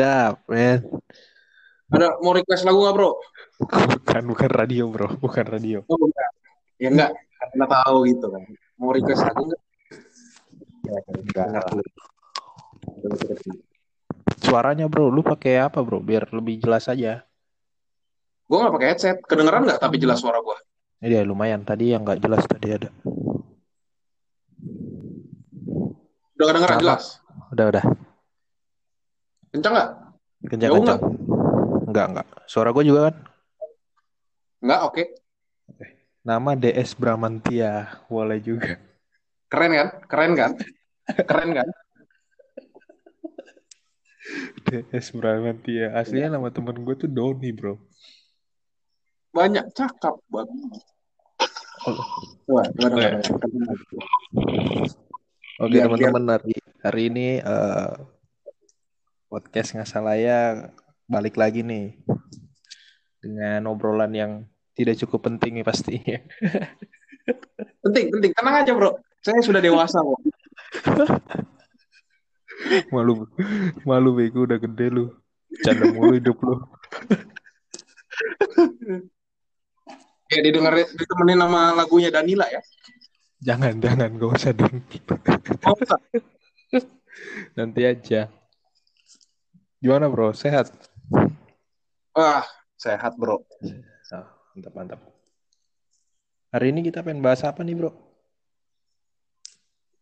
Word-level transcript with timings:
Up, 0.00 0.42
man? 0.48 0.78
Ada 1.86 2.18
mau 2.18 2.34
request 2.34 2.66
lagu 2.66 2.82
nggak 2.82 2.94
bro? 2.98 3.10
Bukan, 3.62 4.22
bukan 4.26 4.50
radio, 4.50 4.84
bro, 4.90 5.08
bukan 5.16 5.44
radio. 5.46 5.78
Oh 5.86 5.96
enggak. 5.96 6.30
Ya 6.76 6.88
enggak, 6.90 7.10
karena 7.14 7.64
tahu 7.70 7.96
gitu 8.10 8.26
kan. 8.28 8.42
Mau 8.76 8.90
request 8.90 9.22
lagu 9.22 9.42
nggak? 9.46 9.62
Ya, 10.86 10.98
Enggak. 11.14 11.64
dulu. 11.70 11.90
Suaranya, 14.42 14.86
bro, 14.86 15.10
lu 15.10 15.22
pakai 15.22 15.62
apa, 15.62 15.82
bro? 15.82 15.98
Biar 16.02 16.30
lebih 16.30 16.62
jelas 16.62 16.86
aja. 16.86 17.26
Gue 18.46 18.58
nggak 18.62 18.74
pakai 18.78 18.88
headset. 18.94 19.16
Kedengeran 19.26 19.66
nggak? 19.66 19.82
Tapi 19.82 19.96
jelas 19.98 20.22
suara 20.22 20.38
gue. 20.38 20.56
Ini 21.02 21.18
ya 21.18 21.22
lumayan. 21.26 21.66
Tadi 21.66 21.90
yang 21.90 22.06
nggak 22.06 22.22
jelas 22.22 22.46
tadi 22.46 22.68
ada. 22.70 22.88
Udah 26.36 26.46
kedengeran 26.46 26.78
jelas. 26.78 27.18
Udah, 27.50 27.66
udah. 27.74 27.84
Kencang 29.56 29.72
nggak? 29.72 29.90
Kencang, 30.52 30.68
Jauh 30.68 30.76
kencang. 30.76 31.00
Enggak, 31.88 32.06
enggak. 32.12 32.26
Suara 32.44 32.68
gue 32.70 32.84
juga 32.84 33.00
kan. 33.08 33.16
Nggak, 34.60 34.80
oke. 34.84 35.02
Nama 36.20 36.50
DS 36.52 36.92
Bramantia, 36.92 37.72
boleh 38.04 38.36
juga. 38.36 38.76
Keren 39.48 39.72
kan? 39.72 39.88
Keren 40.04 40.32
kan? 40.36 40.50
Keren 41.24 41.50
kan? 41.56 41.68
DS 44.66 45.14
Bramantia. 45.14 45.94
Aslinya 45.94 46.36
nama 46.36 46.52
temen 46.52 46.76
gue 46.82 46.94
tuh 46.98 47.08
Doni, 47.08 47.48
bro. 47.48 47.80
Banyak 49.32 49.72
cakap 49.72 50.20
bagus. 50.28 50.84
Wah, 52.44 52.66
gimana, 52.74 53.22
gimana? 53.24 53.72
Oke 55.56 55.72
Biar- 55.72 55.86
teman-teman 55.88 56.24
hari 56.28 56.54
hari 56.82 57.02
ini 57.08 57.26
eh, 57.38 57.90
podcast 59.36 59.76
nggak 59.76 59.84
salah 59.84 60.16
ya 60.16 60.72
balik 61.04 61.36
lagi 61.36 61.60
nih 61.60 61.92
dengan 63.20 63.68
obrolan 63.68 64.08
yang 64.16 64.32
tidak 64.72 64.96
cukup 65.04 65.28
penting 65.28 65.60
ya 65.60 65.64
pastinya. 65.68 66.18
Penting, 67.84 68.14
penting. 68.14 68.32
Tenang 68.34 68.62
aja 68.62 68.70
bro. 68.74 68.98
Saya 69.22 69.42
sudah 69.42 69.58
dewasa 69.58 69.98
kok. 69.98 70.20
malu 72.94 73.26
malu 73.82 74.10
bego 74.14 74.46
udah 74.46 74.58
gede 74.58 74.86
lu. 74.90 75.10
Canda 75.66 75.90
mulu 75.90 76.16
hidup 76.16 76.38
lu. 76.40 76.54
Ya 80.26 80.42
didengar 80.42 80.74
ditemenin 80.74 81.38
sama 81.38 81.70
lagunya 81.78 82.10
Danila 82.10 82.50
ya. 82.50 82.58
Jangan 83.38 83.78
jangan 83.78 84.10
gak 84.18 84.30
usah 84.34 84.50
dong. 84.58 84.82
Enggak. 85.62 86.02
Nanti 87.54 87.86
aja. 87.86 88.26
Gimana 89.86 90.10
bro? 90.10 90.34
Sehat? 90.34 90.74
Wah, 92.10 92.42
sehat 92.74 93.14
bro. 93.14 93.38
Oh, 93.38 94.26
mantap 94.50 94.74
mantap. 94.74 95.00
Hari 96.50 96.74
ini 96.74 96.90
kita 96.90 97.06
pengen 97.06 97.22
bahas 97.22 97.46
apa 97.46 97.62
nih 97.62 97.78
bro? 97.78 97.94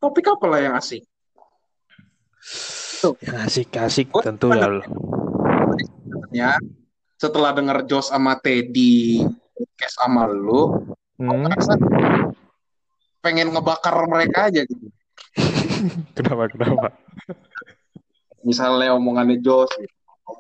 Topik 0.01 0.25
apa 0.25 0.45
lah 0.49 0.61
yang 0.65 0.73
asik? 0.73 1.05
Yang 3.21 3.37
asik-asik 3.45 4.09
Oh, 4.17 4.25
tentu 4.25 4.57
ya. 4.57 4.73
ya 6.33 6.51
setelah 7.21 7.53
denger 7.53 7.85
Jos 7.85 8.09
sama 8.09 8.41
Teddy 8.41 9.21
podcast 9.53 10.01
sama 10.01 10.25
lu 10.25 10.81
Hmm, 11.21 11.45
ngerasa 11.45 11.77
pengen 13.21 13.53
ngebakar 13.53 14.01
mereka 14.09 14.49
aja 14.49 14.65
gitu 14.65 14.89
kenapa 16.17 16.49
kenapa? 16.49 16.89
Misalnya 18.45 18.93
omongannya 18.95 19.41
Jos 19.41 19.73
gitu. 19.75 19.95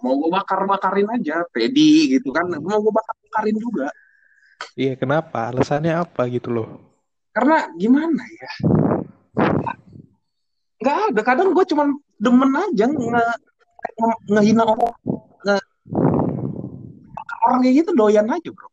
mau 0.04 0.16
gue 0.16 0.31
bakar 0.31 0.65
bakarin 0.65 1.09
aja 1.10 1.44
Teddy 1.50 2.15
gitu 2.15 2.31
kan 2.31 2.47
mau 2.48 2.78
gue 2.78 2.92
bakar 2.92 3.15
bakarin 3.28 3.56
juga 3.59 3.88
Iya 4.75 4.94
kenapa? 4.94 5.50
Alasannya 5.50 5.92
apa 5.92 6.25
gitu 6.31 6.48
loh? 6.50 6.69
karena 7.34 7.66
gimana 7.75 8.22
ya 8.22 8.50
nggak 10.78 10.97
ada 11.10 11.20
kadang 11.26 11.50
gue 11.50 11.65
cuman 11.66 11.88
demen 12.16 12.50
aja 12.54 12.87
nge, 12.87 13.25
nge- 13.98 14.21
ngehina 14.31 14.62
orang 14.62 14.94
nge, 15.42 15.56
orang 17.42 17.59
kayak 17.60 17.75
gitu 17.82 17.91
doyan 17.92 18.28
aja 18.31 18.50
bro 18.53 18.69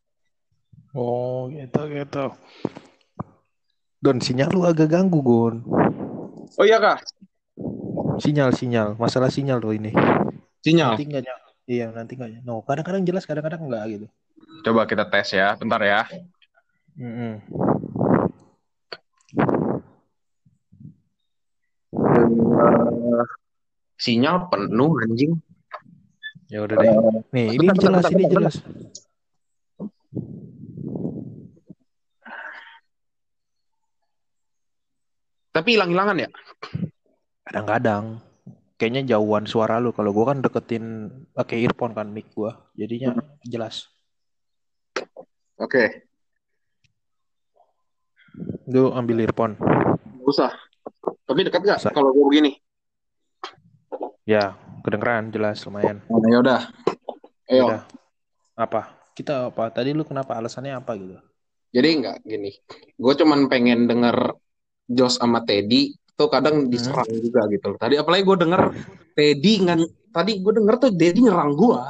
Oh 0.92 1.48
gitu 1.48 1.88
gitu. 1.88 2.36
Don 3.98 4.20
sinyal 4.20 4.52
lu 4.52 4.62
agak 4.62 4.92
ganggu 4.92 5.24
Gon. 5.24 5.64
oh 6.54 6.64
iya 6.64 6.76
kak 6.76 7.00
Sinyal 8.22 8.54
sinyal, 8.54 8.94
masalah 9.02 9.34
sinyal 9.34 9.58
loh 9.58 9.74
ini. 9.74 9.90
sinyal 10.62 10.94
Nanti 10.94 11.10
nggak 11.10 11.22
nyala. 11.26 11.46
Iya 11.66 11.86
nanti 11.90 12.12
nggak 12.14 12.30
nyala. 12.38 12.46
No, 12.46 12.62
kadang-kadang 12.62 13.02
jelas, 13.02 13.26
kadang-kadang 13.26 13.66
enggak 13.66 13.84
gitu. 13.90 14.06
coba 14.62 14.86
kita 14.86 15.02
tes 15.10 15.34
ya 15.34 15.58
bentar 15.58 15.82
ya 15.82 16.06
Mm-mm. 16.94 17.42
Eh, 21.98 23.24
sinyal 23.98 24.46
penuh 24.46 24.92
anjing 25.02 25.32
Ya 26.52 26.62
udah 26.62 26.76
deh. 26.78 26.94
Nih 27.32 27.56
ini 27.56 27.64
bentar, 27.64 27.74
bentar, 27.74 27.90
jelas, 27.90 28.04
bentar, 28.04 28.12
ini 28.12 28.24
bentar, 28.28 28.34
jelas. 28.38 28.56
tapi 35.52 35.76
hilang-hilangan 35.76 36.16
ya 36.16 36.28
Kadang-kadang 37.42 38.22
kayaknya 38.78 39.14
jauhan 39.16 39.46
suara 39.46 39.78
lu. 39.82 39.90
Kalau 39.94 40.10
gua 40.14 40.34
kan 40.34 40.42
deketin 40.42 41.10
pakai 41.34 41.62
earphone 41.66 41.94
kan 41.94 42.10
mic 42.10 42.30
gua, 42.34 42.58
jadinya 42.78 43.18
jelas. 43.46 43.90
oke 45.58 45.84
Lu 48.70 48.90
ambil 48.96 49.22
earphone. 49.22 49.54
Nggak 49.58 50.26
usah 50.26 50.52
tapi 51.26 51.48
dekat 51.48 51.62
gak 51.64 51.80
kalau 51.96 52.12
gue 52.12 52.24
begini 52.28 52.52
Ya, 54.22 54.54
kedengeran 54.86 55.34
jelas 55.34 55.58
lumayan. 55.66 55.98
oh, 56.06 56.22
ya 56.30 56.38
udah 56.38 56.60
ayo 57.50 57.64
Udah. 57.66 57.82
Apa? 58.54 58.94
Kita 59.18 59.50
apa? 59.50 59.72
Tadi 59.74 59.90
lu 59.96 60.06
kenapa? 60.06 60.38
Alasannya 60.38 60.78
apa 60.78 60.94
gitu? 60.94 61.18
jadi 61.72 61.88
nggak 62.04 62.16
gini 62.28 62.52
gue 63.00 63.12
cuman 63.16 63.48
pengen 63.48 63.88
denger 63.88 64.36
Jos 64.92 65.16
sama 65.16 65.40
Teddy 65.40 65.96
tuh 66.16 66.28
kadang 66.28 66.68
diserang 66.68 67.08
juga 67.08 67.48
gitu 67.48 67.66
loh. 67.72 67.78
Tadi 67.80 67.94
apalagi 67.96 68.22
gue 68.22 68.38
denger 68.44 68.62
Teddy 69.12 69.54
ngan 69.68 69.80
tadi 70.12 70.32
gue 70.40 70.52
denger 70.52 70.74
tuh 70.78 70.90
Teddy 70.92 71.20
nyerang 71.24 71.52
gue. 71.56 71.80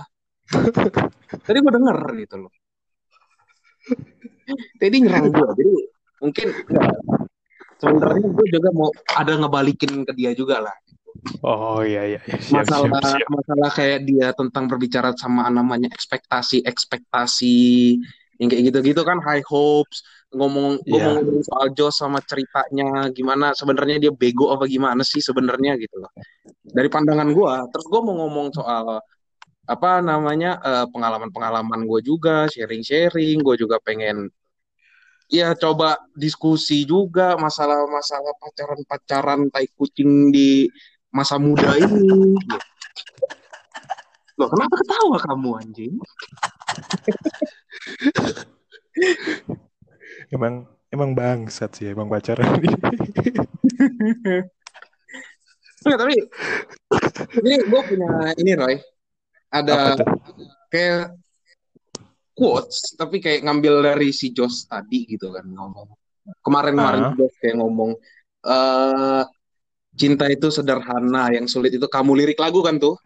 tadi 1.46 1.58
gue 1.58 1.72
denger 1.72 1.98
gitu 2.22 2.36
loh. 2.46 2.52
Teddy 4.78 4.98
nyerang 5.02 5.26
gue. 5.30 5.48
Jadi 5.58 5.72
mungkin 6.22 6.46
sebenarnya 7.82 8.26
gue 8.30 8.46
juga 8.50 8.68
mau 8.70 8.90
ada 9.18 9.32
ngebalikin 9.34 10.06
ke 10.06 10.12
dia 10.14 10.30
juga 10.34 10.62
lah. 10.62 10.76
Oh 11.44 11.84
iya 11.86 12.02
iya, 12.16 12.20
iya. 12.26 12.38
siap 12.40 12.66
masalah 12.66 12.98
siap 12.98 13.20
siap. 13.20 13.28
masalah 13.30 13.70
kayak 13.70 14.00
dia 14.08 14.28
tentang 14.34 14.64
berbicara 14.66 15.14
sama 15.14 15.46
namanya 15.54 15.86
ekspektasi 15.94 16.66
ekspektasi 16.66 17.94
yang 18.42 18.50
kayak 18.50 18.74
gitu-gitu 18.74 19.06
kan 19.06 19.22
high 19.22 19.46
hopes 19.46 20.02
ngomong 20.34 20.82
gue 20.82 20.98
mau 20.98 21.14
ngomong 21.22 21.46
soal 21.46 21.66
Joss 21.78 22.02
sama 22.02 22.18
ceritanya 22.26 23.06
gimana 23.14 23.54
sebenarnya 23.54 24.02
dia 24.02 24.10
bego 24.10 24.50
apa 24.50 24.66
gimana 24.66 25.06
sih 25.06 25.22
sebenarnya 25.22 25.78
gitu 25.78 26.02
loh 26.02 26.10
dari 26.66 26.90
pandangan 26.90 27.30
gue 27.30 27.54
terus 27.70 27.86
gue 27.86 28.00
mau 28.02 28.18
ngomong 28.26 28.50
soal 28.50 28.98
apa 29.62 30.02
namanya 30.02 30.58
eh, 30.58 30.86
pengalaman-pengalaman 30.90 31.86
gue 31.86 32.00
juga 32.02 32.50
sharing-sharing 32.50 33.38
gue 33.46 33.54
juga 33.54 33.78
pengen 33.78 34.26
ya 35.30 35.54
coba 35.54 36.02
diskusi 36.18 36.82
juga 36.82 37.38
masalah-masalah 37.38 38.34
pacaran-pacaran 38.42 39.54
tai 39.54 39.70
kucing 39.78 40.34
di 40.34 40.66
masa 41.14 41.38
muda 41.38 41.78
ini 41.78 42.34
gitu. 42.42 42.58
Loh, 44.40 44.48
kenapa 44.48 44.74
ketawa 44.80 45.16
kamu 45.20 45.50
anjing? 45.60 45.94
Emang 50.34 50.66
emang 50.92 51.10
bangsat 51.16 51.70
sih 51.76 51.86
emang 51.92 52.08
pacaran. 52.08 52.44
Enggak, 55.82 55.98
tapi 55.98 56.14
ini 57.42 57.54
gue 57.66 57.80
punya 57.82 58.08
ini 58.38 58.52
Roy. 58.54 58.78
Ada 59.52 59.98
kayak 60.72 61.12
quotes 62.32 62.96
tapi 62.96 63.20
kayak 63.20 63.44
ngambil 63.44 63.92
dari 63.92 64.08
si 64.14 64.32
Josh 64.32 64.64
tadi 64.70 65.04
gitu 65.10 65.34
kan 65.34 65.44
ngomong. 65.44 65.90
Kemarin-kemarin 66.40 67.12
Ah. 67.12 67.14
Josh 67.18 67.36
kayak 67.42 67.56
ngomong 67.60 67.92
eh 68.42 69.24
cinta 69.92 70.24
itu 70.32 70.48
sederhana, 70.48 71.28
yang 71.36 71.44
sulit 71.44 71.76
itu 71.76 71.84
kamu 71.84 72.24
lirik 72.24 72.40
lagu 72.40 72.64
kan 72.64 72.80
tuh. 72.80 72.96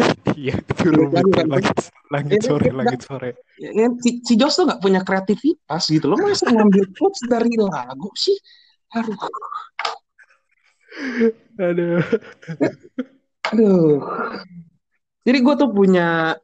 Iya, 0.40 0.56
itu 0.56 0.84
rumit 0.88 1.20
Kan, 1.20 1.26
kan, 1.34 1.46
langit 1.52 1.78
langit 2.08 2.38
Ini 2.40 2.46
sore 2.46 2.68
langit 2.72 3.00
sore. 3.04 3.30
Si, 4.00 4.10
si 4.24 4.32
Josh 4.40 4.56
tuh 4.56 4.64
nggak 4.66 4.80
punya 4.80 5.00
kreativitas 5.04 5.82
gitu 5.90 6.10
loh. 6.10 6.16
Masa 6.16 6.48
ngambil 6.48 6.84
quotes 6.96 7.22
dari 7.28 7.52
lagu 7.60 8.10
sih? 8.16 8.36
Aduh. 8.96 9.18
Aduh. 11.60 12.02
Aduh. 13.52 13.94
Jadi 15.20 15.38
gue 15.44 15.54
tuh 15.54 15.70
punya 15.70 16.34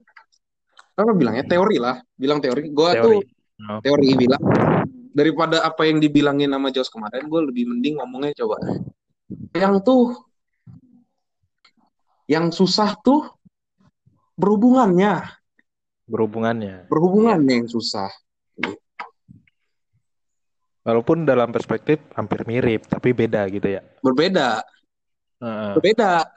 apa 0.96 1.12
bilangnya 1.12 1.44
teori 1.44 1.76
lah, 1.80 1.96
bilang 2.16 2.38
teori. 2.40 2.62
Gue 2.72 2.90
tuh 2.96 3.14
Teori. 3.20 3.34
Oh. 3.56 3.80
teori 3.80 4.08
bilang 4.20 4.42
daripada 5.16 5.64
apa 5.64 5.88
yang 5.88 5.96
dibilangin 5.96 6.52
sama 6.52 6.68
Jos 6.68 6.92
kemarin, 6.92 7.24
gue 7.24 7.40
lebih 7.48 7.64
mending 7.72 7.96
ngomongnya 7.96 8.36
coba. 8.44 8.60
Yang 9.56 9.74
tuh 9.80 10.04
yang 12.28 12.52
susah 12.52 12.92
tuh 13.00 13.24
berhubungannya, 14.36 15.24
Berhubungannya. 16.06 16.86
berhubungannya 16.86 17.64
yang 17.64 17.68
susah. 17.68 18.12
Walaupun 20.86 21.26
dalam 21.26 21.50
perspektif 21.50 21.98
hampir 22.14 22.46
mirip, 22.46 22.86
tapi 22.86 23.10
beda 23.10 23.42
gitu 23.50 23.74
ya. 23.74 23.82
Berbeda, 24.06 24.62
Heeh. 25.42 25.72
berbeda. 25.74 26.30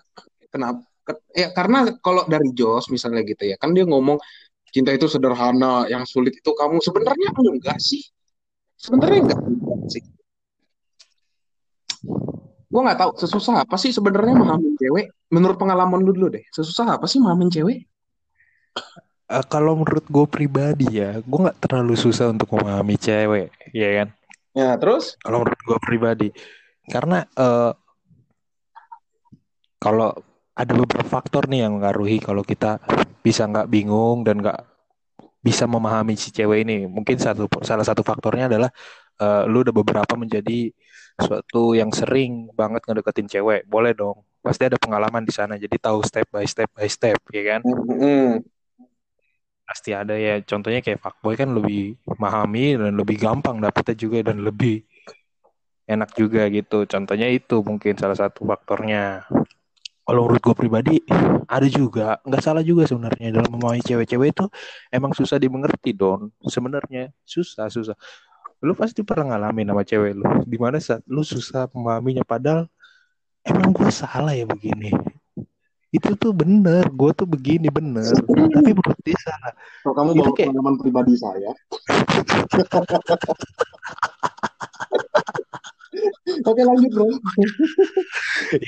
Kenapa? 0.49 0.81
Ke- 1.05 1.21
Ya 1.37 1.53
karena 1.53 1.93
kalau 2.01 2.25
dari 2.25 2.49
Jos 2.57 2.89
misalnya 2.89 3.21
gitu 3.21 3.45
ya, 3.45 3.61
kan 3.61 3.77
dia 3.77 3.85
ngomong 3.85 4.17
cinta 4.73 4.89
itu 4.89 5.05
sederhana, 5.05 5.85
yang 5.85 6.01
sulit 6.09 6.33
itu 6.33 6.49
kamu. 6.57 6.81
Sebenarnya 6.81 7.29
enggak 7.37 7.77
sih. 7.77 8.01
Sebenarnya 8.73 9.21
enggak 9.29 9.39
sih. 9.93 10.01
Gue 12.69 12.81
nggak 12.85 13.01
tahu 13.01 13.11
sesusah 13.17 13.65
apa 13.65 13.77
sih 13.81 13.89
sebenarnya 13.89 14.33
memahamin 14.37 14.77
cewek. 14.77 15.09
Menurut 15.29 15.57
pengalaman 15.61 16.01
lu 16.05 16.13
dulu 16.13 16.33
deh, 16.37 16.45
sesusah 16.53 16.97
apa 16.97 17.05
sih 17.05 17.17
memahamin 17.21 17.49
cewek? 17.53 17.88
Eh, 19.29 19.45
kalau 19.45 19.77
menurut 19.77 20.05
gue 20.09 20.25
pribadi 20.25 20.89
ya, 20.89 21.21
gue 21.21 21.39
nggak 21.45 21.61
terlalu 21.61 21.93
susah 21.93 22.33
untuk 22.33 22.49
memahami 22.49 22.97
cewek, 22.97 23.53
ya 23.69 23.89
kan? 24.01 24.07
Ya 24.57 24.73
terus? 24.81 25.21
Kalau 25.21 25.45
menurut 25.45 25.61
gue 25.61 25.77
pribadi, 25.85 26.27
karena 26.89 27.29
eh, 27.37 27.71
kalau 29.77 30.17
ada 30.57 30.73
beberapa 30.73 31.05
faktor 31.05 31.45
nih 31.45 31.69
yang 31.69 31.77
mengaruhi 31.77 32.17
kalau 32.17 32.41
kita 32.41 32.81
bisa 33.21 33.45
nggak 33.45 33.69
bingung 33.69 34.25
dan 34.25 34.41
nggak 34.41 34.65
bisa 35.45 35.69
memahami 35.69 36.17
si 36.17 36.33
cewek 36.33 36.65
ini. 36.65 36.89
Mungkin 36.89 37.21
satu 37.21 37.45
salah 37.61 37.85
satu 37.85 38.01
faktornya 38.01 38.49
adalah 38.49 38.73
eh, 39.21 39.43
lu 39.45 39.61
udah 39.61 39.75
beberapa 39.77 40.17
menjadi 40.17 40.73
suatu 41.21 41.77
yang 41.77 41.93
sering 41.93 42.49
banget 42.57 42.81
ngedeketin 42.81 43.29
cewek. 43.29 43.61
Boleh 43.69 43.93
dong. 43.93 44.25
Pasti 44.41 44.65
ada 44.65 44.81
pengalaman 44.81 45.21
di 45.21 45.31
sana. 45.37 45.53
Jadi 45.53 45.77
tahu 45.77 46.01
step 46.01 46.25
by 46.33 46.49
step 46.49 46.73
by 46.73 46.89
step, 46.89 47.21
ya 47.29 47.43
kan? 47.55 47.61
Mm-mm. 47.61 48.41
Pasti 49.69 49.93
ada 49.93 50.17
ya. 50.17 50.41
Contohnya 50.41 50.81
kayak 50.81 50.97
fuckboy 50.97 51.37
kan 51.37 51.53
lebih 51.53 51.93
memahami 52.09 52.73
dan 52.73 52.97
lebih 52.97 53.21
gampang 53.21 53.61
dapetnya 53.61 53.93
juga 53.93 54.33
dan 54.33 54.41
lebih 54.41 54.81
enak 55.85 56.09
juga 56.17 56.49
gitu. 56.49 56.89
Contohnya 56.89 57.29
itu 57.29 57.61
mungkin 57.61 57.93
salah 57.93 58.17
satu 58.17 58.49
faktornya. 58.49 59.29
Kalau 60.09 60.25
menurut 60.25 60.41
gue 60.41 60.55
pribadi 60.57 60.95
ada 61.45 61.69
juga, 61.69 62.17
nggak 62.25 62.41
salah 62.41 62.65
juga 62.65 62.89
sebenarnya 62.89 63.29
dalam 63.29 63.53
memahami 63.53 63.85
cewek-cewek 63.85 64.33
itu 64.33 64.45
emang 64.89 65.13
susah 65.13 65.37
dimengerti 65.37 65.93
don. 65.93 66.33
Sebenarnya 66.41 67.13
susah 67.21 67.69
susah. 67.69 67.93
Lu 68.65 68.73
pasti 68.73 69.05
pernah 69.05 69.37
ngalamin 69.37 69.69
sama 69.69 69.85
cewek 69.85 70.17
lu. 70.17 70.25
Di 70.49 70.57
mana 70.57 70.81
saat 70.81 71.05
lu 71.05 71.21
susah 71.21 71.69
memahaminya 71.77 72.25
padahal 72.25 72.65
emang 73.45 73.69
gue 73.69 73.89
salah 73.93 74.33
ya 74.33 74.49
begini. 74.49 74.89
Itu 75.89 76.13
tuh 76.15 76.31
bener, 76.31 76.85
gue 76.85 77.11
tuh 77.13 77.25
begini 77.25 77.67
bener. 77.67 78.13
Tapi 78.53 78.71
menurut 78.71 78.99
dia 79.01 79.17
salah. 79.19 79.53
Kalau 79.81 79.93
kamu 79.97 80.09
Itu 80.11 80.19
bawa 80.19 80.29
kayak- 80.31 80.47
pengalaman 80.53 80.75
pribadi 80.77 81.13
saya. 81.15 81.51
Oke 86.45 86.61
lanjut 86.61 86.91
bro. 86.93 87.09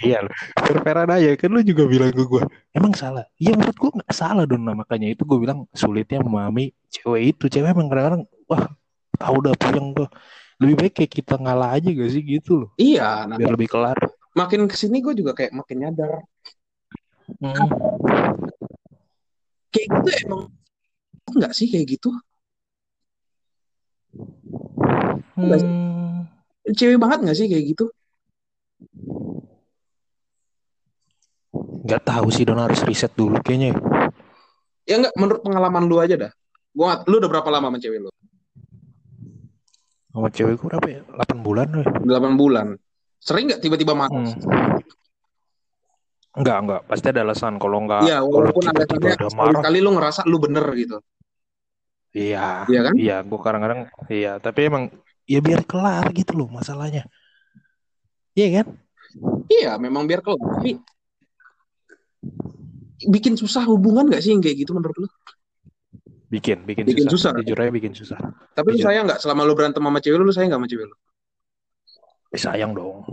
Iya 0.01 0.25
fair-fairan 0.57 1.09
aja 1.13 1.37
kan 1.37 1.53
lu 1.53 1.61
juga 1.61 1.85
bilang 1.85 2.09
ke 2.09 2.25
gue, 2.25 2.43
emang 2.73 2.91
salah. 2.97 3.23
Iya 3.37 3.53
menurut 3.55 3.77
gue 3.77 3.91
nggak 4.01 4.11
salah 4.11 4.43
dong, 4.43 4.65
nah, 4.65 4.73
makanya 4.73 5.13
itu 5.13 5.21
gue 5.23 5.37
bilang 5.37 5.69
sulitnya 5.71 6.19
memahami 6.19 6.73
cewek 6.89 7.37
itu. 7.37 7.45
Cewek 7.47 7.71
emang 7.71 7.87
kadang-kadang, 7.87 8.23
wah 8.49 8.65
tahu 9.15 9.35
udah 9.45 9.53
puyeng 9.55 9.93
tuh. 9.93 10.09
Lebih 10.57 10.75
baik 10.77 10.93
kayak 10.97 11.11
kita 11.13 11.35
ngalah 11.37 11.73
aja 11.73 11.89
gak 11.89 12.09
sih 12.09 12.21
gitu 12.21 12.65
loh, 12.65 12.69
Iya, 12.77 13.25
nah, 13.25 13.33
biar 13.37 13.53
lebih 13.57 13.65
kelar. 13.65 13.97
makin 14.31 14.69
ke 14.69 14.77
sini 14.77 15.01
gue 15.01 15.11
juga 15.11 15.33
kayak 15.33 15.51
makin 15.51 15.77
nyadar 15.81 16.21
Hmm. 17.39 17.67
kayak 19.71 19.87
gitu 19.87 20.09
emang 20.25 20.41
enggak 21.31 21.53
sih 21.55 21.67
kayak 21.67 21.87
gitu 21.89 22.11
Hmm. 25.31 26.27
cewek 26.67 26.99
banget 26.99 27.23
nggak 27.23 27.37
sih 27.37 27.47
kayak 27.47 27.65
gitu 27.71 27.85
Nggak 31.81 32.03
tahu 32.05 32.27
sih 32.31 32.43
Don 32.43 32.59
harus 32.59 32.79
riset 32.83 33.11
dulu 33.13 33.39
kayaknya. 33.39 33.75
ya 34.83 34.99
enggak 34.99 35.13
menurut 35.15 35.41
pengalaman 35.41 35.87
lu 35.87 35.97
aja 35.97 36.15
dah 36.17 36.31
gua 36.71 37.03
lu 37.07 37.19
udah 37.19 37.29
berapa 37.31 37.49
lama 37.49 37.71
sama 37.71 37.79
cewek 37.79 37.99
lu 38.01 38.11
Sama 40.11 40.27
cewek 40.27 40.59
gue 40.59 40.67
berapa 40.67 40.87
ya? 40.91 41.01
8 41.07 41.39
bulan 41.39 41.67
weh. 41.71 41.87
8 41.87 42.35
bulan 42.35 42.67
sering 43.17 43.47
nggak 43.47 43.61
tiba-tiba 43.63 43.95
marah 43.95 44.11
Hmm. 44.11 44.35
Enggak, 46.31 46.57
enggak. 46.63 46.81
Pasti 46.87 47.07
ada 47.11 47.21
alasan. 47.23 47.59
Kalau 47.59 47.77
enggak, 47.83 48.01
Iya, 48.03 48.17
kalau 48.19 48.31
walaupun 48.39 48.61
tiba-tiba 48.63 48.79
alasannya 48.79 49.15
udah 49.19 49.31
marah. 49.35 49.51
sekali-kali 49.51 49.77
lu 49.79 49.89
ngerasa 49.95 50.21
lu 50.25 50.37
bener 50.39 50.65
gitu. 50.75 50.97
Iya, 52.11 52.67
Iya 52.67 52.79
kan? 52.87 52.93
iya. 52.95 53.15
Gue 53.23 53.39
kadang-kadang, 53.39 53.79
iya. 54.07 54.31
Tapi 54.37 54.59
emang, 54.67 54.83
ya 55.27 55.39
biar 55.39 55.61
kelar 55.63 56.05
gitu 56.11 56.31
loh 56.35 56.47
masalahnya. 56.47 57.03
Iya 58.31 58.63
kan? 58.63 58.67
Iya, 59.47 59.71
memang 59.75 60.07
biar 60.07 60.23
kelar. 60.23 60.39
Tapi 60.39 60.79
bikin 63.01 63.33
susah 63.33 63.65
hubungan 63.65 64.07
gak 64.07 64.21
sih 64.21 64.31
yang 64.31 64.39
kayak 64.39 64.61
gitu 64.61 64.71
menurut 64.71 64.95
lu? 64.95 65.07
Bikin, 66.31 66.63
bikin, 66.63 66.87
Bikin 66.87 67.11
susah. 67.11 67.35
susah. 67.35 67.43
Jujur 67.43 67.59
aja 67.59 67.71
bikin 67.71 67.91
susah. 67.91 68.19
Tapi 68.55 68.71
lu 68.71 68.79
Jujur. 68.79 68.87
sayang 68.87 69.03
nggak 69.03 69.19
selama 69.19 69.43
lu 69.43 69.51
berantem 69.51 69.83
sama 69.83 69.99
cewek 69.99 70.15
lu, 70.15 70.23
lu 70.23 70.31
sayang 70.31 70.47
nggak 70.55 70.61
sama 70.63 70.69
cewek 70.71 70.85
lu? 70.87 70.95
Eh, 72.31 72.39
sayang 72.39 72.71
dong. 72.71 73.03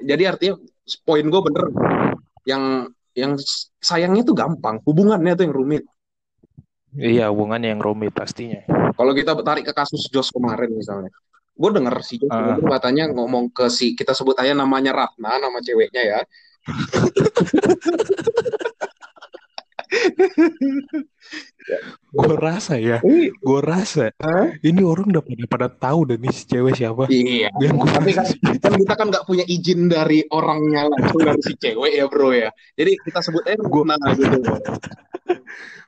Jadi 0.00 0.22
artinya 0.24 0.54
poin 1.02 1.26
gue 1.26 1.42
bener. 1.42 1.66
Yang 2.46 2.94
yang 3.16 3.32
sayangnya 3.80 4.22
tuh 4.22 4.36
gampang, 4.36 4.78
hubungannya 4.84 5.32
tuh 5.34 5.44
yang 5.48 5.56
rumit. 5.56 5.84
Iya, 6.96 7.32
hubungannya 7.32 7.76
yang 7.76 7.82
rumit 7.82 8.12
pastinya. 8.12 8.60
Kalau 8.96 9.12
kita 9.12 9.36
tarik 9.40 9.68
ke 9.68 9.72
kasus 9.76 10.08
Jos 10.08 10.32
kemarin 10.32 10.72
misalnya, 10.72 11.12
gue 11.56 11.70
denger 11.72 11.96
si 12.04 12.20
Jos 12.20 12.32
ngomong 12.32 12.68
katanya 12.68 13.04
ngomong 13.12 13.44
ke 13.52 13.68
si 13.72 13.96
kita 13.96 14.12
sebut 14.12 14.36
aja 14.40 14.52
namanya 14.52 14.92
Ratna, 14.92 15.40
nama 15.40 15.58
ceweknya 15.60 16.02
ya. 16.04 16.20
Gue 22.14 22.34
rasa 22.38 22.78
ya, 22.78 23.02
gue 23.36 23.60
rasa 23.60 24.14
Hah? 24.22 24.54
ini 24.62 24.80
orang 24.86 25.10
udah 25.10 25.20
pada 25.20 25.44
pada 25.50 25.68
tahu 25.68 26.14
dan 26.14 26.22
nih 26.22 26.30
si 26.30 26.46
cewek 26.46 26.72
siapa. 26.72 27.10
Iya. 27.10 27.50
Gue 27.52 27.68
Tapi 27.74 28.10
kan, 28.14 28.24
kan 28.62 28.72
kita 28.78 28.94
kan 28.94 29.06
nggak 29.10 29.26
punya 29.26 29.44
izin 29.44 29.90
dari 29.90 30.22
orangnya 30.30 30.86
langsung 30.86 31.26
dari 31.26 31.42
si 31.42 31.52
cewek 31.58 31.92
ya 31.92 32.06
bro 32.06 32.30
ya. 32.30 32.48
Jadi 32.78 32.92
kita 33.02 33.18
sebut 33.20 33.42
aja 33.44 33.58
Gua- 33.60 33.84
Ratna 33.86 34.14
gitu. 34.14 34.38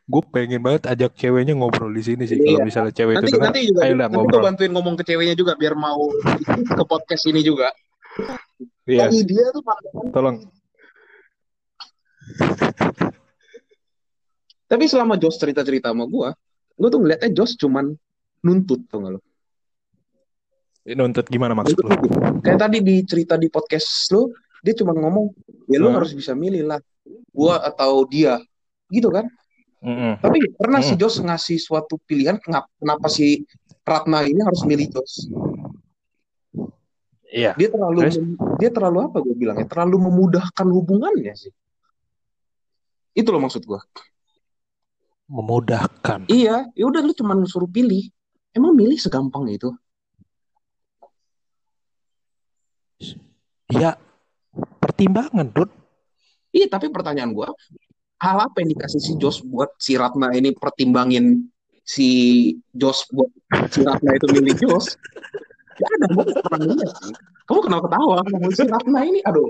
gue 0.08 0.22
pengen 0.32 0.64
banget 0.64 0.88
ajak 0.88 1.12
ceweknya 1.20 1.52
ngobrol 1.52 1.92
di 1.92 2.02
sini 2.02 2.24
sih. 2.24 2.40
Iya. 2.40 2.58
Kalau 2.58 2.66
misalnya 2.66 2.92
cewek 2.96 3.14
Nanti 3.14 3.28
itu 3.28 3.36
dengar, 3.38 3.46
nanti 3.52 3.60
juga 3.68 3.80
ayo 3.84 3.94
lah 3.94 4.06
nanti 4.08 4.16
gue 4.16 4.24
ngobrol. 4.24 4.42
bantuin 4.42 4.72
ngomong 4.74 4.94
ke 4.98 5.04
ceweknya 5.04 5.34
juga 5.36 5.52
biar 5.54 5.74
mau 5.76 6.02
ke 6.50 6.84
podcast 6.84 7.24
ini 7.28 7.40
juga. 7.44 7.68
Iya, 8.88 9.06
Tapi 9.06 9.18
dia 9.28 9.44
tuh 9.54 9.62
tolong. 10.10 10.36
Tapi 14.68 14.84
selama 14.84 15.16
Jos 15.16 15.40
cerita-cerita 15.40 15.90
sama 15.90 16.04
gue, 16.04 16.28
gue 16.76 16.88
tuh 16.92 17.00
ngeliatnya 17.00 17.30
Jos 17.32 17.56
cuman 17.56 17.88
nuntut 18.44 18.84
tuh 18.86 19.00
nggak 19.00 19.12
lo? 19.16 19.20
Ini 20.84 20.96
Nuntut 20.96 21.28
gimana 21.28 21.52
maksud 21.52 21.84
lu? 21.84 21.88
Kayak 22.40 22.64
tadi 22.64 22.80
di 22.80 23.04
cerita 23.04 23.36
di 23.36 23.52
podcast 23.52 24.08
lo, 24.08 24.32
dia 24.64 24.72
cuma 24.72 24.96
ngomong, 24.96 25.36
ya 25.68 25.76
lu 25.76 25.92
Hmm. 25.92 26.00
harus 26.00 26.16
bisa 26.16 26.32
milih 26.32 26.64
lah, 26.64 26.80
gua 27.28 27.60
atau 27.60 28.08
dia, 28.08 28.40
gitu 28.88 29.12
kan? 29.12 29.28
Mm-mm. 29.84 30.16
Tapi 30.16 30.38
pernah 30.56 30.80
si 30.80 30.96
Hmm. 30.96 31.00
Jos 31.04 31.20
ngasih 31.20 31.60
suatu 31.60 32.00
pilihan, 32.08 32.40
kenapa, 32.40 32.72
kenapa 32.80 33.06
si 33.12 33.44
Ratna 33.84 34.24
ini 34.24 34.40
harus 34.40 34.64
milih 34.64 34.88
Jos? 34.88 35.28
Iya. 37.28 37.52
Dia 37.60 37.68
terlalu, 37.68 38.08
Terus? 38.08 38.16
dia 38.56 38.70
terlalu 38.72 38.98
apa 39.04 39.16
gue 39.20 39.34
bilangnya? 39.36 39.68
Terlalu 39.68 39.96
memudahkan 40.08 40.66
hubungannya 40.72 41.36
sih. 41.36 41.52
Itu 43.12 43.28
loh 43.28 43.44
maksud 43.44 43.60
gue. 43.68 43.80
Memudahkan. 45.28 46.24
Iya, 46.32 46.72
ya 46.72 46.84
udah 46.88 47.04
lu 47.04 47.12
cuma 47.12 47.36
suruh 47.44 47.68
pilih. 47.68 48.08
Emang 48.56 48.72
milih 48.72 48.96
segampang 48.96 49.44
itu? 49.52 49.68
Ya, 53.68 54.00
pertimbangan, 54.80 55.52
Dut. 55.52 55.68
Iya, 56.48 56.72
tapi 56.72 56.88
pertanyaan 56.88 57.36
gua, 57.36 57.52
hal 58.18 58.36
apa 58.40 58.64
yang 58.64 58.72
dikasih 58.72 59.00
si 59.04 59.12
Jos 59.20 59.44
buat 59.44 59.76
si 59.76 60.00
Ratna 60.00 60.32
ini 60.32 60.56
pertimbangin 60.56 61.52
si 61.84 62.08
Jos 62.72 63.04
buat 63.12 63.28
si 63.68 63.84
Ratna 63.84 64.16
itu 64.16 64.26
milih 64.32 64.56
Jos? 64.56 64.96
Gak 65.78 65.90
ada, 65.92 66.06
gua 66.10 66.24
gak 66.24 66.42
pernah 66.48 66.66
lihat 66.72 66.90
sih. 67.04 67.14
Kamu 67.44 67.60
kenapa 67.68 67.82
ketawa? 67.86 68.16
Ngomong 68.24 68.52
si 68.56 68.64
Ratna 68.64 69.00
ini, 69.04 69.20
aduh. 69.28 69.48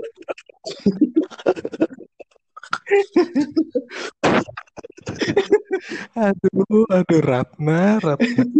Aduh, 6.27 6.83
aduh 6.91 7.21
Ratna, 7.23 8.03
Ratna. 8.03 8.43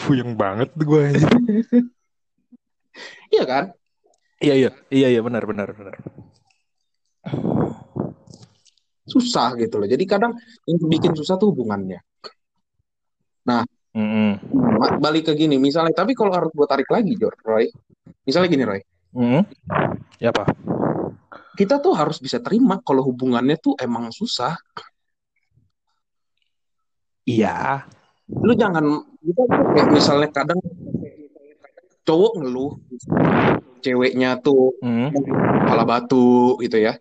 Fuyeng 0.00 0.36
banget 0.36 0.70
gue. 0.76 1.04
Iya 3.32 3.44
kan? 3.44 3.64
Iya, 4.38 4.54
iya, 4.54 4.70
iya, 4.92 5.08
iya, 5.18 5.20
benar, 5.24 5.42
benar, 5.44 5.68
benar. 5.74 5.96
Susah 9.08 9.56
gitu 9.56 9.80
loh. 9.80 9.88
Jadi 9.88 10.04
kadang 10.04 10.36
yang 10.68 10.78
bikin 10.86 11.16
susah 11.16 11.40
tuh 11.40 11.50
hubungannya. 11.50 11.98
Nah, 13.48 13.64
Mm-mm. 13.96 14.36
ma- 14.52 15.00
balik 15.00 15.32
ke 15.32 15.34
gini, 15.34 15.56
misalnya, 15.56 15.96
tapi 15.96 16.12
kalau 16.12 16.30
harus 16.30 16.52
gue 16.52 16.66
tarik 16.68 16.86
lagi, 16.92 17.16
Jor, 17.16 17.32
Roy. 17.40 17.72
Misalnya 18.28 18.48
gini, 18.52 18.64
Roy. 18.68 18.80
Mm. 19.16 19.42
Ya 20.20 20.28
apa? 20.28 20.44
Kita 21.58 21.82
tuh 21.82 21.90
harus 21.98 22.22
bisa 22.22 22.38
terima 22.38 22.78
kalau 22.78 23.02
hubungannya 23.02 23.58
tuh 23.58 23.74
emang 23.82 24.14
susah. 24.14 24.54
Iya. 27.26 27.82
Lu 28.30 28.54
jangan, 28.54 28.86
kita 29.18 29.42
tuh 29.42 29.64
kayak 29.74 29.88
misalnya 29.90 30.28
kadang 30.30 30.62
cowok 32.06 32.32
ngeluh, 32.38 32.72
ceweknya 33.82 34.38
tuh 34.38 34.78
Mm. 34.78 35.10
kepala 35.66 35.82
batu 35.82 36.54
gitu 36.62 36.78
ya. 36.78 36.94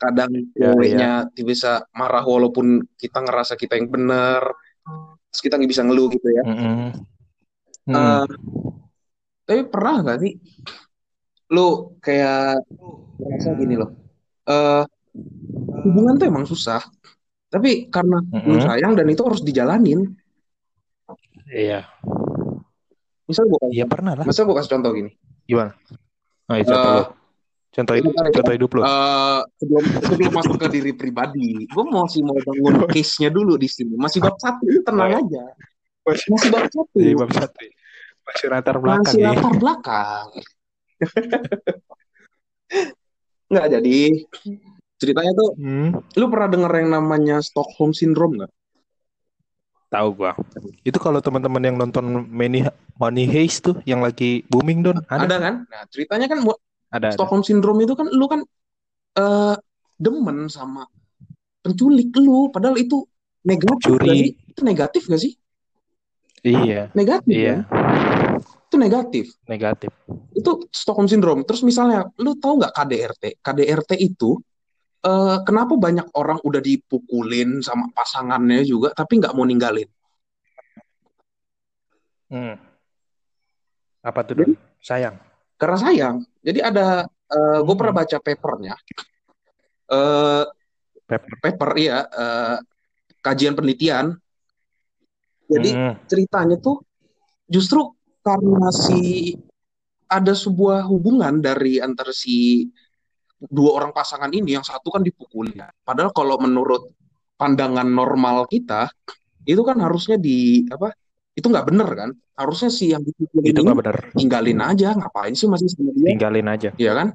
Kadang 0.00 0.32
Ya, 0.56 0.72
ceweknya 0.72 1.10
bisa 1.36 1.84
marah 1.92 2.24
walaupun 2.24 2.80
kita 2.96 3.20
ngerasa 3.20 3.52
kita 3.60 3.76
yang 3.76 3.92
benar. 3.92 4.40
Terus 5.28 5.40
kita 5.44 5.60
nggak 5.60 5.70
bisa 5.76 5.84
ngeluh 5.84 6.08
gitu 6.08 6.28
ya. 6.32 6.42
Mm-mm. 6.48 6.88
Mm. 7.84 7.94
Eh, 8.00 8.24
tapi 9.44 9.60
pernah 9.68 10.00
nggak 10.00 10.18
sih 10.24 10.32
lu 11.50 11.98
kayak 11.98 12.62
ngerasa 13.18 13.50
gini 13.58 13.74
loh. 13.76 13.90
eh 14.46 14.82
hubungan 15.84 16.14
tuh 16.16 16.26
emang 16.30 16.46
susah. 16.46 16.80
Tapi 17.50 17.90
karena 17.90 18.22
lu 18.22 18.56
Mm-mm. 18.56 18.62
sayang 18.62 18.94
dan 18.94 19.06
itu 19.10 19.22
harus 19.26 19.42
dijalanin. 19.42 20.06
Iya. 21.50 21.82
Misal 23.26 23.46
gua 23.50 23.58
Iya 23.70 23.86
pernah 23.90 24.14
lah. 24.14 24.24
misal 24.26 24.46
gua 24.46 24.62
kasih 24.62 24.78
contoh 24.78 24.90
gini. 24.94 25.10
Gimana? 25.46 25.74
Nah, 26.46 26.56
itu 26.62 26.70
contoh 26.70 26.92
lo. 26.94 27.04
Contoh 27.70 27.94
hidup, 27.94 28.12
ya. 28.14 28.30
contoh 28.34 28.52
hidup 28.58 28.70
lo. 28.74 28.80
Eh, 28.82 29.40
sebelum 29.62 29.84
sebelum 30.02 30.30
masuk 30.34 30.56
ke 30.58 30.66
diri 30.70 30.90
pribadi, 30.94 31.66
gue 31.70 31.84
masih 31.86 32.26
mau 32.26 32.34
bangun 32.34 32.74
case-nya 32.94 33.30
dulu 33.30 33.54
di 33.54 33.70
sini. 33.70 33.94
Masih 33.94 34.18
bab 34.18 34.34
satu, 34.42 34.66
tenang 34.82 35.22
aja. 35.22 35.42
Masih, 36.02 36.26
Masih 36.34 36.48
bab 36.50 36.66
satu, 36.66 36.98
Iya, 36.98 37.14
bab 37.14 37.30
satu. 37.30 37.62
Masih 38.26 38.46
latar 38.50 38.76
belakang 38.82 39.14
masih 39.14 39.18
ya. 39.22 39.30
latar 39.30 39.54
belakang. 39.58 40.26
Nggak 43.50 43.66
jadi 43.80 43.98
ceritanya 45.00 45.32
tuh, 45.34 45.50
Hmm. 45.58 45.88
lu 46.14 46.26
pernah 46.30 46.48
denger 46.52 46.72
yang 46.86 46.90
namanya 46.94 47.36
Stockholm 47.42 47.90
Syndrome 47.90 48.44
nggak? 48.44 48.52
Tahu 49.90 50.08
gua. 50.14 50.38
Itu 50.86 51.02
kalau 51.02 51.18
teman-teman 51.18 51.66
yang 51.66 51.74
nonton 51.74 52.30
Money 52.30 52.62
Money 52.94 53.26
Heist 53.26 53.66
tuh 53.66 53.76
yang 53.82 54.06
lagi 54.06 54.46
booming 54.46 54.86
don 54.86 55.02
ada 55.10 55.26
Ada 55.26 55.36
kan? 55.42 55.54
Nah 55.66 55.82
ceritanya 55.90 56.30
kan 56.30 56.46
mu- 56.46 56.54
ada. 56.94 57.10
ada. 57.10 57.12
Stockholm 57.18 57.42
Syndrome 57.42 57.82
itu 57.82 57.98
kan 57.98 58.06
lu 58.06 58.30
kan 58.30 58.46
eh 59.18 59.56
demen 59.98 60.46
sama 60.46 60.86
penculik 61.60 62.14
lu, 62.16 62.48
padahal 62.54 62.78
itu 62.78 63.02
negatif 63.42 63.98
Curi. 63.98 64.08
sih? 64.08 64.30
Itu 64.46 64.60
negatif 64.62 65.02
gak 65.10 65.20
sih? 65.20 65.34
Iya, 66.40 66.88
Negatif 66.96 67.36
iya, 67.36 67.68
kan? 67.68 68.09
Itu 68.70 68.78
negatif. 68.78 69.34
negatif. 69.50 69.90
itu 70.30 70.62
Stockholm 70.70 71.10
Syndrome. 71.10 71.42
Terus 71.42 71.66
misalnya, 71.66 72.06
lu 72.22 72.38
tahu 72.38 72.62
nggak 72.62 72.70
KDRT? 72.70 73.24
KDRT 73.42 73.98
itu 73.98 74.38
eh, 75.02 75.38
kenapa 75.42 75.74
banyak 75.74 76.06
orang 76.14 76.38
udah 76.44 76.62
dipukulin 76.62 77.58
sama 77.66 77.90
pasangannya 77.90 78.62
juga, 78.62 78.94
tapi 78.94 79.18
nggak 79.18 79.34
mau 79.34 79.42
ninggalin? 79.42 79.90
Hmm. 82.30 82.54
Apa 84.06 84.22
tuh 84.22 84.38
Jadi? 84.38 84.54
Sayang. 84.78 85.18
karena 85.58 85.76
sayang. 85.76 86.16
Jadi 86.40 86.60
ada, 86.62 87.04
gue 87.60 87.68
Hmm. 87.68 87.76
pernah 87.76 87.94
baca 88.00 88.16
papernya, 88.16 88.74
eh 89.92 90.44
Pepper. 91.04 91.36
paper 91.42 91.70
iya, 91.76 91.98
eh, 92.06 92.56
kajian 93.20 93.52
penelitian. 93.58 94.14
Jadi 95.50 95.70
Hmm. 95.74 95.94
ceritanya 96.06 96.56
tuh 96.56 96.80
justru 97.44 97.92
karena 98.30 98.68
si 98.70 99.34
ada 100.06 100.34
sebuah 100.34 100.86
hubungan 100.86 101.42
dari 101.42 101.82
antara 101.82 102.14
si 102.14 102.66
dua 103.40 103.82
orang 103.82 103.90
pasangan 103.90 104.30
ini 104.30 104.54
yang 104.54 104.62
satu 104.62 104.94
kan 104.94 105.02
dipukulin. 105.02 105.58
Padahal 105.82 106.14
kalau 106.14 106.38
menurut 106.38 106.94
pandangan 107.34 107.88
normal 107.88 108.46
kita 108.46 108.90
itu 109.42 109.62
kan 109.66 109.82
harusnya 109.82 110.14
di 110.20 110.66
apa? 110.70 110.94
Itu 111.34 111.48
nggak 111.50 111.66
bener 111.66 111.88
kan? 111.88 112.10
Harusnya 112.36 112.70
si 112.70 112.92
yang 112.94 113.02
dipukulin 113.02 113.50
Itu 113.50 113.60
nggak 113.64 113.78
benar. 113.80 113.96
tinggalin 114.14 114.60
aja, 114.60 114.94
ngapain 114.94 115.34
sih 115.34 115.48
masih 115.50 115.72
sama 115.72 115.90
dia? 115.96 116.14
Tinggalin 116.14 116.46
aja. 116.46 116.70
Iya 116.76 116.92
kan? 116.94 117.08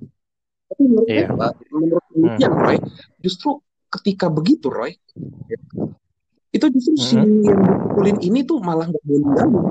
Tapi 0.65 0.81
menurut 0.89 1.07
Iya. 1.07 1.27
gua, 1.29 1.49
menurut 1.69 2.03
penelitian 2.09 2.53
Roy, 2.57 2.77
justru 3.21 3.49
ketika 3.93 4.27
begitu 4.33 4.67
Roy, 4.73 4.97
itu 6.49 6.65
justru 6.73 6.95
si 6.97 7.15
Mhm. 7.21 7.27
yang 7.45 7.59
dipukulin 7.69 8.17
ini 8.23 8.39
tuh 8.47 8.57
malah 8.65 8.89
nggak 8.89 9.03
ninggalin. 9.05 9.63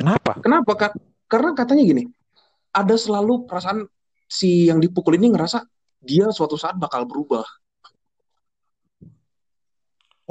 Kenapa? 0.00 0.32
Kenapa? 0.40 0.72
Kak? 0.72 0.92
Karena 1.28 1.52
katanya 1.52 1.84
gini, 1.84 2.08
ada 2.72 2.96
selalu 2.96 3.44
perasaan 3.44 3.84
si 4.24 4.72
yang 4.72 4.80
dipukul 4.80 5.12
ini 5.20 5.28
ngerasa 5.36 5.60
dia 6.00 6.32
suatu 6.32 6.56
saat 6.56 6.80
bakal 6.80 7.04
berubah. 7.04 7.44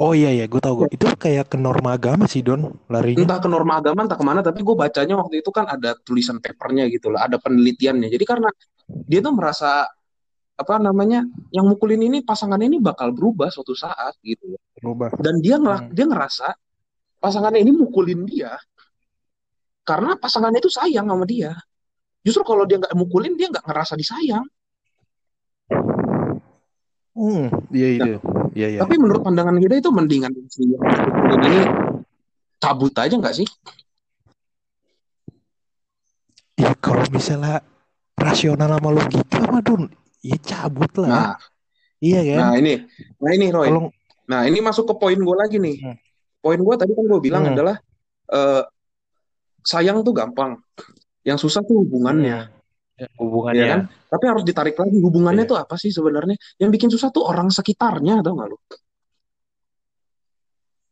Oh 0.00 0.16
iya 0.16 0.32
iya, 0.32 0.48
gue 0.48 0.58
tau 0.58 0.80
gue. 0.80 0.88
Itu 0.96 1.06
kayak 1.12 1.52
ke 1.52 1.56
norma 1.60 1.94
agama 1.94 2.24
sih 2.24 2.40
don 2.40 2.72
larinya. 2.88 3.20
Entah 3.20 3.38
ke 3.38 3.48
norma 3.52 3.78
agama, 3.78 4.08
entah 4.08 4.16
ke 4.16 4.24
mana, 4.24 4.40
tapi 4.40 4.64
gue 4.64 4.72
bacanya 4.72 5.14
waktu 5.20 5.44
itu 5.44 5.52
kan 5.52 5.68
ada 5.68 5.92
tulisan 6.00 6.40
papernya 6.40 6.88
gitu 6.88 7.12
lah, 7.12 7.28
ada 7.28 7.36
penelitiannya. 7.36 8.08
Jadi 8.08 8.24
karena 8.24 8.48
dia 8.88 9.20
tuh 9.20 9.36
merasa 9.36 9.84
apa 10.56 10.74
namanya, 10.80 11.28
yang 11.52 11.68
mukulin 11.68 12.00
ini 12.00 12.24
pasangannya 12.24 12.72
ini 12.72 12.78
bakal 12.80 13.12
berubah 13.12 13.52
suatu 13.52 13.76
saat 13.76 14.16
gitu. 14.24 14.56
Berubah. 14.80 15.12
Dan 15.20 15.36
dia 15.44 15.60
ngel- 15.60 15.84
Hmm. 15.84 15.92
dia 15.92 16.06
ngerasa 16.08 16.48
pasangannya 17.20 17.60
ini 17.60 17.72
mukulin 17.76 18.24
dia 18.24 18.56
karena 19.90 20.14
pasangannya 20.14 20.62
itu 20.62 20.70
sayang 20.70 21.10
sama 21.10 21.26
dia. 21.26 21.50
Justru 22.22 22.46
kalau 22.46 22.62
dia 22.62 22.78
nggak 22.78 22.94
mukulin, 22.94 23.34
dia 23.34 23.50
nggak 23.50 23.66
ngerasa 23.66 23.98
disayang. 23.98 24.46
Hmm, 27.18 27.50
iya 27.74 27.88
itu. 27.98 28.12
Iya 28.54 28.66
iya. 28.70 28.78
Tapi 28.86 28.94
menurut 29.02 29.26
pandangan 29.26 29.58
kita 29.58 29.82
itu 29.82 29.90
mendingan 29.90 30.30
si 30.46 30.62
yang 30.62 30.78
dipukulin 30.78 31.40
ini 31.42 31.62
cabut 32.62 32.94
aja 32.94 33.14
nggak 33.18 33.34
sih? 33.34 33.48
Ya 36.54 36.70
kalau 36.78 37.02
misalnya 37.10 37.66
rasional 38.14 38.78
sama 38.78 38.90
logika 38.94 39.42
mah 39.50 39.58
don, 39.64 39.90
ya 40.22 40.38
cabut 40.38 40.92
lah. 41.02 41.10
Nah, 41.10 41.34
Iya 42.00 42.20
kan? 42.32 42.38
nah 42.40 42.52
ini, 42.56 42.72
nah 43.20 43.30
ini 43.36 43.46
Roy. 43.52 43.68
Kalau 43.68 43.92
Nah 44.30 44.46
ini 44.46 44.62
masuk 44.62 44.86
ke 44.88 44.94
poin 44.96 45.18
gue 45.18 45.36
lagi 45.36 45.58
nih. 45.58 45.76
Hmm. 45.82 45.96
Poin 46.40 46.56
gue 46.56 46.74
tadi 46.78 46.94
kan 46.94 47.04
gue 47.04 47.20
bilang 47.20 47.42
Hmm. 47.44 47.52
adalah 47.58 47.76
eh, 48.30 48.62
sayang 49.64 50.00
tuh 50.04 50.12
gampang, 50.16 50.56
yang 51.24 51.36
susah 51.36 51.60
tuh 51.64 51.84
hubungannya, 51.84 52.48
Ya, 53.00 53.08
ya 53.08 53.16
hubungannya 53.16 53.64
kan? 53.64 53.80
Tapi 54.12 54.24
harus 54.28 54.44
ditarik 54.44 54.76
lagi 54.76 54.98
hubungannya 55.00 55.44
Iya. 55.44 55.50
tuh 55.50 55.58
apa 55.60 55.74
sih 55.80 55.88
sebenarnya? 55.88 56.36
Yang 56.60 56.70
bikin 56.76 56.88
susah 56.92 57.08
tuh 57.08 57.24
orang 57.24 57.48
sekitarnya, 57.48 58.20
tau 58.20 58.36
nggak 58.36 58.48
lu? 58.50 58.58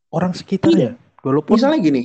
orang 0.08 0.32
sekitar 0.32 0.72
Iya. 0.72 0.80
ya. 0.80 0.92
Walaupun 1.20 1.60
Misalnya 1.60 1.84
gini, 1.84 2.02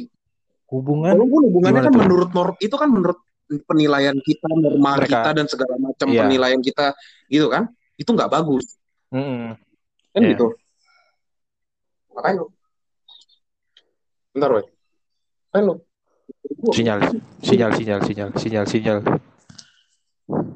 hubungan 0.67 1.15
walaupun 1.15 1.41
hubungannya 1.47 1.81
kan 1.87 1.93
tuh? 1.95 2.01
menurut 2.03 2.29
norm 2.35 2.55
itu 2.59 2.75
kan 2.75 2.89
menurut 2.91 3.19
penilaian 3.63 4.17
kita, 4.19 4.47
norma 4.59 4.99
Mereka. 4.99 5.23
kita 5.23 5.29
dan 5.39 5.45
segala 5.47 5.75
macam 5.79 6.07
Iya. 6.11 6.27
penilaian 6.27 6.59
kita 6.59 6.91
gitu 7.31 7.47
kan, 7.47 7.71
itu 7.95 8.09
nggak 8.11 8.27
bagus, 8.27 8.75
Mm-mm. 9.07 9.55
kan 10.11 10.19
Iya. 10.19 10.35
gitu. 10.35 10.47
Ngapain 12.11 12.35
lu? 12.35 12.47
Bentar, 14.35 14.49
Roy. 14.51 14.63
Ngapain 15.47 15.63
lu? 15.63 15.75
Sinyal, 16.73 16.99
sinyal, 17.39 17.71
sinyal, 17.71 17.99
sinyal, 18.03 18.29
sinyal, 18.35 18.65
sinyal, 18.67 18.97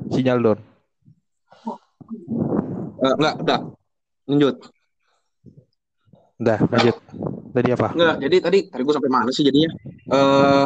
sinyal 0.09 0.37
don. 0.39 0.59
Eh, 2.97 3.13
enggak, 3.13 3.33
udah. 3.43 3.59
Lanjut. 4.27 4.55
Dah, 6.37 6.59
lanjut. 6.61 6.95
Tadi 7.51 7.69
apa? 7.73 7.87
Enggak, 7.95 8.15
jadi 8.21 8.35
tadi 8.39 8.59
tadi 8.69 8.81
gue 8.83 8.93
sampai 8.93 9.11
mana 9.11 9.29
sih 9.31 9.43
jadinya? 9.43 9.71
Eh 10.07 10.65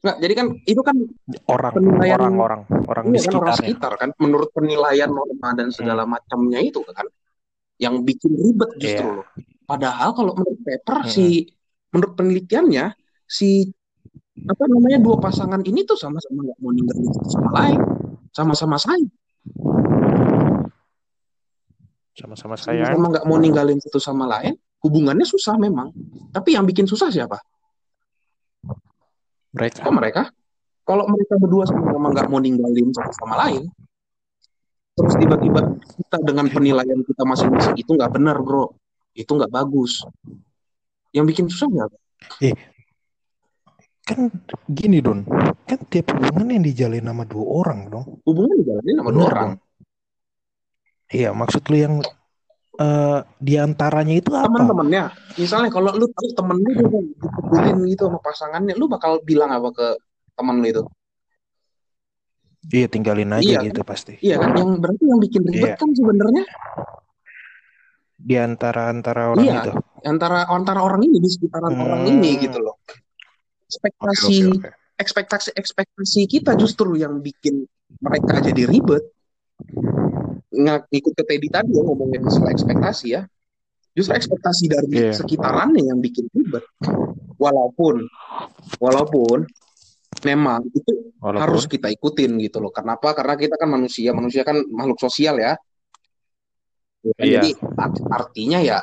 enggak, 0.00 0.16
jadi 0.22 0.32
kan 0.34 0.46
itu 0.64 0.80
kan 0.80 0.96
Orang, 1.50 1.72
Penilaian- 1.76 2.16
orang, 2.20 2.34
orang, 2.38 2.62
orang 2.88 3.04
di 3.10 3.18
iya 3.18 3.28
kan 3.28 3.34
orang 3.36 3.56
sekitar 3.58 3.92
kan 3.98 4.10
menurut 4.16 4.48
penilaian 4.50 5.10
norma 5.10 5.52
dan 5.52 5.68
segala 5.70 6.06
macamnya 6.06 6.62
itu 6.62 6.80
kan 6.86 7.04
yang 7.76 8.00
bikin 8.00 8.32
ribet 8.32 8.70
justru 8.78 9.08
Iya. 9.08 9.16
loh. 9.20 9.26
Padahal 9.66 10.10
kalau 10.14 10.32
menurut 10.34 10.60
paper 10.62 10.98
Mm-mm. 11.04 11.12
si 11.12 11.24
menurut 11.90 12.12
penelitiannya 12.16 12.86
si 13.26 13.70
apa 14.48 14.64
namanya 14.70 14.98
dua 15.02 15.16
pasangan 15.20 15.60
ini 15.66 15.84
tuh 15.84 15.98
sama-sama 15.98 16.46
nggak 16.46 16.58
mau 16.62 16.72
ninggalin 16.72 17.08
satu 17.12 17.28
sama 17.28 17.50
lain, 17.60 17.80
sama-sama 18.32 18.76
sayang, 18.80 19.10
Sama-sama 22.16 22.56
sayang. 22.56 22.88
sama-sama 22.94 23.06
nggak 23.16 23.26
mau 23.28 23.38
ninggalin 23.40 23.78
satu 23.80 24.00
sama 24.00 24.24
lain, 24.28 24.54
hubungannya 24.84 25.26
susah 25.26 25.56
memang. 25.60 25.92
Tapi 26.32 26.56
yang 26.56 26.64
bikin 26.64 26.88
susah 26.88 27.12
siapa? 27.12 27.36
Mereka. 29.56 29.82
Kok 29.82 29.94
mereka? 29.94 30.22
Kalau 30.86 31.04
mereka 31.06 31.34
berdua 31.36 31.64
sama-sama 31.68 32.10
nggak 32.14 32.28
mau 32.30 32.40
ninggalin 32.40 32.90
satu 32.94 33.12
sama 33.14 33.34
lain, 33.46 33.68
terus 34.96 35.14
tiba-tiba 35.20 35.60
kita 35.80 36.16
dengan 36.24 36.46
penilaian 36.50 37.00
kita 37.04 37.22
masing-masing 37.26 37.76
itu 37.78 37.90
nggak 37.94 38.10
benar, 38.14 38.40
bro. 38.40 38.72
Itu 39.12 39.36
nggak 39.36 39.52
bagus. 39.52 40.02
Yang 41.10 41.24
bikin 41.34 41.46
susah 41.50 41.66
nggak? 41.66 41.90
Kan 44.04 44.30
gini 44.66 44.98
Don. 44.98 45.22
Kan 45.68 45.78
tiap 45.86 46.10
hubungan 46.14 46.50
yang 46.50 46.64
dijalin 46.64 47.04
sama 47.06 47.24
dua 47.24 47.44
orang 47.62 47.80
dong. 47.88 48.04
Hubungan 48.26 48.54
dijalanin 48.58 48.94
sama 48.98 49.10
dua 49.10 49.18
Bener 49.22 49.32
orang. 49.34 49.50
Iya, 51.10 51.30
maksud 51.34 51.62
lu 51.66 51.76
yang 51.76 51.94
eh 52.80 53.18
di 53.36 53.54
antaranya 53.58 54.14
itu 54.14 54.30
apa? 54.32 54.46
Teman-temannya, 54.46 55.04
misalnya 55.36 55.68
kalau 55.68 55.90
lu 55.92 56.06
tahu 56.08 56.28
temen 56.32 56.56
lu 56.62 56.70
tuh 56.72 56.86
dipukulin 57.18 57.76
gitu 57.90 58.02
sama 58.08 58.18
pasangannya, 58.22 58.74
lu 58.78 58.86
bakal 58.86 59.18
bilang 59.20 59.50
apa 59.50 59.68
ke 59.74 59.86
teman 60.38 60.62
lu 60.62 60.66
itu? 60.70 60.82
Iya, 62.70 62.86
tinggalin 62.86 63.34
aja 63.34 63.58
Iya, 63.58 63.66
gitu 63.66 63.82
pasti. 63.82 64.16
Iya 64.22 64.38
kan? 64.38 64.54
Yang 64.54 64.70
berarti 64.78 65.02
yang 65.08 65.20
bikin 65.20 65.42
ribet 65.48 65.70
Iya. 65.74 65.76
kan 65.76 65.90
sebenarnya 65.92 66.44
Di 68.20 68.36
antara 68.36 68.92
antara 68.92 69.32
orang 69.32 69.44
Iya. 69.48 69.60
itu. 69.64 69.72
antara 70.04 70.44
antara 70.48 70.80
orang 70.84 71.00
ini 71.04 71.20
di 71.20 71.28
sekitaran 71.28 71.72
Hmm. 71.72 71.84
orang 71.84 72.02
ini 72.06 72.36
gitu 72.36 72.60
loh. 72.60 72.76
Ekspektasi 73.70 74.36
oke, 74.50 74.66
oke. 74.66 74.70
ekspektasi 74.98 75.48
ekspektasi 75.54 76.20
kita 76.26 76.58
justru 76.58 76.98
yang 76.98 77.22
bikin 77.22 77.62
mereka 78.02 78.42
jadi 78.42 78.66
ribet. 78.66 79.06
Nggak 80.50 80.90
ikut 80.90 81.12
ke 81.14 81.22
Teddy 81.22 81.46
tadi 81.46 81.70
ya 81.70 81.82
ngomongin 81.86 82.26
masalah 82.26 82.50
ekspektasi 82.50 83.06
ya. 83.14 83.22
Justru 83.94 84.18
ekspektasi 84.18 84.64
dari 84.66 84.90
Iya. 84.90 85.14
sekitarannya 85.14 85.86
yang 85.86 86.02
bikin 86.02 86.26
ribet. 86.34 86.66
Walaupun 87.38 88.06
walaupun 88.82 89.46
memang 90.26 90.66
itu 90.74 91.14
Walaupun 91.22 91.40
harus 91.40 91.64
kita 91.70 91.86
ikutin 91.86 92.34
gitu 92.42 92.58
loh. 92.58 92.74
Kenapa? 92.74 93.14
Karena 93.14 93.38
kita 93.38 93.54
kan 93.54 93.70
manusia, 93.70 94.10
manusia 94.10 94.42
kan 94.42 94.58
makhluk 94.66 94.98
sosial 94.98 95.38
ya. 95.38 95.54
Iya. 97.16 97.40
Jadi 97.40 97.50
art- 97.78 98.06
artinya 98.10 98.58
ya 98.60 98.82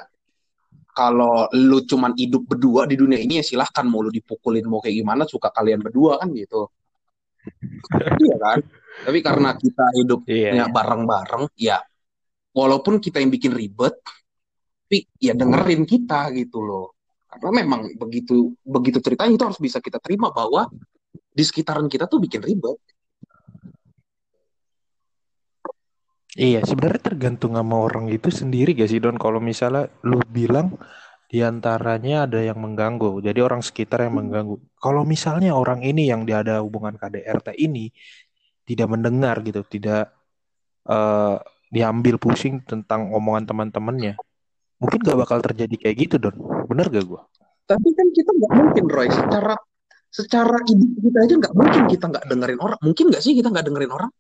kalau 0.98 1.46
lu 1.54 1.86
cuman 1.86 2.18
hidup 2.18 2.50
berdua 2.50 2.90
di 2.90 2.98
dunia 2.98 3.22
ini 3.22 3.38
ya 3.38 3.46
silahkan 3.46 3.86
mau 3.86 4.02
lu 4.02 4.10
dipukulin 4.10 4.66
mau 4.66 4.82
kayak 4.82 4.98
gimana 5.06 5.30
suka 5.30 5.54
kalian 5.54 5.86
berdua 5.86 6.18
kan 6.18 6.34
gitu. 6.34 6.66
iya 8.26 8.36
kan? 8.42 8.60
Tapi 9.06 9.20
karena 9.22 9.54
kita 9.54 9.86
hidupnya 9.94 10.34
iya, 10.34 10.52
iya. 10.58 10.66
bareng-bareng 10.66 11.54
ya 11.54 11.78
walaupun 12.58 12.98
kita 12.98 13.22
yang 13.22 13.30
bikin 13.30 13.54
ribet 13.54 13.94
tapi 14.88 15.06
ya 15.22 15.38
dengerin 15.38 15.86
kita 15.86 16.34
gitu 16.34 16.66
loh. 16.66 16.98
Karena 17.30 17.62
memang 17.62 17.94
begitu 18.00 18.58
begitu 18.66 18.98
ceritanya 18.98 19.38
itu 19.38 19.46
harus 19.46 19.60
bisa 19.62 19.78
kita 19.78 20.02
terima 20.02 20.34
bahwa 20.34 20.66
di 21.12 21.44
sekitaran 21.46 21.86
kita 21.86 22.10
tuh 22.10 22.18
bikin 22.18 22.42
ribet. 22.42 22.82
Iya, 26.38 26.62
sebenarnya 26.62 27.02
tergantung 27.02 27.58
sama 27.58 27.82
orang 27.82 28.14
itu 28.14 28.30
sendiri 28.30 28.78
gak 28.78 28.94
sih 28.94 29.02
Don? 29.02 29.18
Kalau 29.18 29.42
misalnya 29.42 29.90
lu 30.06 30.22
bilang 30.30 30.78
di 31.26 31.42
antaranya 31.42 32.30
ada 32.30 32.38
yang 32.38 32.62
mengganggu, 32.62 33.26
jadi 33.26 33.42
orang 33.42 33.66
sekitar 33.66 34.06
yang 34.06 34.22
mengganggu. 34.22 34.62
Kalau 34.78 35.02
misalnya 35.02 35.58
orang 35.58 35.82
ini 35.82 36.14
yang 36.14 36.30
dia 36.30 36.46
ada 36.46 36.62
hubungan 36.62 36.94
KDRT 36.94 37.58
ini 37.58 37.90
tidak 38.70 38.88
mendengar 38.94 39.42
gitu, 39.42 39.66
tidak 39.66 40.14
eh, 40.86 41.36
diambil 41.74 42.22
pusing 42.22 42.62
tentang 42.70 43.10
omongan 43.18 43.50
teman-temannya, 43.50 44.14
mungkin 44.78 45.00
gak 45.02 45.18
bakal 45.18 45.42
terjadi 45.42 45.90
kayak 45.90 45.96
gitu 46.06 46.16
Don. 46.22 46.38
Bener 46.70 46.86
gak 46.94 47.06
gua? 47.10 47.26
Tapi 47.66 47.90
kan 47.98 48.08
kita 48.14 48.32
nggak 48.32 48.54
mungkin 48.56 48.86
Roy 48.88 49.10
secara 49.12 49.56
secara 50.08 50.56
hidup 50.64 50.90
kita 51.04 51.18
aja 51.20 51.34
nggak 51.36 51.54
mungkin 51.58 51.84
kita 51.92 52.06
nggak 52.14 52.26
dengerin 52.30 52.60
orang. 52.62 52.80
Mungkin 52.80 53.06
nggak 53.12 53.24
sih 53.26 53.34
kita 53.36 53.50
nggak 53.52 53.66
dengerin 53.68 53.92
orang? 53.92 54.12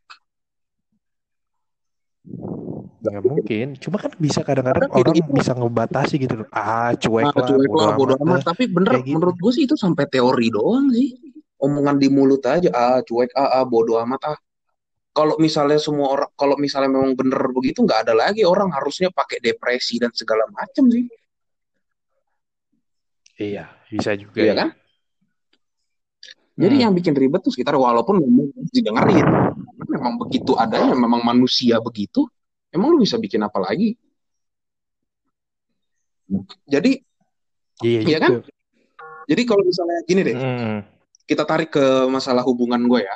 Nggak 2.97 3.23
mungkin. 3.23 3.67
Cuma 3.77 3.97
kan 4.01 4.11
bisa 4.17 4.41
kadang-kadang 4.41 4.89
Kadang 4.89 4.97
orang 4.97 5.15
gitu. 5.21 5.31
bisa 5.37 5.51
ngebatasi 5.53 6.15
gitu. 6.17 6.33
Ah, 6.49 6.91
cuek 6.97 7.25
Nah, 7.29 7.33
lah, 7.37 7.47
cuek 7.47 7.71
lah, 7.71 7.89
bodo 7.93 8.13
amat. 8.25 8.41
Tapi 8.41 8.63
bener, 8.69 8.93
gitu. 9.05 9.13
menurut 9.17 9.37
gue 9.37 9.51
sih 9.53 9.63
itu 9.69 9.75
sampai 9.77 10.05
teori 10.09 10.47
doang 10.49 10.89
sih. 10.89 11.13
Omongan 11.57 11.97
di 11.97 12.07
mulut 12.13 12.45
aja, 12.45 12.69
ah 12.69 13.01
cuek, 13.01 13.33
ah, 13.33 13.61
ah 13.61 13.65
bodo 13.65 13.97
amat 14.01 14.21
ah. 14.33 14.37
Kalau 15.17 15.33
misalnya 15.41 15.81
semua 15.81 16.13
orang, 16.13 16.29
kalau 16.37 16.53
misalnya 16.61 16.93
memang 16.93 17.17
bener 17.17 17.41
begitu, 17.49 17.81
nggak 17.81 18.05
ada 18.05 18.13
lagi 18.13 18.45
orang 18.45 18.69
harusnya 18.69 19.09
pakai 19.09 19.41
depresi 19.41 19.97
dan 19.97 20.13
segala 20.13 20.45
macam 20.53 20.85
sih, 20.93 21.09
Iya, 23.37 23.65
bisa 23.89 24.13
juga 24.17 24.41
iya 24.41 24.53
ya. 24.53 24.55
kan? 24.61 24.69
Jadi 26.57 26.75
Hmm. 26.77 26.83
yang 26.89 26.93
bikin 26.93 27.13
ribet 27.17 27.41
tuh 27.45 27.53
sekitar 27.53 27.77
walaupun 27.77 28.17
memang 28.21 28.49
didengerin, 28.73 29.25
memang 29.89 30.13
begitu 30.21 30.53
adanya, 30.57 30.93
memang 30.93 31.21
manusia 31.25 31.77
begitu, 31.81 32.25
emang 32.69 32.89
lu 32.91 32.99
bisa 32.99 33.15
bikin 33.15 33.41
apa 33.41 33.59
lagi? 33.59 33.95
Jadi, 36.65 36.99
Iya 37.77 37.99
Iya 38.01 38.17
kan? 38.17 38.31
juga. 38.33 38.49
jadi 39.25 39.41
kalau 39.43 39.61
misalnya 39.61 39.97
gini 40.03 40.21
deh, 40.23 40.33
Hmm. 40.33 40.79
kita 41.23 41.43
tarik 41.43 41.69
ke 41.69 41.85
masalah 42.07 42.41
hubungan 42.41 42.81
gue 42.83 43.01
ya. 43.01 43.15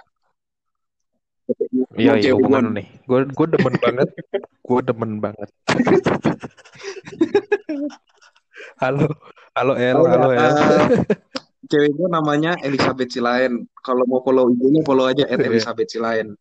Iya, 1.92 2.12
iya 2.16 2.32
hubungan 2.32 2.70
nih. 2.72 2.88
Gue 3.04 3.26
gue 3.26 3.48
demen 3.58 3.74
banget. 3.76 4.08
Gue 4.62 4.80
demen 4.82 5.18
banget. 5.18 5.50
halo, 8.78 9.08
halo 9.52 9.74
El, 9.76 9.98
halo 10.00 10.30
ya, 10.30 10.40
El. 10.40 10.46
eh, 10.46 10.88
cewek 11.72 11.92
gue 11.92 12.08
namanya 12.08 12.56
Elizabeth 12.62 13.10
Silaen. 13.10 13.66
Kalau 13.78 14.06
mau 14.06 14.22
follow 14.22 14.48
IG-nya 14.48 14.82
follow 14.84 15.08
aja 15.08 15.26
at 15.26 15.36
Iya. 15.36 15.48
Elizabeth 15.48 15.90
Silaen. 15.90 16.38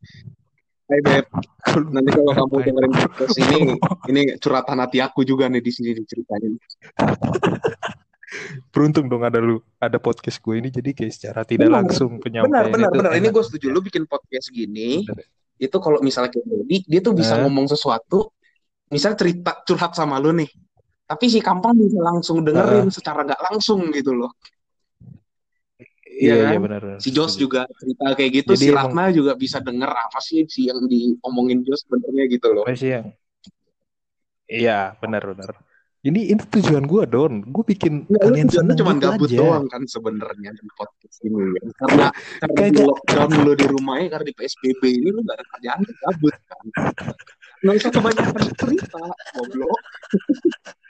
Hai 0.90 0.98
Beb, 1.06 1.26
nanti 1.94 2.10
kalau 2.10 2.34
kamu 2.34 2.56
dengerin 2.66 2.92
podcast 2.98 3.36
ini, 3.38 3.58
ini 4.10 4.20
curhatan 4.42 4.82
hati 4.82 4.98
aku 4.98 5.22
juga 5.22 5.46
nih 5.46 5.62
di 5.62 5.70
sini 5.70 5.94
diceritain. 5.94 6.58
Beruntung 8.74 9.06
dong 9.06 9.22
ada 9.22 9.38
lu, 9.38 9.62
ada 9.78 10.02
podcast 10.02 10.42
gue 10.42 10.58
ini 10.58 10.66
jadi 10.70 10.90
kayak 10.90 11.12
secara 11.14 11.46
tidak 11.46 11.70
Benar, 11.70 11.78
langsung 11.86 12.18
Benar, 12.18 12.22
penyampaian 12.26 12.70
benar, 12.74 12.90
itu 12.90 12.98
benar. 12.98 13.12
Ini 13.22 13.28
gue 13.30 13.42
setuju. 13.46 13.66
Lu 13.70 13.80
bikin 13.82 14.02
podcast 14.10 14.50
gini, 14.50 15.06
Bener. 15.06 15.26
itu 15.62 15.76
kalau 15.78 16.02
misalnya 16.02 16.34
kayak 16.34 16.46
Dedi, 16.46 16.76
dia 16.90 17.00
tuh 17.02 17.14
bisa 17.14 17.38
Eh. 17.38 17.46
ngomong 17.46 17.70
sesuatu, 17.70 18.34
misalnya 18.90 19.18
cerita 19.22 19.62
curhat 19.62 19.94
sama 19.94 20.18
lu 20.18 20.34
nih, 20.34 20.50
tapi 21.06 21.30
si 21.30 21.38
Kampang 21.38 21.78
bisa 21.78 22.02
langsung 22.02 22.42
dengerin 22.42 22.90
secara 22.90 23.22
nggak 23.22 23.42
langsung 23.46 23.94
gitu 23.94 24.10
loh. 24.10 24.34
Iya, 26.20 26.28
Iya 26.28 26.34
iya 26.36 26.48
kan? 26.52 26.60
benar. 26.60 26.80
benar. 26.84 26.98
Si 27.00 27.08
Jos 27.10 27.32
juga 27.34 27.64
cerita 27.72 28.12
kayak 28.12 28.30
gitu, 28.36 28.52
Jadi 28.52 28.60
si 28.60 28.68
emang- 28.68 28.92
Ratna 28.92 29.04
juga 29.08 29.32
bisa 29.32 29.56
denger 29.58 29.88
apa 29.88 30.18
sih 30.20 30.44
si 30.44 30.68
yang 30.68 30.84
diomongin 30.84 31.64
Jos 31.64 31.80
sebenarnya 31.82 32.24
gitu 32.28 32.48
loh. 32.52 32.64
Apa 32.68 32.76
sih 32.76 32.92
yang 32.92 33.08
Iya, 34.44 34.98
benar 34.98 35.22
benar. 35.24 35.50
Ini 36.00 36.32
ini 36.32 36.40
tujuan 36.42 36.84
gue 36.84 37.04
Don. 37.06 37.44
Gue 37.44 37.60
bikin 37.62 38.08
lu 38.08 38.16
kalian 38.16 38.48
seneng 38.48 38.72
cuma 38.74 38.96
gitu 38.96 39.04
gabut 39.04 39.28
aja. 39.28 39.36
doang 39.36 39.64
kan 39.68 39.82
sebenarnya 39.84 40.50
di 40.50 40.64
podcast 40.72 41.16
ini 41.22 41.44
ya. 41.54 41.62
Karena 41.76 42.06
karena 42.40 42.72
di 42.72 42.80
lockdown 42.82 43.30
lu 43.44 43.52
di 43.52 43.66
rumahnya 43.68 44.08
karena 44.10 44.24
di 44.24 44.34
PSBB 44.34 44.80
ini 44.90 45.08
lu 45.12 45.20
gak 45.22 45.36
ada 45.36 45.44
kerjaan 45.46 45.80
gabut 45.86 46.34
kan. 46.48 46.64
Nggak 47.60 47.74
usah 47.76 47.90
kebanyakan 47.92 48.44
cerita, 48.56 49.02
goblok. 49.36 49.80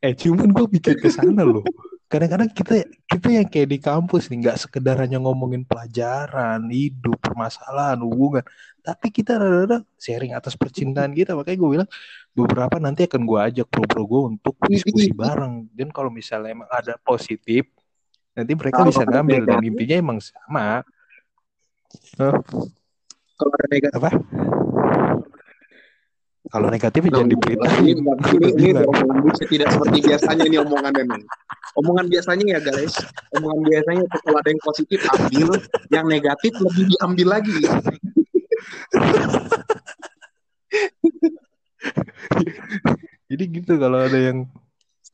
Eh 0.01 0.13
cuman 0.17 0.49
gue 0.51 0.67
bikin 0.73 0.97
ke 0.97 1.09
sana 1.09 1.43
loh. 1.43 1.63
Kadang-kadang 2.07 2.47
kita 2.55 2.87
kita 3.11 3.29
yang 3.35 3.47
kayak 3.51 3.67
di 3.67 3.79
kampus 3.83 4.31
nih 4.31 4.47
nggak 4.47 4.59
sekedar 4.63 4.95
hanya 5.03 5.19
ngomongin 5.19 5.67
pelajaran, 5.67 6.71
hidup, 6.71 7.19
permasalahan, 7.19 7.99
hubungan, 7.99 8.47
tapi 8.79 9.11
kita 9.11 9.35
rada-rada 9.35 9.83
sharing 9.99 10.31
atas 10.31 10.55
percintaan 10.55 11.11
kita. 11.11 11.35
Makanya 11.35 11.59
gue 11.59 11.71
bilang 11.75 11.89
beberapa 12.31 12.79
nanti 12.79 13.11
akan 13.11 13.27
gue 13.27 13.39
ajak 13.51 13.67
bro-bro 13.67 14.03
gue 14.07 14.23
untuk 14.39 14.55
diskusi 14.71 15.11
bareng. 15.11 15.67
Dan 15.75 15.91
kalau 15.91 16.07
misalnya 16.15 16.55
emang 16.55 16.71
ada 16.71 16.95
positif, 17.03 17.67
nanti 18.39 18.55
mereka 18.55 18.87
Kalau 18.87 18.95
bisa 18.95 19.03
ngambil 19.03 19.43
dan 19.43 19.59
intinya 19.67 19.97
emang 19.99 20.19
sama. 20.23 20.87
Hah? 22.23 22.35
Kalau 23.35 23.51
ada 23.51 23.67
negatif, 23.67 23.99
apa? 23.99 24.11
Kalau 26.47 26.69
negatif 26.71 27.01
Nah, 27.07 27.11
jangan 27.11 27.31
diberitain. 27.31 27.83
ini, 27.83 27.93
ini, 27.99 28.49
ini 28.55 28.71
omongan 28.87 29.35
tidak 29.51 29.69
seperti 29.75 29.99
biasanya 30.07 30.45
ini 30.47 30.57
omongannya 30.63 31.03
nih. 31.07 31.23
Omongan 31.77 32.07
biasanya 32.09 32.45
ya 32.57 32.61
guys, 32.63 32.95
omongan 33.37 33.61
biasanya 33.67 34.03
itu 34.07 34.17
kalau 34.25 34.39
ada 34.41 34.49
yang 34.49 34.63
positif 34.65 35.01
ambil, 35.13 35.49
yang 35.93 36.07
negatif 36.09 36.53
lebih 36.57 36.85
diambil 36.89 37.29
lagi. 37.37 37.57
Jadi 43.27 43.43
gitu 43.51 43.73
kalau 43.77 44.07
ada 44.07 44.19
yang 44.19 44.47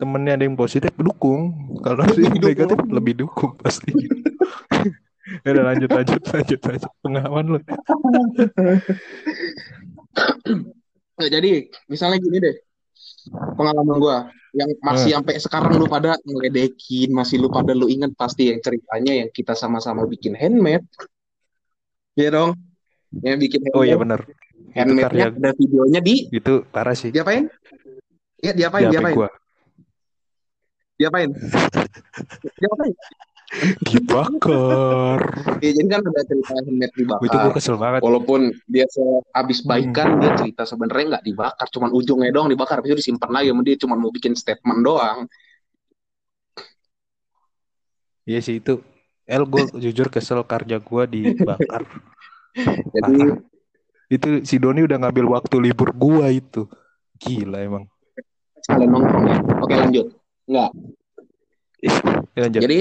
temennya 0.02 0.34
ada 0.34 0.44
yang 0.50 0.58
positif 0.58 0.90
dukung 0.98 1.54
kalau 1.78 2.02
ada 2.02 2.18
yang 2.18 2.34
Dukung. 2.34 2.50
negatif 2.50 2.78
lebih 2.90 3.14
dukung 3.22 3.54
pasti 3.54 3.94
ya 5.46 5.48
udah 5.54 5.64
lanjut 5.70 5.90
lanjut 5.94 6.22
lanjut 6.26 6.58
lanjut 6.58 6.90
pengalaman 7.06 7.44
lu 7.46 7.58
Nah, 11.18 11.28
jadi 11.28 11.68
misalnya 11.90 12.18
gini 12.20 12.38
deh. 12.40 12.56
Pengalaman 13.32 13.96
gua 14.02 14.18
yang 14.52 14.68
masih 14.84 15.16
sampai 15.16 15.40
sekarang 15.40 15.80
lu 15.80 15.88
pada 15.88 16.20
ngeledekin 16.28 17.08
masih 17.14 17.40
lu 17.40 17.48
pada 17.48 17.72
lu 17.72 17.88
inget 17.88 18.12
pasti 18.12 18.52
yang 18.52 18.60
ceritanya 18.60 19.24
yang 19.24 19.28
kita 19.32 19.56
sama-sama 19.56 20.04
bikin 20.04 20.36
handmade. 20.36 20.84
Ya 22.18 22.28
dong. 22.28 22.58
Yang 23.24 23.36
bikin 23.48 23.60
oh 23.72 23.84
iya 23.86 23.96
handmade. 23.96 24.02
bener. 24.04 24.20
Itu 24.62 24.76
handmade-nya 24.76 25.04
karya 25.08 25.26
ada 25.32 25.50
videonya 25.56 26.00
di 26.04 26.14
itu 26.28 26.54
parah 26.68 26.96
sih. 26.96 27.08
Diapain? 27.08 27.48
Ya 28.42 28.52
di 28.52 28.60
diapain 28.60 28.90
diapain? 28.90 29.16
gua. 29.16 29.30
Diapain 31.00 31.30
diapain 32.60 32.92
dibakar 33.84 35.20
ya 35.60 35.70
jadi 35.76 35.88
kan 35.92 36.00
ada 36.00 36.22
cerita 36.24 36.50
handmade 36.56 36.92
itu 36.96 36.98
dibakar 37.04 37.36
gua 37.36 37.52
kesel 37.52 37.76
banget. 37.76 38.00
Walaupun 38.00 38.40
dia 38.66 38.86
habis 39.36 39.60
baikan 39.60 40.16
Hmm. 40.16 40.20
dia 40.24 40.30
cerita 40.40 40.62
sebenarnya 40.64 41.18
nggak 41.18 41.24
dibakar 41.28 41.66
cuman 41.68 41.90
ujungnya 41.92 42.32
doang 42.32 42.48
dibakar 42.48 42.80
habis 42.80 42.96
itu 42.96 42.98
disimpan 43.04 43.30
lagi 43.30 43.52
dia 43.68 43.76
cuma 43.84 43.94
mau 44.00 44.08
bikin 44.08 44.32
statement 44.32 44.80
doang. 44.80 45.28
Iya 48.24 48.40
sih 48.40 48.62
itu. 48.62 48.80
El 49.22 49.46
gue 49.46 49.64
jujur 49.78 50.08
kesel 50.10 50.42
karya 50.48 50.82
gua 50.82 51.06
dibakar 51.06 51.86
jadi 52.96 53.14
parah. 53.14 53.38
Itu 54.12 54.44
si 54.44 54.60
Doni 54.60 54.84
udah 54.84 54.98
ngambil 55.00 55.40
waktu 55.40 55.56
libur 55.60 55.92
gua 55.96 56.28
itu. 56.28 56.68
Gila 57.16 57.64
emang. 57.64 57.84
Sekalian 58.60 58.90
nongkrong 58.92 59.24
ya? 59.24 59.36
Oke 59.62 59.74
lanjut. 59.78 60.06
Nggak? 60.44 60.70
Ya, 62.36 62.40
lanjut. 62.46 62.60
Jadi 62.60 62.78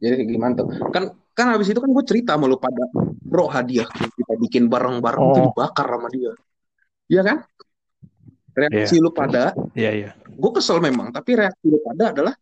jadi 0.00 0.24
gimana 0.24 0.52
tuh? 0.64 0.66
Kan 0.90 1.12
kan 1.36 1.46
habis 1.54 1.68
itu 1.70 1.78
kan 1.78 1.88
gue 1.92 2.04
cerita 2.08 2.34
sama 2.34 2.48
lu 2.50 2.56
pada 2.56 2.84
bro 3.20 3.46
hadiah 3.46 3.86
kita 3.88 4.34
bikin 4.40 4.66
bareng-bareng 4.66 5.20
itu 5.20 5.38
Oh. 5.40 5.46
dibakar 5.52 5.86
sama 5.86 6.08
dia. 6.10 6.32
Iya 7.06 7.22
kan? 7.22 7.38
Reaksi 8.50 8.98
lu 8.98 9.14
pada 9.14 9.54
iya 9.78 9.94
iya. 9.94 10.10
gue 10.26 10.50
kesel 10.58 10.82
memang 10.82 11.14
tapi 11.14 11.38
reaksi 11.38 11.70
lu 11.70 11.78
pada 11.86 12.10
adalah 12.10 12.34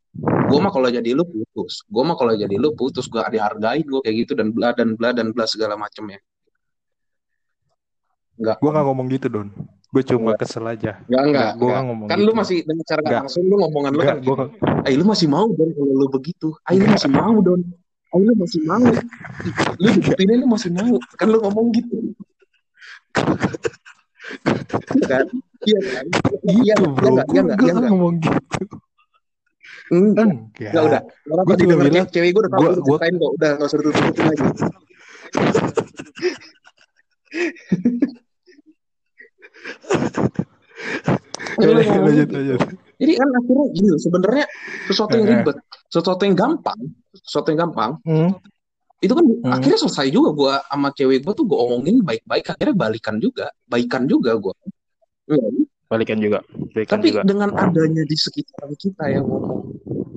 gue 0.49 0.59
mah 0.59 0.73
kalau 0.73 0.89
jadi 0.89 1.11
lu 1.13 1.21
putus 1.29 1.85
gue 1.85 2.01
mah 2.03 2.17
kalau 2.17 2.33
jadi 2.33 2.57
lu 2.57 2.73
putus 2.73 3.07
gue 3.13 3.21
dihargain 3.29 3.85
gue 3.85 4.01
kayak 4.01 4.17
gitu 4.25 4.33
dan 4.33 4.49
bla 4.51 4.73
dan 4.73 4.97
bla 4.97 5.13
dan 5.13 5.37
bla 5.37 5.45
segala 5.45 5.77
macemnya 5.77 6.17
Enggak, 8.41 8.57
gua 8.63 8.71
nggak 8.73 8.87
ngomong 8.89 9.07
gitu 9.13 9.27
Don 9.29 9.49
gue 9.89 10.03
cuma 10.05 10.37
Enggak. 10.37 10.45
kesel 10.45 10.65
aja 10.65 10.93
enggak, 11.01 11.23
enggak, 11.25 11.49
enggak. 11.57 11.65
nggak 11.65 11.83
ngomong 11.89 12.07
Kan 12.07 12.19
gitu. 12.21 12.29
lu 12.29 12.33
masih 12.37 12.57
dengan 12.61 12.85
cara 12.85 13.01
nggak 13.01 13.09
Enggak. 13.09 13.23
langsung 13.25 13.43
lu 13.43 13.55
ngomongan 13.57 13.91
lu 13.91 13.99
Enggak, 13.99 14.13
kan, 14.13 14.21
gua 14.21 14.37
eh 14.85 14.95
lu 14.95 15.05
masih 15.05 15.27
mau 15.27 15.49
don 15.49 15.71
kalau 15.73 15.95
lu 15.97 16.07
begitu, 16.09 16.49
ah 16.61 16.73
lu 16.73 16.87
masih 16.87 17.11
mau 17.11 17.37
don, 17.41 17.61
ah 18.09 18.19
lu 18.19 18.33
masih 18.37 18.61
mau, 18.63 18.85
lu 19.77 19.89
begini 19.97 20.33
lu 20.37 20.47
masih 20.47 20.71
mau, 20.71 20.95
kan 21.17 21.27
lu 21.27 21.39
ngomong 21.41 21.67
gitu, 21.73 21.97
Iya 24.93 25.07
kan? 25.09 25.25
Iya 25.65 25.81
kan? 25.89 26.05
Iya 26.45 26.75
gitu 26.77 26.85
nggak? 26.85 26.95
bro 26.95 27.09
Iya 27.09 27.17
nggak? 27.17 27.27
Iya 27.29 27.33
gue 27.33 27.43
nggak? 27.49 27.59
Iya 27.65 27.73
nggak? 27.73 27.89
ngomong 27.89 28.15
gitu 28.21 28.77
Enggak, 29.89 30.29
enggak 30.29 30.69
enggak 30.69 30.85
udah. 30.85 31.01
Orang 31.33 31.45
cuma 31.49 31.57
denger 31.57 31.77
bilang, 31.89 32.07
cewek, 32.13 32.31
gue 32.37 32.43
udah 32.45 32.53
tahu 32.53 32.61
gua- 32.61 32.77
ceritain 33.01 33.15
kok, 33.17 33.31
udah 33.41 33.51
nggak 33.57 33.69
usah 33.69 33.79
tutup-tutupin 33.81 34.25
lagi. 34.29 34.45
Lanjut, 41.59 42.29
lanjut. 42.31 42.61
Jadi 42.99 43.13
kan 43.15 43.29
akhirnya 43.31 43.67
gini 43.75 43.89
loh, 43.95 44.01
sebenarnya 44.03 44.45
sesuatu 44.91 45.15
yang 45.15 45.27
ribet, 45.31 45.57
sesuatu 45.87 46.23
yang 46.27 46.35
gampang, 46.35 46.81
sesuatu 47.15 47.49
yang 47.55 47.61
gampang, 47.67 47.91
Hmm. 48.03 48.31
itu 48.99 49.13
kan 49.15 49.25
Hmm. 49.27 49.55
akhirnya 49.55 49.79
selesai 49.79 50.11
juga 50.11 50.35
gua 50.35 50.55
sama 50.67 50.91
cewek 50.91 51.23
gua 51.23 51.35
tuh 51.35 51.47
gua 51.47 51.59
omongin 51.71 52.03
baik-baik, 52.03 52.59
akhirnya 52.59 52.75
balikan 52.75 53.23
juga, 53.23 53.55
baikan 53.71 54.11
juga 54.11 54.35
gua. 54.35 54.55
Iya, 55.31 55.47
balikan 55.87 56.19
juga 56.19 56.39
balikan 56.75 56.99
Tapi 56.99 57.09
juga 57.15 57.21
dengan 57.23 57.51
adanya 57.55 58.03
di 58.03 58.17
sekitaran 58.19 58.75
kita 58.75 59.05
yang 59.15 59.25
ngomong, 59.31 59.61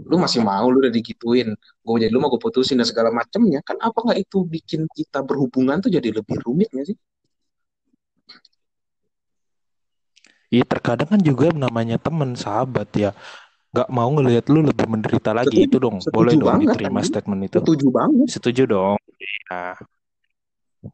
lu 0.09 0.15
masih 0.17 0.41
mau 0.41 0.65
lu 0.67 0.81
udah 0.81 0.91
digituin, 0.91 1.53
gue 1.55 1.95
jadi 2.01 2.11
lu 2.11 2.19
mau 2.19 2.31
gue 2.33 2.41
putusin 2.41 2.81
dan 2.81 2.87
segala 2.89 3.13
macemnya, 3.13 3.61
kan 3.63 3.77
apa 3.79 3.95
nggak 3.95 4.19
itu 4.25 4.43
bikin 4.43 4.89
kita 4.91 5.21
berhubungan 5.23 5.79
tuh 5.79 5.91
jadi 5.93 6.11
lebih 6.11 6.41
rumit 6.43 6.67
nggak 6.73 6.91
sih? 6.91 6.97
Iya 10.51 10.63
terkadang 10.67 11.07
kan 11.07 11.19
juga 11.23 11.49
namanya 11.55 11.95
temen 11.95 12.35
sahabat 12.35 12.91
ya. 12.93 13.15
Nggak 13.71 13.87
mau 13.87 14.11
ngelihat 14.11 14.45
lu 14.51 14.67
lebih 14.67 14.83
menderita 14.83 15.31
lagi 15.31 15.47
Setuju, 15.55 15.63
itu 15.63 15.77
dong. 15.79 15.95
setuju 16.03 16.11
boleh 16.13 16.33
dong 16.35 16.43
banget, 16.43 16.67
diterima 16.75 16.99
anjing. 16.99 17.07
statement 17.07 17.41
itu. 17.47 17.57
Setuju 17.57 17.87
banget. 17.87 18.27
setuju 18.27 18.63
dong. 18.67 18.97
Iya. 19.15 19.61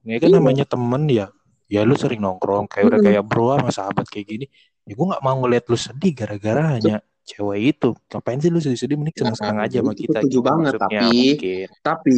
Ini 0.06 0.16
kan 0.22 0.30
Iya. 0.30 0.36
namanya 0.38 0.66
temen 0.68 1.04
ya. 1.10 1.28
Ya 1.68 1.82
lu 1.84 1.98
sering 1.98 2.22
nongkrong 2.22 2.70
kayak 2.70 2.86
udah 2.88 3.00
kayak 3.02 3.24
bro 3.26 3.58
sama 3.58 3.72
sahabat 3.74 4.06
kayak 4.08 4.26
gini. 4.30 4.46
Ya 4.86 4.94
gue 4.94 5.06
nggak 5.10 5.20
mau 5.20 5.36
ngelihat 5.42 5.66
lu 5.68 5.76
sedih 5.76 6.14
gara-gara 6.14 6.78
hanya 6.78 7.02
cewek 7.26 7.76
itu. 7.76 7.92
Ngapain 8.08 8.40
sih 8.40 8.48
lu 8.48 8.62
sedih-sedih? 8.62 8.96
Mending 8.96 9.18
seneng-seneng 9.18 9.58
Nah, 9.58 9.66
aja 9.68 9.78
sama 9.82 9.92
kita 9.92 10.20
setuju 10.22 10.32
gitu 10.32 10.46
banget, 10.46 10.72
maksudnya 10.78 11.02
tapi- 11.02 11.28
mungkin. 11.28 11.68
Tapi 11.82 12.18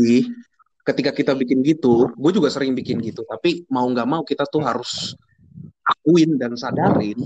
ketika 0.83 1.11
kita 1.15 1.31
bikin 1.33 1.59
gitu, 1.63 1.93
gue 2.13 2.31
juga 2.35 2.49
sering 2.51 2.75
bikin 2.75 2.99
gitu. 2.99 3.23
Tapi 3.23 3.63
mau 3.71 3.87
nggak 3.87 4.05
mau 4.05 4.21
kita 4.21 4.43
tuh 4.45 4.61
harus 4.61 5.15
akuin 5.89 6.37
dan 6.37 6.53
sadarin 6.53 7.17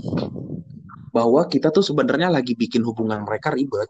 bahwa 1.14 1.46
kita 1.46 1.70
tuh 1.70 1.84
sebenarnya 1.84 2.32
lagi 2.32 2.56
bikin 2.58 2.82
hubungan 2.82 3.22
mereka 3.22 3.54
ribet. 3.54 3.86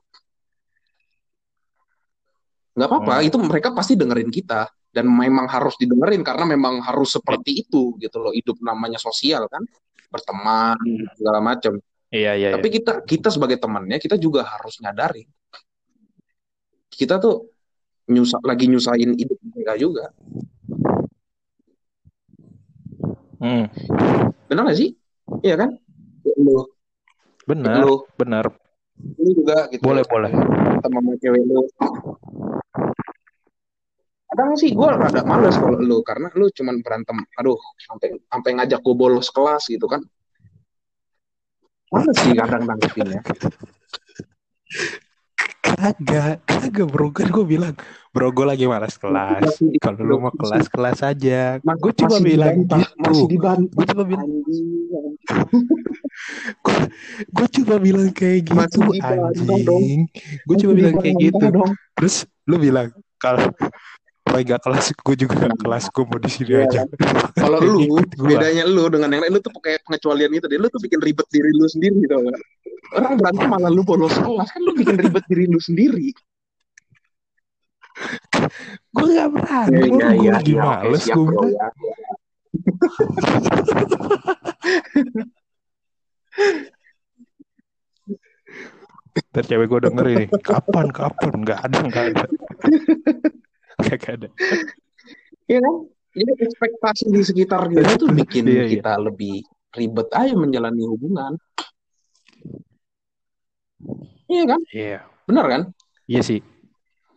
Nggak 2.74 2.88
apa-apa, 2.90 3.14
Hmm. 3.22 3.26
itu 3.30 3.37
mereka 3.38 3.68
pasti 3.70 3.94
dengerin 3.94 4.28
kita 4.34 4.66
dan 4.90 5.06
memang 5.06 5.46
harus 5.46 5.78
didengerin 5.78 6.26
karena 6.26 6.44
memang 6.44 6.82
harus 6.82 7.14
seperti 7.14 7.64
itu 7.64 7.94
gitu 8.02 8.18
loh. 8.18 8.34
Hidup 8.34 8.58
namanya 8.60 8.98
sosial 8.98 9.46
kan, 9.46 9.62
berteman 10.10 10.76
segala 11.14 11.38
macam. 11.38 11.78
iya 12.10 12.34
iya 12.34 12.54
Tapi 12.54 12.68
kita 12.70 13.02
kita 13.06 13.30
sebagai 13.30 13.58
temannya 13.58 13.98
kita 13.98 14.18
juga 14.18 14.46
harus 14.46 14.78
nyadarin 14.82 15.26
kita 16.94 17.18
tuh 17.18 17.50
nyusah 18.06 18.40
lagi 18.46 18.70
nyusahin 18.70 19.16
hidup 19.18 19.38
mereka 19.50 19.74
juga. 19.74 20.06
Hmm, 23.42 23.68
Benar 24.54 24.70
gak 24.70 24.78
sih? 24.78 24.94
Iya 25.42 25.58
kan? 25.58 25.74
Lu, 26.38 26.62
benar 27.42 27.82
lu, 27.82 28.06
benar 28.14 28.46
lu 29.18 29.30
juga 29.34 29.66
gitu. 29.74 29.82
boleh 29.82 30.06
boleh 30.06 30.30
Sama 30.78 31.02
sama 31.02 31.12
cewek 31.18 31.42
lu. 31.42 31.66
Kadang 34.30 34.54
sih 34.54 34.70
gue 34.70 34.88
rada 34.94 35.26
males 35.26 35.58
kalau 35.58 35.82
lu 35.82 36.06
karena 36.06 36.30
lu 36.38 36.46
cuman 36.54 36.86
berantem. 36.86 37.18
Aduh, 37.42 37.58
sampai 37.82 38.14
sampai 38.30 38.50
ngajak 38.62 38.78
gue 38.78 38.94
bolos 38.94 39.26
kelas 39.34 39.66
gitu 39.66 39.90
kan. 39.90 40.06
Males 41.90 42.14
sih 42.22 42.30
kadang 42.38 42.62
nanggepinnya. 42.62 43.26
Kagak, 45.64 46.44
kagak 46.44 46.87
bro. 46.92 47.09
Kan 47.09 47.33
gue 47.33 47.44
bilang 47.48 47.74
Bro 48.14 48.31
gue 48.31 48.46
lagi 48.46 48.64
malas 48.70 48.94
kelas. 48.94 49.59
Kalau 49.83 49.98
lu 50.07 50.22
mau 50.22 50.31
kelas, 50.31 50.70
kelas 50.70 51.03
aja. 51.03 51.59
Gue 51.59 51.92
cuma 51.98 52.22
bilang 52.22 52.62
gitu. 52.62 53.27
Gue 53.74 53.85
cuma 53.90 54.05
bilang 54.07 54.29
Gue 57.35 57.46
cuma 57.50 57.74
bilang 57.83 58.09
kayak 58.14 58.46
gitu 58.46 58.81
anjing. 59.03 60.07
Gue 60.46 60.57
cuma 60.62 60.72
bilang 60.79 60.94
kayak 61.03 61.16
gitu. 61.18 61.44
dong. 61.50 61.74
Terus 61.98 62.22
lu 62.46 62.57
bilang 62.62 62.94
Kalau 63.18 63.50
Kalau 64.24 64.40
gak 64.40 64.60
kelas 64.64 64.87
Gue 65.04 65.14
juga 65.20 65.34
gak 65.37 65.58
kelas 65.60 65.84
Gue 65.92 66.04
mau 66.08 66.18
di 66.18 66.30
sini 66.32 66.52
Iya, 66.56 66.64
aja. 66.64 66.80
Kalau 67.37 67.58
Kayak 67.60 67.76
lu, 67.76 67.96
bedanya 68.28 68.64
lu 68.64 68.82
dengan 68.88 69.08
yang 69.12 69.22
lain, 69.28 69.32
lu 69.37 69.40
tuh 69.44 69.52
pakai 69.52 69.78
pengecualian 69.84 70.32
itu 70.32 70.46
deh. 70.48 70.58
Lu 70.58 70.68
tuh 70.72 70.80
bikin 70.80 71.00
ribet 71.04 71.28
diri 71.28 71.50
lu 71.52 71.66
sendiri 71.68 71.96
gitu. 72.00 72.16
Orang 72.94 73.20
berantem 73.20 73.48
malah 73.48 73.70
lu 73.72 73.82
bolos 73.84 74.14
kelas, 74.16 74.48
kan 74.48 74.60
lu 74.64 74.72
bikin 74.76 74.96
ribet 74.96 75.24
diri 75.28 75.44
lu 75.44 75.60
sendiri. 75.60 76.08
Gue 78.90 79.06
gak 79.14 79.28
berani 79.30 79.87
Gue 79.87 80.02
gue 80.02 80.30
lagi 80.34 80.54
males 80.58 81.04
Gue 81.06 81.46
ya. 81.54 81.68
Ntar 89.30 89.44
cewek 89.46 89.66
gue 89.70 89.80
denger 89.87 90.06
ini 90.10 90.26
Kapan, 90.42 90.90
kapan? 90.90 91.32
Gak 91.46 91.58
ada, 91.70 91.78
gak 91.87 92.04
ada 92.10 92.24
Gak 93.84 94.04
ada 94.16 94.28
Iya 95.44 95.60
kan? 95.60 95.74
Jadi 96.14 96.32
ekspektasi 96.40 97.04
di 97.10 97.20
sekitar 97.26 97.68
kita 97.68 98.00
tuh 98.00 98.08
bikin 98.14 98.48
Iya, 98.48 98.64
iya. 98.64 98.72
kita 98.78 98.96
lebih 98.96 99.44
ribet 99.74 100.08
aja 100.14 100.32
menjalani 100.32 100.82
hubungan. 100.86 101.32
Iya 104.30 104.44
kan? 104.48 104.60
Iya 104.72 105.00
Benar 105.28 105.44
kan? 105.50 105.62
Iya 106.08 106.20
sih. 106.24 106.40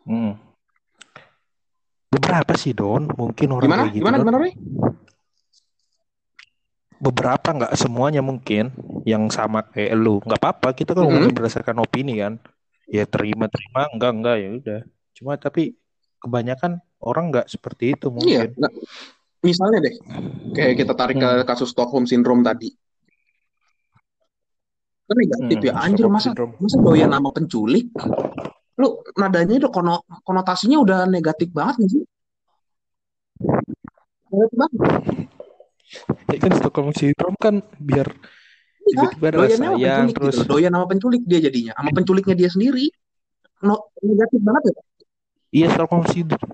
Hmm. 0.08 0.36
Beberapa 2.08 2.56
sih 2.56 2.72
Don, 2.76 3.08
mungkin 3.16 3.48
orang 3.54 3.68
Gimana? 3.68 3.82
kayak 3.86 3.94
gitu. 3.94 4.02
Gimana? 4.04 4.16
Don. 4.18 4.26
Gimana, 4.28 4.50
beberapa 6.98 7.50
nggak 7.54 7.74
semuanya 7.78 8.26
mungkin 8.26 8.74
yang 9.06 9.30
sama 9.30 9.62
kayak 9.70 9.94
lu 9.94 10.18
nggak 10.26 10.42
apa-apa 10.42 10.74
kita 10.74 10.98
kan 10.98 11.06
Mm-mm. 11.06 11.14
ngomongin 11.14 11.34
berdasarkan 11.38 11.78
opini 11.86 12.18
kan 12.18 12.42
ya 12.90 13.06
terima 13.06 13.46
terima 13.46 13.86
enggak 13.94 14.12
enggak 14.18 14.36
ya 14.42 14.50
udah 14.58 14.82
cuma 15.14 15.34
tapi 15.38 15.78
kebanyakan 16.20 16.82
orang 17.00 17.30
nggak 17.30 17.48
seperti 17.48 17.94
itu 17.94 18.08
Iya, 18.24 18.50
mungkin 18.50 18.58
nggak. 18.58 18.74
misalnya 19.46 19.80
deh, 19.86 19.96
kayak 20.52 20.74
kita 20.82 20.94
tarik 20.98 21.18
ke 21.18 21.30
Hmm. 21.30 21.46
kasus 21.46 21.70
Stockholm 21.72 22.10
Syndrome 22.10 22.42
tadi. 22.42 22.74
Kan 25.08 25.16
negatif 25.16 25.58
Hmm, 25.58 25.68
ya, 25.68 25.74
anjir 25.80 26.04
Stockholm 26.04 26.14
masa 26.18 26.30
syndrome. 26.34 26.54
masa 26.60 26.78
doyan 26.84 27.10
sama 27.14 27.30
penculik? 27.32 27.88
Lu 28.78 28.88
nadanya 29.16 29.56
udah 29.66 29.72
kono, 29.72 29.96
konotasinya 30.22 30.78
udah 30.84 31.00
negatif 31.08 31.50
banget 31.56 31.76
nih 31.82 31.90
sih. 31.96 32.04
Negatif 34.28 34.56
banget. 34.58 34.80
ya 36.28 36.38
kan 36.44 36.52
Stockholm 36.60 36.92
syndrome 36.92 37.38
kan 37.40 37.56
biar 37.80 38.12
Iya, 38.88 39.12
tiba-tiba 39.16 39.48
sama 39.52 39.52
sayang 39.52 40.08
penculik 40.08 40.16
terus 40.16 40.36
gitu. 40.36 40.48
Doyan 40.48 40.72
sama 40.76 40.86
penculik 40.88 41.22
dia 41.28 41.40
jadinya, 41.44 41.74
sama 41.76 41.90
penculiknya 41.92 42.36
dia 42.40 42.50
sendiri. 42.52 42.86
No, 43.64 43.76
negatif 44.00 44.40
banget 44.44 44.64
ya. 44.72 44.76
Iya 45.58 45.68
Stockholm 45.74 46.06
syndrome 46.06 46.54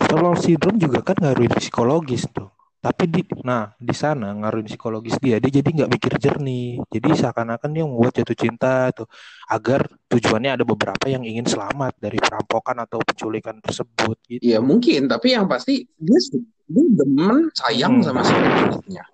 Stockholm 0.00 0.36
syndrome 0.40 0.78
juga 0.80 0.98
kan 1.04 1.16
ngaruhin 1.20 1.52
psikologis 1.60 2.24
tuh 2.32 2.48
tapi 2.76 3.10
di 3.10 3.20
nah 3.42 3.74
di 3.82 3.90
sana 3.90 4.30
ngaruhin 4.30 4.68
psikologis 4.70 5.18
dia 5.18 5.42
dia 5.42 5.50
jadi 5.58 5.66
nggak 5.74 5.90
mikir 5.90 6.12
jernih 6.22 6.78
jadi 6.86 7.08
seakan-akan 7.18 7.70
dia 7.74 7.82
membuat 7.82 8.14
jatuh 8.14 8.36
cinta 8.38 8.94
tuh 8.94 9.10
agar 9.50 9.90
tujuannya 10.06 10.54
ada 10.54 10.64
beberapa 10.64 11.10
yang 11.10 11.26
ingin 11.26 11.42
selamat 11.50 11.98
dari 11.98 12.14
perampokan 12.22 12.78
atau 12.86 13.02
penculikan 13.02 13.58
tersebut 13.58 14.16
gitu 14.30 14.38
Iya 14.38 14.58
mungkin, 14.62 15.10
tapi 15.10 15.34
yang 15.34 15.50
pasti 15.50 15.82
dia 15.98 16.20
dia 16.66 16.84
demen 16.94 17.50
sayang 17.54 17.98
Hmm. 17.98 18.06
sama 18.06 18.22
si 18.22 18.34
penculiknya. 18.34 19.04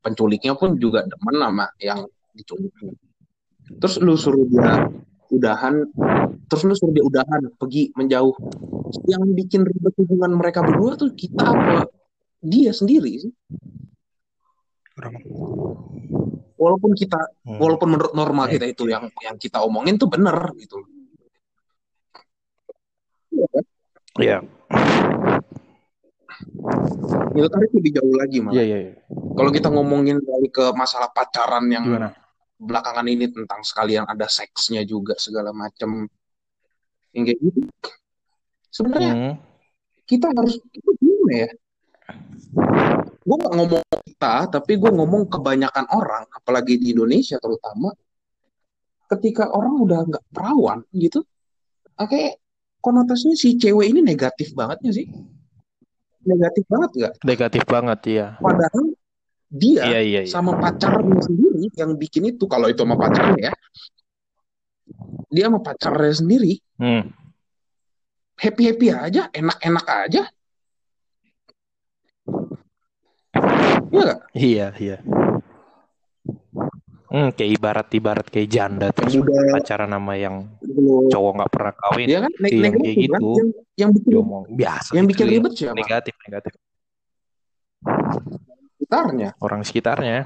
Penculiknya 0.00 0.52
pun 0.56 0.70
juga 0.80 1.04
demen 1.04 1.36
sama 1.36 1.66
yang 1.80 2.00
diculiknya. 2.32 2.96
Terus 3.76 3.94
lu 4.00 4.16
suruh 4.16 4.44
dia 4.48 4.88
udahan, 5.30 5.84
terus 6.46 6.62
lu 6.64 6.74
suruh 6.74 6.92
dia 6.92 7.04
udahan, 7.04 7.52
pergi 7.54 7.92
menjauh. 7.92 8.34
Yang 9.04 9.22
bikin 9.36 9.60
ribet 9.62 9.94
hubungan 10.00 10.32
mereka 10.34 10.64
berdua 10.64 10.96
tuh 10.96 11.12
kita 11.12 11.44
apa 11.44 11.88
dia 12.40 12.72
sendiri 12.72 13.12
sih. 13.20 13.32
Walaupun 16.58 16.90
kita, 16.92 17.20
Hmm. 17.46 17.58
walaupun 17.62 17.88
menurut 17.94 18.12
norma 18.12 18.50
kita 18.50 18.66
itu 18.66 18.90
yang 18.90 19.06
yang 19.22 19.38
kita 19.38 19.62
omongin 19.62 19.94
tuh 19.94 20.10
bener 20.10 20.34
gitu. 20.58 20.82
Iya 23.30 23.46
kan? 23.46 23.64
Iya, 24.18 24.38
Itu 27.30 27.46
tarik 27.46 27.70
lebih 27.70 27.92
jauh 27.94 28.14
lagi 28.18 28.42
malah. 28.42 28.54
iya, 28.58 28.64
iya. 28.66 28.78
iya. 28.82 28.94
Kalau 29.38 29.50
kita 29.54 29.70
ngomongin 29.70 30.18
dari 30.18 30.50
ke 30.50 30.74
masalah 30.74 31.06
pacaran 31.08 31.70
yang 31.70 31.86
Gimana? 31.86 32.10
Belakangan 32.58 33.06
ini 33.06 33.30
tentang 33.30 33.62
sekalian 33.62 34.04
ada 34.04 34.26
seksnya 34.26 34.82
juga 34.82 35.14
segala 35.16 35.54
macam 35.54 36.10
yang 37.14 37.22
kayak 37.24 37.38
gitu. 37.38 37.60
Sebenarnya 38.68 39.12
Hmm. 39.14 39.34
kita 40.04 40.26
harus 40.34 40.58
kita 40.74 40.90
gimana 40.98 41.34
ya? 41.46 41.50
Gue 43.22 43.36
gak 43.36 43.54
ngomong 43.54 43.84
kita, 44.08 44.34
tapi 44.48 44.72
gue 44.80 44.90
ngomong 44.90 45.28
kebanyakan 45.28 45.86
orang, 45.92 46.24
apalagi 46.32 46.80
di 46.80 46.96
Indonesia 46.96 47.36
terutama, 47.36 47.92
ketika 49.08 49.52
orang 49.52 49.74
udah 49.84 50.00
nggak 50.08 50.24
perawan 50.32 50.80
gitu, 50.96 51.20
kayak 51.96 52.40
konotasinya 52.80 53.36
si 53.36 53.60
cewek 53.60 53.92
ini 53.92 54.00
negatif 54.00 54.56
bangetnya 54.56 54.92
sih, 54.96 55.06
negatif 56.24 56.64
banget 56.68 56.90
nggak? 56.96 57.14
Negatif 57.24 57.62
banget 57.68 58.00
ya. 58.08 58.26
Padahal 58.40 58.84
dia 59.48 59.82
Iya, 59.88 60.00
iya, 60.04 60.20
iya. 60.24 60.30
sama 60.30 60.52
pacarnya 60.60 61.18
sendiri 61.24 61.72
yang 61.72 61.96
bikin 61.96 62.36
itu, 62.36 62.44
kalau 62.44 62.68
itu 62.68 62.84
sama 62.84 63.00
pacarnya 63.00 63.48
ya, 63.48 63.54
dia 65.32 65.44
sama 65.48 65.60
pacarnya 65.64 66.12
sendiri 66.14 66.60
Hmm. 66.76 67.08
happy 68.36 68.62
happy 68.70 68.86
aja, 68.92 69.32
enak-enak 69.32 69.86
aja. 69.88 70.22
Iya 73.88 74.02
nggak? 74.04 74.20
Iya, 74.36 74.66
iya. 74.78 74.96
Hmm, 77.08 77.32
kayak 77.32 77.50
ibarat-ibarat 77.56 78.26
kayak 78.28 78.48
janda 78.52 78.92
terus 78.92 79.16
Yang 79.16 79.32
udah 79.32 79.40
pacaran 79.56 79.88
sama 79.96 80.12
yang 80.20 80.44
cowok 81.08 81.32
nggak 81.40 81.50
pernah 81.56 81.72
kawin 81.72 82.04
Dia 82.04 82.18
kan 82.20 82.32
ne- 82.36 82.52
Iya, 82.52 82.60
negatif 82.68 82.84
kayak 82.84 82.96
kan? 82.96 83.02
gitu. 83.08 83.28
Yang, 83.32 83.48
yang 83.80 83.90
bikin 83.96 84.12
biasa 84.52 84.90
yang 84.92 85.04
itu 85.06 85.10
bikin 85.16 85.24
ya. 85.26 85.32
ribet 85.32 85.52
siapa? 85.56 85.76
negatif 85.80 86.14
negatif 86.28 86.52
Sekitarnya. 88.78 89.34
orang 89.42 89.66
sekitarnya 89.66 90.22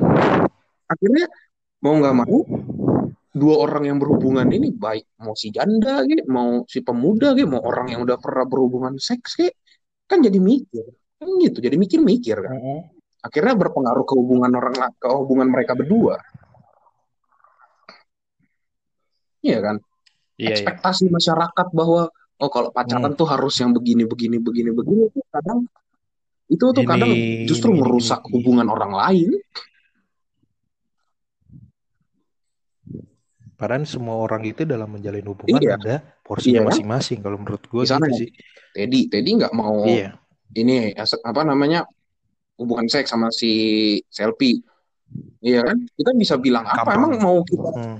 Akhirnya 0.92 1.26
mau 1.80 1.96
nggak 1.96 2.14
mau 2.20 2.38
dua 3.32 3.54
orang 3.64 3.88
yang 3.88 3.98
berhubungan 3.98 4.44
ini 4.52 4.68
baik 4.76 5.08
mau 5.24 5.32
si 5.32 5.48
janda 5.48 6.04
gitu, 6.04 6.28
mau 6.28 6.68
si 6.68 6.84
pemuda 6.84 7.32
gitu, 7.32 7.48
mau 7.48 7.64
orang 7.64 7.96
yang 7.96 8.04
udah 8.04 8.20
pernah 8.20 8.44
berhubungan 8.44 9.00
seks 9.00 9.40
gitu, 9.40 9.56
kan 10.04 10.20
jadi 10.20 10.36
mikir. 10.36 10.84
Kan 11.16 11.40
gitu, 11.40 11.64
jadi 11.64 11.80
mikir-mikir 11.80 12.36
kan. 12.44 12.52
Akhirnya 13.24 13.56
berpengaruh 13.56 14.04
ke 14.04 14.12
hubungan 14.12 14.52
orang 14.52 14.76
ke 15.00 15.08
hubungan 15.08 15.48
mereka 15.48 15.72
berdua. 15.72 16.20
Iya 19.42 19.58
kan? 19.58 19.76
iya 20.38 20.52
iya 20.52 20.54
Ekspektasi 20.54 21.08
masyarakat 21.08 21.66
bahwa 21.72 22.08
oh 22.12 22.50
kalau 22.50 22.70
pacaran 22.74 23.12
tuh 23.14 23.28
harus 23.30 23.54
yang 23.62 23.70
begini 23.70 24.04
begini 24.04 24.36
begini 24.42 24.70
begini 24.74 25.02
itu 25.08 25.20
kadang 25.30 25.66
itu 26.52 26.64
tuh 26.68 26.84
kadang 26.84 27.08
Ini, 27.08 27.48
justru 27.48 27.72
ini, 27.72 27.80
merusak 27.80 28.20
ini. 28.22 28.30
hubungan 28.36 28.68
orang 28.68 28.92
lain. 28.92 29.30
padahal 33.54 33.86
semua 33.86 34.18
orang 34.18 34.42
itu 34.42 34.66
dalam 34.66 34.90
menjalin 34.90 35.22
hubungan 35.22 35.62
Iya. 35.62 35.78
ada 35.78 35.94
porsinya 36.26 36.50
Iya 36.50 36.60
kan? 36.60 36.68
masing-masing 36.74 37.18
kalau 37.22 37.38
menurut 37.38 37.62
gue 37.62 37.82
Misalnya 37.86 38.10
gitu 38.10 38.18
sih 38.26 38.28
Teddy, 38.74 39.00
Teddy 39.06 39.30
nggak 39.38 39.54
mau 39.54 39.86
iya 39.86 40.18
ini 40.52 40.90
apa 40.98 41.42
namanya 41.46 41.86
hubungan 42.58 42.84
seks 42.84 43.08
sama 43.08 43.32
si 43.32 43.50
Selfie. 44.06 44.60
Iya 45.40 45.64
kan? 45.64 45.80
Kita 45.88 46.12
bisa 46.12 46.36
bilang 46.36 46.62
apa? 46.62 46.84
Kampang. 46.84 46.96
Emang 47.00 47.12
mau 47.18 47.38
kita 47.40 47.68
Hmm. 47.72 47.98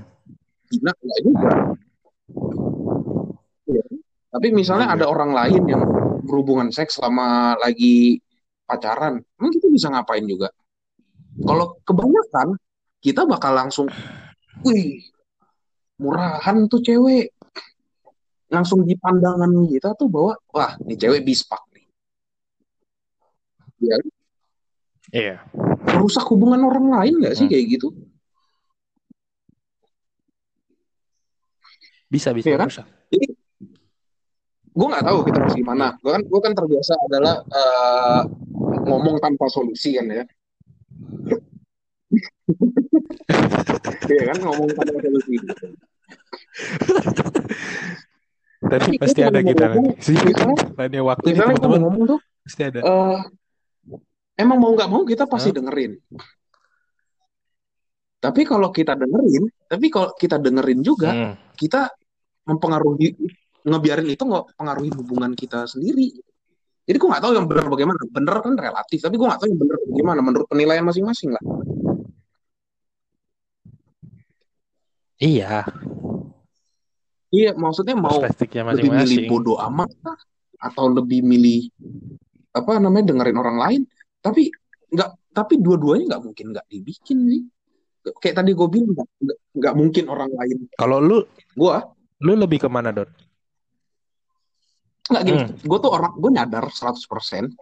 nggak 0.69 1.21
juga? 1.25 1.49
Iya? 3.65 3.83
Tapi 4.29 4.47
misalnya 4.49 4.87
Iya. 4.89 4.95
ada 5.01 5.05
orang 5.09 5.31
lain 5.33 5.63
yang 5.65 5.81
berhubungan 6.23 6.69
seks 6.69 7.01
selama 7.01 7.57
lagi 7.57 8.21
pacaran, 8.63 9.19
emang 9.39 9.51
kita 9.51 9.67
bisa 9.69 9.87
ngapain 9.91 10.25
juga? 10.25 10.49
Kalau 11.43 11.77
kebanyakan 11.83 12.55
kita 13.03 13.27
bakal 13.27 13.53
langsung, 13.57 13.87
wih, 14.63 15.03
murahan 15.99 16.67
tuh 16.71 16.79
cewek. 16.79 17.33
Langsung 18.53 18.85
di 18.85 18.93
pandangan 18.93 19.49
kita 19.65 19.97
tuh 19.97 20.07
bahwa, 20.07 20.37
wah, 20.53 20.77
ini 20.85 20.93
cewek 20.93 21.25
bispak 21.25 21.59
nih. 21.73 21.85
Ya, 23.83 23.97
iya 25.11 25.35
merusak 25.83 26.27
hubungan 26.31 26.63
orang 26.67 26.87
lain 26.91 27.13
nggak 27.19 27.35
sih 27.35 27.47
Hmm. 27.47 27.53
kayak 27.55 27.65
gitu? 27.79 27.87
bisa 32.11 32.29
bisa 32.29 32.51
Iya 32.51 32.57
kan? 32.61 32.69
rusak 32.69 32.87
Jadi 33.09 33.27
gue 34.73 34.87
nggak 34.89 35.05
tahu 35.05 35.17
kita 35.29 35.37
harus 35.37 35.53
gimana. 35.53 35.85
Gue 36.01 36.11
kan 36.17 36.21
gue 36.25 36.39
kan 36.41 36.53
terbiasa 36.57 36.93
adalah 37.09 37.35
eh, 37.45 38.21
ngomong 38.83 39.15
tanpa 39.19 39.45
solusi 39.49 39.95
kan 39.97 40.07
ya. 40.11 40.23
Iya 44.03 44.23
kan 44.29 44.37
ngomong 44.43 44.69
tanpa 44.77 44.99
solusi. 45.01 45.35
tapi 48.63 48.95
pasti 48.95 49.19
ada 49.19 49.43
kita 49.43 49.75
sih 49.99 50.15
lainnya 50.79 51.03
waktu 51.03 51.35
Misalnya 51.35 51.59
teman-teman 51.59 51.81
ngomong 51.83 52.03
tuh, 52.15 52.19
pasti 52.47 52.61
ada 52.63 52.79
eh, 52.79 53.19
emang 54.39 54.57
mau 54.61 54.71
nggak 54.71 54.87
mau 54.87 55.03
kita 55.03 55.27
pasti 55.27 55.51
dengerin. 55.51 55.99
Tapi 58.23 58.41
kalau 58.47 58.71
kita 58.71 58.95
dengerin, 58.95 59.43
tapi 59.67 59.91
kalau 59.91 60.15
kita 60.15 60.39
dengerin 60.39 60.79
juga, 60.79 61.11
Hmm. 61.11 61.35
kita 61.59 61.91
mempengaruhi 62.47 63.19
ngebiarin 63.67 64.07
itu 64.07 64.23
nggak 64.23 64.55
pengaruhi 64.55 64.91
hubungan 64.95 65.35
kita 65.35 65.67
sendiri. 65.67 66.22
Jadi 66.83 66.97
gue 66.99 67.09
nggak 67.09 67.23
tahu 67.23 67.33
yang 67.35 67.47
benar 67.47 67.65
bagaimana. 67.71 67.99
Benar 68.11 68.35
kan 68.43 68.53
relatif, 68.59 68.99
tapi 68.99 69.15
gue 69.15 69.27
nggak 69.27 69.39
tahu 69.39 69.49
yang 69.55 69.61
benar 69.61 69.77
bagaimana 69.87 70.19
menurut 70.19 70.47
penilaian 70.51 70.83
masing-masing 70.83 71.31
lah. 71.31 71.43
iya 75.23 75.63
Iya, 77.33 77.57
maksudnya 77.57 77.97
mau 77.97 78.21
perspektifnya 78.21 78.77
lebih 78.77 78.93
milih 78.93 79.17
bodoh 79.25 79.57
amat 79.57 79.89
kah? 80.05 80.19
atau 80.63 80.85
lebih 80.87 81.25
milih 81.25 81.65
apa 82.53 82.77
namanya 82.77 83.09
dengerin 83.09 83.41
orang 83.41 83.57
lain? 83.57 83.81
Tapi 84.21 84.53
nggak, 84.93 85.33
tapi 85.33 85.57
dua-duanya 85.57 86.13
nggak 86.13 86.23
mungkin 86.29 86.45
nggak 86.53 86.67
dibikin 86.69 87.17
sih. 87.25 87.41
Kayak 88.21 88.43
tadi 88.43 88.53
gue 88.53 88.67
bilang 88.69 88.93
nggak 89.57 89.73
mungkin 89.73 90.05
orang 90.13 90.29
lain. 90.29 90.69
kalau 90.77 91.01
lu 91.01 91.25
Gue 91.57 91.73
lu 92.21 92.37
lebih 92.37 92.61
ke 92.61 92.69
mana 92.69 92.93
Don 92.93 93.09
nggak 95.13 95.25
gini. 95.25 95.39
Hmm. 95.45 95.53
Gue 95.61 95.77
tuh 95.79 95.91
orang 95.93 96.11
gue 96.17 96.31
nyadar 96.33 96.65
100% 96.67 97.53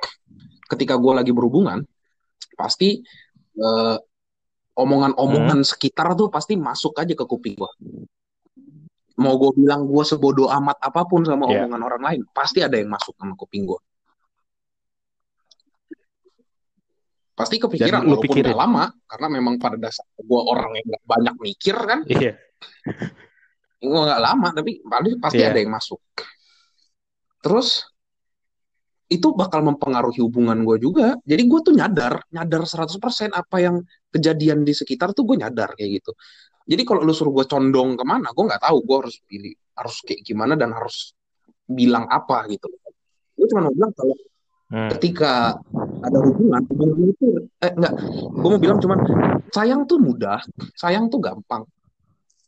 ketika 0.72 0.96
gue 0.96 1.14
lagi 1.14 1.32
berhubungan 1.36 1.84
pasti 2.56 3.04
eh, 3.60 3.98
omongan-omongan 4.78 5.68
sekitar 5.68 6.16
tuh 6.16 6.32
pasti 6.32 6.56
masuk 6.56 6.96
aja 6.98 7.14
ke 7.14 7.26
kuping 7.28 7.60
gue. 7.60 7.72
Mau 9.20 9.36
gue 9.38 9.52
bilang 9.60 9.86
gue 9.86 10.04
sebodoh 10.08 10.48
amat 10.50 10.80
apa 10.82 11.04
pun 11.06 11.22
sama 11.28 11.46
Iya. 11.52 11.68
omongan 11.68 11.82
orang 11.84 12.02
lain, 12.02 12.22
pasti 12.32 12.64
ada 12.64 12.80
yang 12.80 12.90
masuk 12.90 13.14
sama 13.20 13.36
kuping 13.36 13.68
gue. 13.68 13.80
Pasti 17.36 17.58
kepikiran 17.58 18.06
lu 18.06 18.18
walaupun 18.18 18.38
gak 18.38 18.54
lama, 18.58 18.86
karena 19.10 19.28
memang 19.34 19.56
pada 19.58 19.78
dasar 19.78 20.06
gue 20.18 20.42
orang 20.42 20.72
yang 20.78 20.86
gak 20.94 21.04
banyak 21.06 21.36
mikir 21.42 21.76
kan, 21.76 22.00
Iya. 22.08 22.34
gue 23.82 24.02
gak 24.08 24.22
lama 24.22 24.48
tapi 24.54 24.82
pasti 24.86 25.12
pasti 25.18 25.42
Iya. 25.42 25.50
ada 25.54 25.60
yang 25.60 25.72
masuk. 25.74 26.02
Terus 27.42 27.90
itu 29.12 29.36
bakal 29.36 29.60
mempengaruhi 29.68 30.24
hubungan 30.24 30.64
gue 30.64 30.78
juga. 30.80 31.20
Jadi 31.28 31.44
gue 31.44 31.60
tuh 31.60 31.74
nyadar, 31.76 32.24
nyadar 32.32 32.64
100% 32.64 33.36
apa 33.36 33.58
yang 33.60 33.84
kejadian 34.08 34.64
di 34.64 34.72
sekitar 34.72 35.12
tuh 35.12 35.28
gue 35.28 35.44
nyadar 35.44 35.76
kayak 35.76 36.00
gitu. 36.00 36.16
Jadi 36.64 36.82
kalau 36.88 37.04
lu 37.04 37.12
suruh 37.12 37.36
gue 37.36 37.44
condong 37.44 38.00
ke 38.00 38.04
mana, 38.08 38.32
gue 38.32 38.46
nggak 38.48 38.64
tahu 38.64 38.78
gue 38.88 38.98
harus 39.04 39.18
pilih, 39.28 39.54
harus 39.76 39.96
kayak 40.08 40.22
gimana 40.24 40.56
dan 40.56 40.72
harus 40.72 41.12
bilang 41.68 42.08
apa 42.08 42.48
gitu. 42.48 42.72
Gue 43.36 43.46
cuma 43.52 43.68
mau 43.68 43.74
bilang 43.76 43.92
kalau 43.92 44.16
Hmm. 44.72 44.88
ketika 44.96 45.60
ada 46.00 46.20
hubungan, 46.24 46.64
hubungan 46.72 47.12
itu 47.12 47.44
eh 47.60 47.76
enggak, 47.76 47.92
gue 48.24 48.50
mau 48.56 48.56
bilang 48.56 48.80
cuman 48.80 49.00
sayang 49.52 49.84
tuh 49.84 50.00
mudah, 50.00 50.40
sayang 50.80 51.12
tuh 51.12 51.20
gampang. 51.20 51.68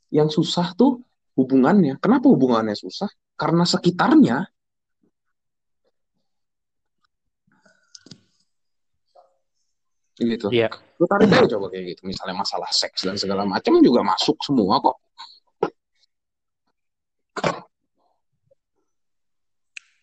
Yang 0.08 0.40
susah 0.40 0.72
tuh 0.72 1.04
hubungannya. 1.36 2.00
Kenapa 2.00 2.32
hubungannya 2.32 2.80
susah? 2.80 3.12
Karena 3.36 3.68
sekitarnya 3.68 4.48
gitu. 10.16 10.48
Iya. 10.54 10.70
Lu 11.02 11.06
tarik 11.10 11.30
aja 11.30 11.48
coba 11.58 11.74
kayak 11.74 11.98
gitu, 11.98 12.02
misalnya 12.06 12.36
masalah 12.38 12.70
seks 12.70 13.02
dan 13.04 13.18
segala 13.18 13.44
macam 13.44 13.78
juga 13.82 14.02
masuk 14.06 14.38
semua 14.46 14.78
kok. 14.78 14.98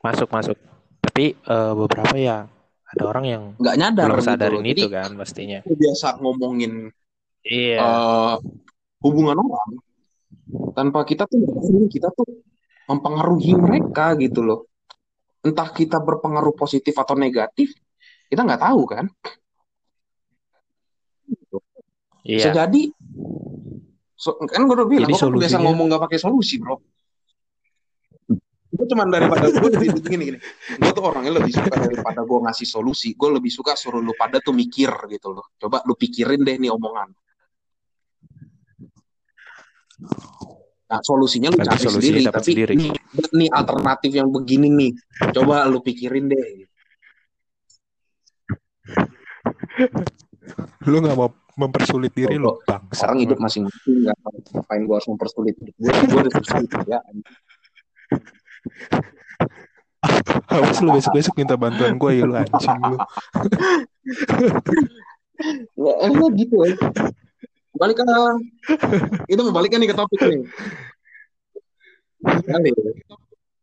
Masuk 0.01 0.29
masuk. 0.33 0.57
Tapi 1.01 1.37
eh, 1.37 1.73
beberapa 1.77 2.15
ya 2.17 2.49
ada 2.91 3.03
orang 3.07 3.25
yang 3.25 3.43
Nggak 3.61 3.77
nyadar 3.79 4.07
belum 4.11 4.19
gitu. 4.19 4.27
sadarin 4.27 4.63
Jadi 4.65 4.81
itu 4.83 4.89
kan 4.91 5.11
pastinya. 5.15 5.59
biasa 5.65 6.07
ngomongin 6.21 6.73
Iya. 7.41 7.79
eh, 7.81 8.35
hubungan 9.01 9.37
orang 9.41 9.71
tanpa 10.77 11.07
kita 11.09 11.25
tuh 11.25 11.41
kita 11.89 12.13
tuh 12.13 12.27
mempengaruhi 12.91 13.55
mereka 13.57 14.13
gitu 14.19 14.43
loh. 14.43 14.67
Entah 15.41 15.73
kita 15.73 15.97
berpengaruh 16.03 16.53
positif 16.53 16.93
atau 16.93 17.17
negatif, 17.17 17.73
kita 18.29 18.45
nggak 18.45 18.61
tahu 18.61 18.83
kan. 18.85 19.09
Bisa 22.31 22.55
Iya. 22.55 22.63
jadi 22.63 22.83
so- 24.15 24.39
kan 24.47 24.63
gue 24.63 24.75
udah 24.79 24.87
bilang, 24.87 25.11
Jadi 25.11 25.19
gue 25.19 25.27
kan 25.27 25.41
biasa 25.43 25.59
ngomong 25.59 25.87
nggak 25.91 26.03
pakai 26.07 26.19
solusi 26.23 26.63
bro. 26.63 26.79
Gue 28.71 28.87
cuman 28.87 29.11
daripada 29.11 29.51
gue 29.51 29.71
jadi 29.75 29.87
gini 30.15 30.25
gini, 30.31 30.39
gue 30.79 30.91
tuh 30.95 31.03
orangnya 31.03 31.43
lebih 31.43 31.51
suka 31.51 31.75
daripada 31.75 32.23
gue 32.23 32.39
ngasih 32.47 32.69
solusi, 32.71 33.19
gue 33.19 33.29
lebih 33.35 33.51
suka 33.51 33.75
suruh 33.75 33.99
lu 33.99 34.15
pada 34.15 34.39
tuh 34.39 34.55
mikir 34.55 34.95
gitu 35.11 35.35
loh. 35.35 35.51
Coba 35.59 35.83
lu 35.83 35.99
pikirin 35.99 36.47
deh 36.47 36.55
nih 36.55 36.71
omongan. 36.71 37.11
Nah, 40.91 40.99
solusinya 41.03 41.51
lu 41.51 41.59
cari 41.63 41.87
sendiri, 41.87 42.21
tapi 42.31 42.51
sendiri. 42.51 42.75
nih, 42.75 42.91
nih 43.31 43.49
alternatif 43.51 44.11
yang 44.11 44.31
begini 44.31 44.71
nih, 44.71 44.91
coba 45.35 45.67
lu 45.67 45.83
pikirin 45.83 46.31
deh. 46.31 46.67
Lu 50.87 50.99
nggak 50.99 51.15
mau 51.15 51.31
mempersulit 51.59 52.13
diri 52.15 52.37
Oh, 52.39 52.43
lu 52.43 52.53
bangsa. 52.67 53.09
Orang 53.11 53.23
hidup 53.23 53.39
masing-masing, 53.41 54.07
nggak 54.07 54.17
ngapain 54.55 54.83
gue 54.87 54.95
harus 54.95 55.09
mempersulit 55.11 55.55
gue, 55.59 55.73
gue 55.81 56.21
udah 56.21 56.33
susah 56.39 56.61
ya. 56.87 57.01
Awas 60.51 60.79
lu 60.83 60.91
besok-besok 60.95 61.35
minta 61.39 61.55
bantuan 61.55 61.95
gue 61.95 62.11
ya 62.19 62.25
lu 62.27 62.35
anjing 62.35 62.81
lu. 62.83 62.97
Nggak, 65.79 65.97
enggak 66.05 66.31
gitu 66.37 66.55
ya. 66.67 66.75
Balik 67.81 67.97
ke 67.97 68.05
itu 69.31 69.41
mau 69.41 69.55
balik 69.57 69.71
kan 69.73 69.81
nih 69.81 69.89
ke 69.89 69.97
topik 69.97 70.21
nih. 70.21 70.43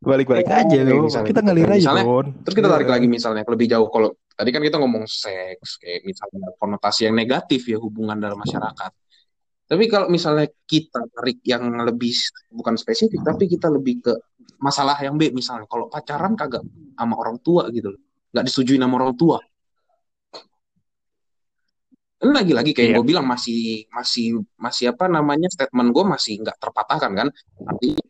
Balik. 0.08 0.24
Balik-balik 0.32 0.46
Kayak 0.48 0.72
aja 0.72 0.80
misalnya. 1.04 1.28
Kita 1.28 1.40
ngalir 1.44 1.68
aja, 1.68 1.76
Misalnya, 1.84 2.06
Bon. 2.08 2.26
Terus 2.48 2.56
kita 2.56 2.68
tarik 2.72 2.90
lagi 2.90 3.08
misalnya 3.12 3.42
ke 3.44 3.52
lebih 3.52 3.68
jauh 3.68 3.88
kalau 3.92 4.10
tadi 4.32 4.50
kan 4.56 4.62
kita 4.64 4.78
ngomong 4.80 5.04
seks 5.04 5.70
kayak 5.84 6.02
misalnya 6.08 6.48
konotasi 6.56 7.12
yang 7.12 7.16
negatif 7.20 7.62
ya 7.68 7.78
hubungan 7.78 8.16
dalam 8.16 8.40
masyarakat. 8.40 8.92
Tapi 9.68 9.84
kalau 9.92 10.08
misalnya 10.08 10.48
kita 10.64 11.04
tarik 11.12 11.44
yang 11.44 11.68
lebih 11.84 12.16
bukan 12.56 12.80
spesifik 12.80 13.20
tapi 13.20 13.52
kita 13.52 13.68
lebih 13.68 14.00
ke 14.00 14.14
masalah 14.64 14.96
yang 15.04 15.20
B 15.20 15.36
misalnya 15.36 15.68
kalau 15.68 15.92
pacaran 15.92 16.40
kagak 16.40 16.64
sama 16.96 17.20
orang 17.20 17.36
tua 17.44 17.68
gitu 17.76 17.92
loh. 17.92 18.02
Nggak 18.32 18.44
disetujui 18.48 18.80
sama 18.80 18.96
orang 18.96 19.14
tua. 19.20 19.44
Ini 22.18 22.34
lagi-lagi 22.34 22.72
kayak 22.74 22.90
Iya. 22.90 22.98
gue 22.98 23.06
bilang 23.06 23.28
masih 23.30 23.86
masih 23.94 24.42
masih 24.58 24.90
apa 24.90 25.06
namanya 25.06 25.52
statement 25.54 25.94
gue 25.94 26.04
masih 26.08 26.34
nggak 26.42 26.58
terpatahkan 26.58 27.12
kan. 27.14 27.28
Artinya 27.68 28.02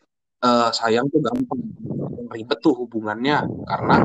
eh, 0.44 0.70
sayang 0.74 1.06
tuh 1.10 1.22
gampang. 1.24 1.62
Ribet 2.28 2.60
tuh 2.60 2.76
hubungannya 2.76 3.48
karena 3.64 3.96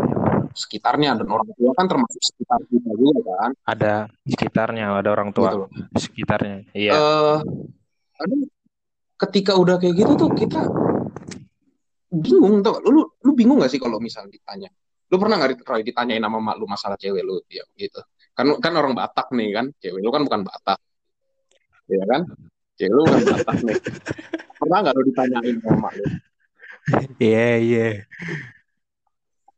sekitarnya 0.53 1.16
dan 1.18 1.29
orang 1.33 1.49
tua 1.57 1.73
kan 1.75 1.87
termasuk 1.88 2.23
sekitar 2.23 2.61
kita 2.68 2.92
juga 2.95 3.33
kan. 3.45 3.53
Ada 3.66 3.95
sekitarnya, 4.29 4.87
ada 4.95 5.11
orang 5.11 5.33
gitu 5.33 5.42
tua 5.42 5.51
loh. 5.64 5.68
sekitarnya. 5.97 6.68
Iya. 6.77 6.92
Ada 8.21 8.35
ketika 9.27 9.53
udah 9.59 9.77
kayak 9.81 9.95
gitu 9.97 10.12
tuh 10.14 10.31
kita 10.35 10.61
bingung 12.12 12.61
tuh 12.61 12.83
lu 12.85 13.01
lu 13.25 13.33
bingung 13.33 13.59
gak 13.59 13.73
sih 13.73 13.81
kalau 13.81 13.99
misal 13.99 14.29
ditanya? 14.29 14.68
Lu 15.12 15.21
pernah 15.21 15.37
nggak 15.37 15.68
Roy 15.68 15.85
ditanyain 15.85 16.25
sama 16.25 16.40
mak 16.40 16.57
lu 16.57 16.64
masalah 16.64 16.97
cewek 16.97 17.21
lu? 17.25 17.40
Ya 17.51 17.64
gitu. 17.77 18.01
Kan 18.33 18.57
kan 18.61 18.73
orang 18.77 18.97
Batak 18.97 19.33
nih 19.35 19.51
kan. 19.53 19.66
Cewek 19.81 20.01
lu 20.01 20.09
kan 20.12 20.23
bukan 20.25 20.40
Batak. 20.47 20.79
Ya 21.88 22.05
kan? 22.09 22.23
Cewek 22.79 22.92
lu 22.92 23.03
bukan 23.05 23.25
Batak 23.29 23.57
nih 23.66 23.77
pernah 24.73 24.89
nggak 24.89 24.97
lu 24.97 25.05
ditanyain 25.13 25.57
sama 25.61 25.89
lu 25.93 26.07
Iya, 27.21 27.49
iya. 27.61 27.89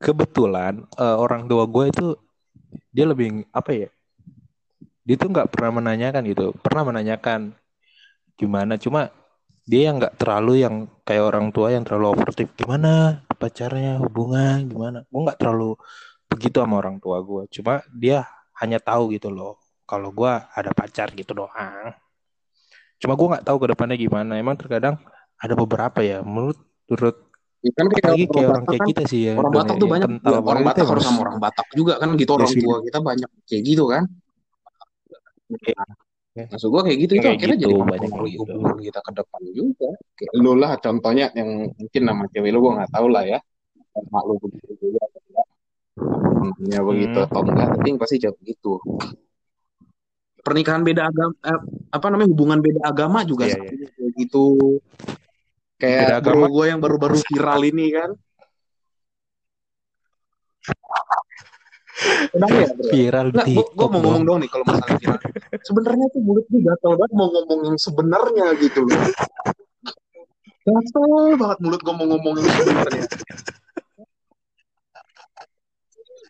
Kebetulan 0.03 0.83
eh, 0.99 1.17
orang 1.17 1.47
tua 1.47 1.71
gue 1.71 1.85
itu 1.87 2.07
dia 2.91 3.07
lebih 3.07 3.47
apa 3.55 3.71
ya? 3.71 3.89
Dia 5.07 5.15
tuh 5.15 5.31
nggak 5.31 5.55
pernah 5.55 5.79
menanyakan 5.79 6.23
gitu. 6.27 6.51
Pernah 6.59 6.83
menanyakan 6.91 7.55
gimana, 8.35 8.75
cuma 8.75 9.15
dia 9.63 9.89
yang 9.89 10.03
nggak 10.03 10.19
terlalu 10.19 10.67
yang 10.67 10.91
kayak 11.07 11.25
orang 11.31 11.49
tua 11.55 11.71
yang 11.71 11.87
terlalu 11.87 12.13
overtip 12.13 12.53
gimana 12.59 13.23
pacarnya 13.39 14.03
hubungan 14.03 14.67
gimana. 14.67 14.99
Gue 15.07 15.21
nggak 15.31 15.39
terlalu 15.39 15.79
begitu 16.27 16.59
sama 16.59 16.83
orang 16.83 16.99
tua 16.99 17.23
gue. 17.23 17.47
Cuma 17.55 17.87
dia 17.95 18.27
hanya 18.59 18.83
tahu 18.83 19.15
gitu 19.15 19.31
loh. 19.31 19.63
Kalau 19.87 20.11
gue 20.11 20.33
ada 20.59 20.75
pacar 20.75 21.15
gitu 21.15 21.33
doang. 21.33 21.95
Cuma 23.05 23.21
gue 23.21 23.29
nggak 23.37 23.45
tahu 23.45 23.57
ke 23.61 23.67
depannya 23.69 23.97
gimana. 24.01 24.33
Emang 24.41 24.57
terkadang 24.57 24.97
ada 25.37 25.53
beberapa 25.53 26.01
ya. 26.01 26.25
Menurut 26.25 26.57
menurut 26.89 27.17
Ya 27.65 27.73
kan 27.73 27.89
kayak 27.89 28.05
apalagi 28.05 28.25
kayak 28.29 28.45
orang 28.45 28.45
Batak 28.45 28.69
kayak 28.69 28.81
kan 28.85 28.89
kita 28.93 29.03
sih 29.09 29.21
ya 29.25 29.33
orang 29.41 29.45
Don, 29.49 29.57
Batak 29.57 29.73
ya, 29.75 29.81
tuh 29.81 29.89
banyak 29.89 30.09
kental 30.13 30.29
ya, 30.29 30.41
orang 30.45 30.65
Batak 30.69 30.77
itu 30.85 30.91
harus 30.93 31.05
sama 31.09 31.19
orang 31.25 31.37
Batak 31.41 31.67
juga 31.73 31.93
kan 31.97 32.09
gitu 32.13 32.29
Ya 32.29 32.37
orang 32.37 32.53
tua 32.61 32.77
kita 32.85 32.99
banyak 33.01 33.31
kayak 33.49 33.63
gitu 33.65 33.85
kan 33.89 34.05
Iya. 36.35 36.45
maksud 36.51 36.69
gua 36.69 36.83
kayak 36.85 36.99
gitu 36.99 37.13
itu 37.15 37.23
Kayak 37.25 37.37
akhirnya 37.41 37.57
gitu, 37.57 37.69
jadi 37.71 37.75
banyak 37.89 38.11
gitu. 38.11 38.43
hubungan 38.43 38.77
kita 38.85 39.01
ke 39.01 39.11
depan 39.17 39.43
juga 39.55 39.89
kayak 40.13 40.33
lu 40.35 40.53
lah 40.61 40.73
contohnya 40.77 41.27
yang 41.33 41.51
mungkin 41.73 42.03
nama 42.05 42.23
cewek 42.29 42.51
lu 42.53 42.59
gua 42.61 42.73
nggak 42.83 42.91
tahu 42.93 43.07
lah 43.09 43.23
ya 43.25 43.39
mak 44.13 44.23
lu 44.29 44.35
begitu 44.45 44.73
juga 44.77 45.01
temennya 46.45 46.81
begitu 46.85 47.19
Hmm. 47.23 47.27
atau 47.31 47.41
enggak 47.49 47.69
tapi 47.81 47.89
pasti 47.97 48.17
jawab 48.21 48.37
gitu 48.45 48.73
pernikahan 50.45 50.85
beda 50.85 51.09
agama 51.09 51.33
eh, 51.41 51.61
apa 51.89 52.07
namanya 52.13 52.29
hubungan 52.31 52.61
beda 52.61 52.81
agama 52.85 53.19
juga 53.25 53.49
sama 53.49 53.65
iya. 53.65 53.89
kayak 53.97 54.13
gitu 54.21 54.45
kayak 55.81 56.01
Beda 56.05 56.17
agama. 56.21 56.47
gue 56.53 56.65
yang 56.69 56.81
baru-baru 56.81 57.17
viral 57.19 57.61
ini 57.65 57.87
kan 57.91 58.11
Kenapa 62.35 62.57
ya 62.59 62.69
bro? 62.75 62.91
viral 62.91 63.29
di 63.31 63.55
Nggak, 63.55 63.69
gue 63.71 63.87
mau 63.87 64.01
ngomong 64.03 64.23
dong. 64.27 64.27
dong 64.27 64.39
nih 64.43 64.51
kalau 64.51 64.65
masalah 64.67 64.99
viral. 64.99 65.21
Sebenarnya 65.63 66.07
tuh 66.11 66.21
mulut 66.27 66.45
gue 66.51 66.61
gatel 66.61 66.93
banget 66.99 67.13
mau 67.15 67.29
ngomong 67.31 67.61
yang 67.71 67.79
sebenarnya 67.79 68.47
gitu 68.59 68.81
loh. 68.83 68.99
Gatel 70.67 71.11
banget 71.39 71.59
mulut 71.63 71.81
gue 71.81 71.95
mau 71.95 72.07
ngomong 72.11 72.35
yang 72.43 72.51
sebenarnya. 72.51 73.05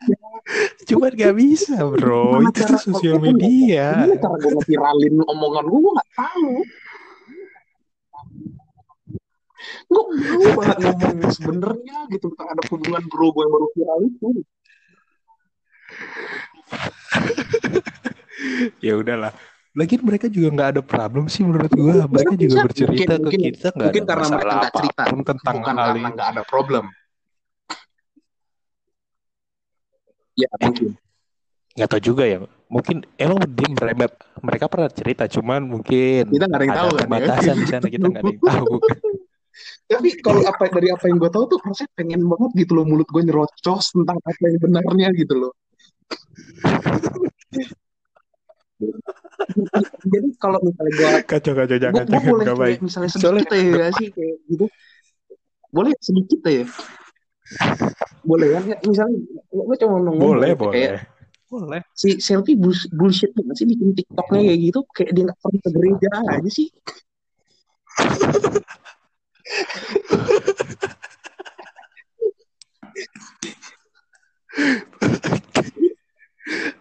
Cuman 0.89 1.11
gak 1.17 1.35
bisa 1.35 1.77
bro, 1.89 2.37
Gimana 2.37 2.51
itu 2.53 2.61
tuh 2.69 2.81
sosial 2.81 3.17
media. 3.19 4.05
Gimana 4.05 4.17
cara 4.21 4.37
gue 4.37 4.51
ngeviralin 4.55 5.15
omongan 5.25 5.65
gue? 5.65 5.81
Gue 5.81 5.93
nggak 5.97 6.11
tahu. 6.13 6.51
Gue 9.89 10.03
mau 10.05 10.53
banget 10.61 10.79
ngomong 10.85 11.15
yang 11.23 11.33
sebenarnya 11.33 11.99
gitu 12.13 12.27
terhadap 12.37 12.65
hubungan 12.69 13.03
bro 13.09 13.27
gue 13.33 13.43
yang 13.45 13.53
baru 13.53 13.67
viral 13.73 13.99
itu. 14.05 14.29
ya 18.87 18.95
udahlah. 18.99 19.33
Lagi 19.75 19.99
mereka 19.99 20.31
juga 20.31 20.49
nggak 20.55 20.69
ada 20.79 20.83
problem 20.87 21.27
sih 21.27 21.43
menurut 21.43 21.67
gua. 21.75 22.07
Mereka 22.07 22.39
Bisa, 22.39 22.43
juga 22.47 22.59
bercerita 22.71 22.95
Mungkin- 22.95 23.11
ke 23.11 23.25
mungkin- 23.27 23.43
kita 23.43 23.69
nggak 23.75 23.87
Mungkin 23.91 24.05
ada 24.05 24.11
karena 24.15 24.27
mereka 24.27 24.39
masalah 24.39 24.55
nggak 24.55 24.75
cerita, 24.79 25.03
apa 25.03 25.11
pun 25.11 25.21
tentang 25.27 25.55
bukan 25.59 25.75
hal 25.75 25.87
karena 25.91 26.09
nggak 26.15 26.29
ada 26.31 26.43
problem. 26.47 26.85
Ya 30.35 30.51
mungkin. 30.59 30.99
Nggak 31.75 31.89
tahu 31.91 32.03
juga 32.03 32.25
ya. 32.27 32.39
Mungkin 32.71 33.07
emang 33.19 33.39
dia 33.51 33.69
mereka, 33.71 34.07
mereka 34.43 34.67
pernah 34.71 34.91
cerita, 34.91 35.25
cuman 35.27 35.63
mungkin 35.63 36.27
Kita 36.27 36.47
nggak 36.47 36.59
ada 36.59 36.67
yang 36.67 36.75
tahu 36.75 36.91
kan, 36.91 36.91
ya? 36.91 36.99
keterbatasan 37.07 37.55
di 37.55 37.67
sana 37.71 37.87
kita 37.87 38.07
nggak 38.11 38.23
ada 38.23 38.31
yang 38.31 38.43
tahu. 38.55 38.75
Tapi 39.85 40.09
kalau 40.19 40.43
apa 40.43 40.65
dari 40.73 40.89
apa 40.91 41.05
yang 41.07 41.19
gue 41.21 41.31
tahu 41.31 41.45
tuh 41.47 41.59
rasanya 41.63 41.91
pengen 41.95 42.27
banget 42.27 42.51
gitu 42.67 42.73
loh 42.75 42.85
mulut 42.89 43.07
gue 43.07 43.23
nyerocos 43.23 43.95
tentang 43.95 44.19
apa 44.19 44.43
yang 44.43 44.59
benarnya 44.59 45.09
gitu 45.15 45.35
loh. 45.39 45.53
Jadi 50.05 50.29
kalau 50.37 50.59
misalnya 50.63 50.93
gue 50.95 51.11
Kacau 51.27 51.53
kacau 51.55 51.79
jangan 51.79 52.05
jangan 52.07 52.23
boleh 52.27 52.45
kayak 52.49 52.83
misalnya 52.83 53.11
Soalnya- 53.13 53.47
sedikit 53.47 53.79
ya 53.79 53.89
sih 53.95 54.09
kayak 54.11 54.37
gitu. 54.51 54.67
Boleh 55.71 55.93
sedikit 55.99 56.41
ya. 56.47 56.65
Boleh 58.25 58.49
kan? 58.57 58.63
Ya, 58.65 58.77
misalnya 58.89 59.19
gue 59.53 59.77
cuma 59.81 59.97
ngomong 60.01 60.17
Boleh 60.17 60.53
kayak 60.57 60.61
boleh. 60.61 61.01
Boleh. 61.55 61.81
si 61.95 62.19
selfie 62.19 62.59
bus- 62.59 62.91
bullshit 62.91 63.31
banget 63.31 63.63
sih 63.63 63.67
bikin 63.69 63.95
TikToknya 63.95 64.43
kayak 64.43 64.59
gitu 64.59 64.81
kayak 64.91 65.11
dia 65.15 65.23
nggak 65.31 65.39
pernah 65.39 65.61
ke 65.63 65.71
gereja 65.71 66.11
aja 66.35 66.51
sih. 66.51 66.69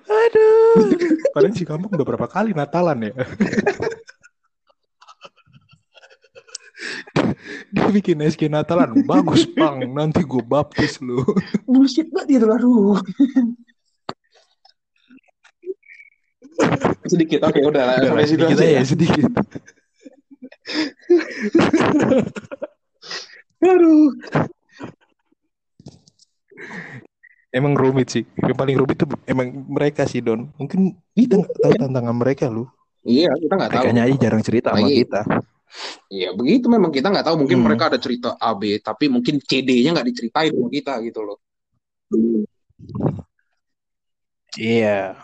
Aduh. 0.03 0.89
Padahal 1.34 1.55
si 1.55 1.66
kampung 1.66 1.91
udah 1.93 2.05
berapa 2.05 2.28
kali 2.30 2.51
Natalan 2.53 3.09
ya. 3.09 3.14
Dia 7.74 7.88
bikin 7.89 8.21
SK 8.24 8.51
Natalan 8.51 9.03
bagus 9.05 9.47
pang 9.53 9.80
nanti 9.82 10.21
gue 10.24 10.43
baptis 10.43 10.99
lu. 10.99 11.24
Bullshit 11.69 12.09
banget 12.11 12.39
gitu 12.39 12.47
aduh. 12.49 12.97
sedikit 17.09 17.43
oke 17.43 17.59
udah 17.59 17.84
lah 17.84 17.95
Udah 17.99 18.09
sampai 18.13 18.28
situ 18.30 18.45
sedikit 18.45 18.61
aja 18.61 18.69
ya. 18.69 18.82
sedikit. 18.86 19.26
Aduh. 23.63 24.13
Emang 27.53 27.74
rumit 27.78 28.09
sih. 28.09 28.24
Yang 28.38 28.57
paling 28.57 28.76
rumit 28.78 28.97
tuh 28.97 29.09
emang 29.30 29.49
mereka 29.69 30.09
sih 30.09 30.21
Don. 30.21 30.49
Mungkin 30.57 30.97
kita 31.13 31.38
nggak 31.41 31.57
tahu 31.61 31.74
tantangan 31.78 32.15
mereka 32.17 32.45
lu. 32.49 32.65
Iya, 33.03 33.36
kita 33.36 33.53
nggak 33.59 33.71
tahu. 33.71 33.84
Mereka 33.84 34.05
aja 34.07 34.15
jarang 34.17 34.43
cerita 34.45 34.69
sama 34.71 34.88
kita. 34.89 35.21
Iya, 36.09 36.30
begitu 36.38 36.69
memang 36.69 36.93
kita 36.93 37.09
nggak 37.09 37.26
tahu. 37.26 37.36
Mungkin 37.45 37.57
Hmm. 37.59 37.65
mereka 37.65 37.89
ada 37.89 37.97
cerita 37.97 38.38
A, 38.38 38.53
B, 38.53 38.78
tapi 38.78 39.09
mungkin 39.09 39.41
CD-nya 39.41 39.97
nggak 39.97 40.07
diceritain 40.09 40.53
sama 40.53 40.69
kita 40.69 40.93
gitu 41.01 41.19
loh. 41.26 41.38
Iya. 44.53 45.17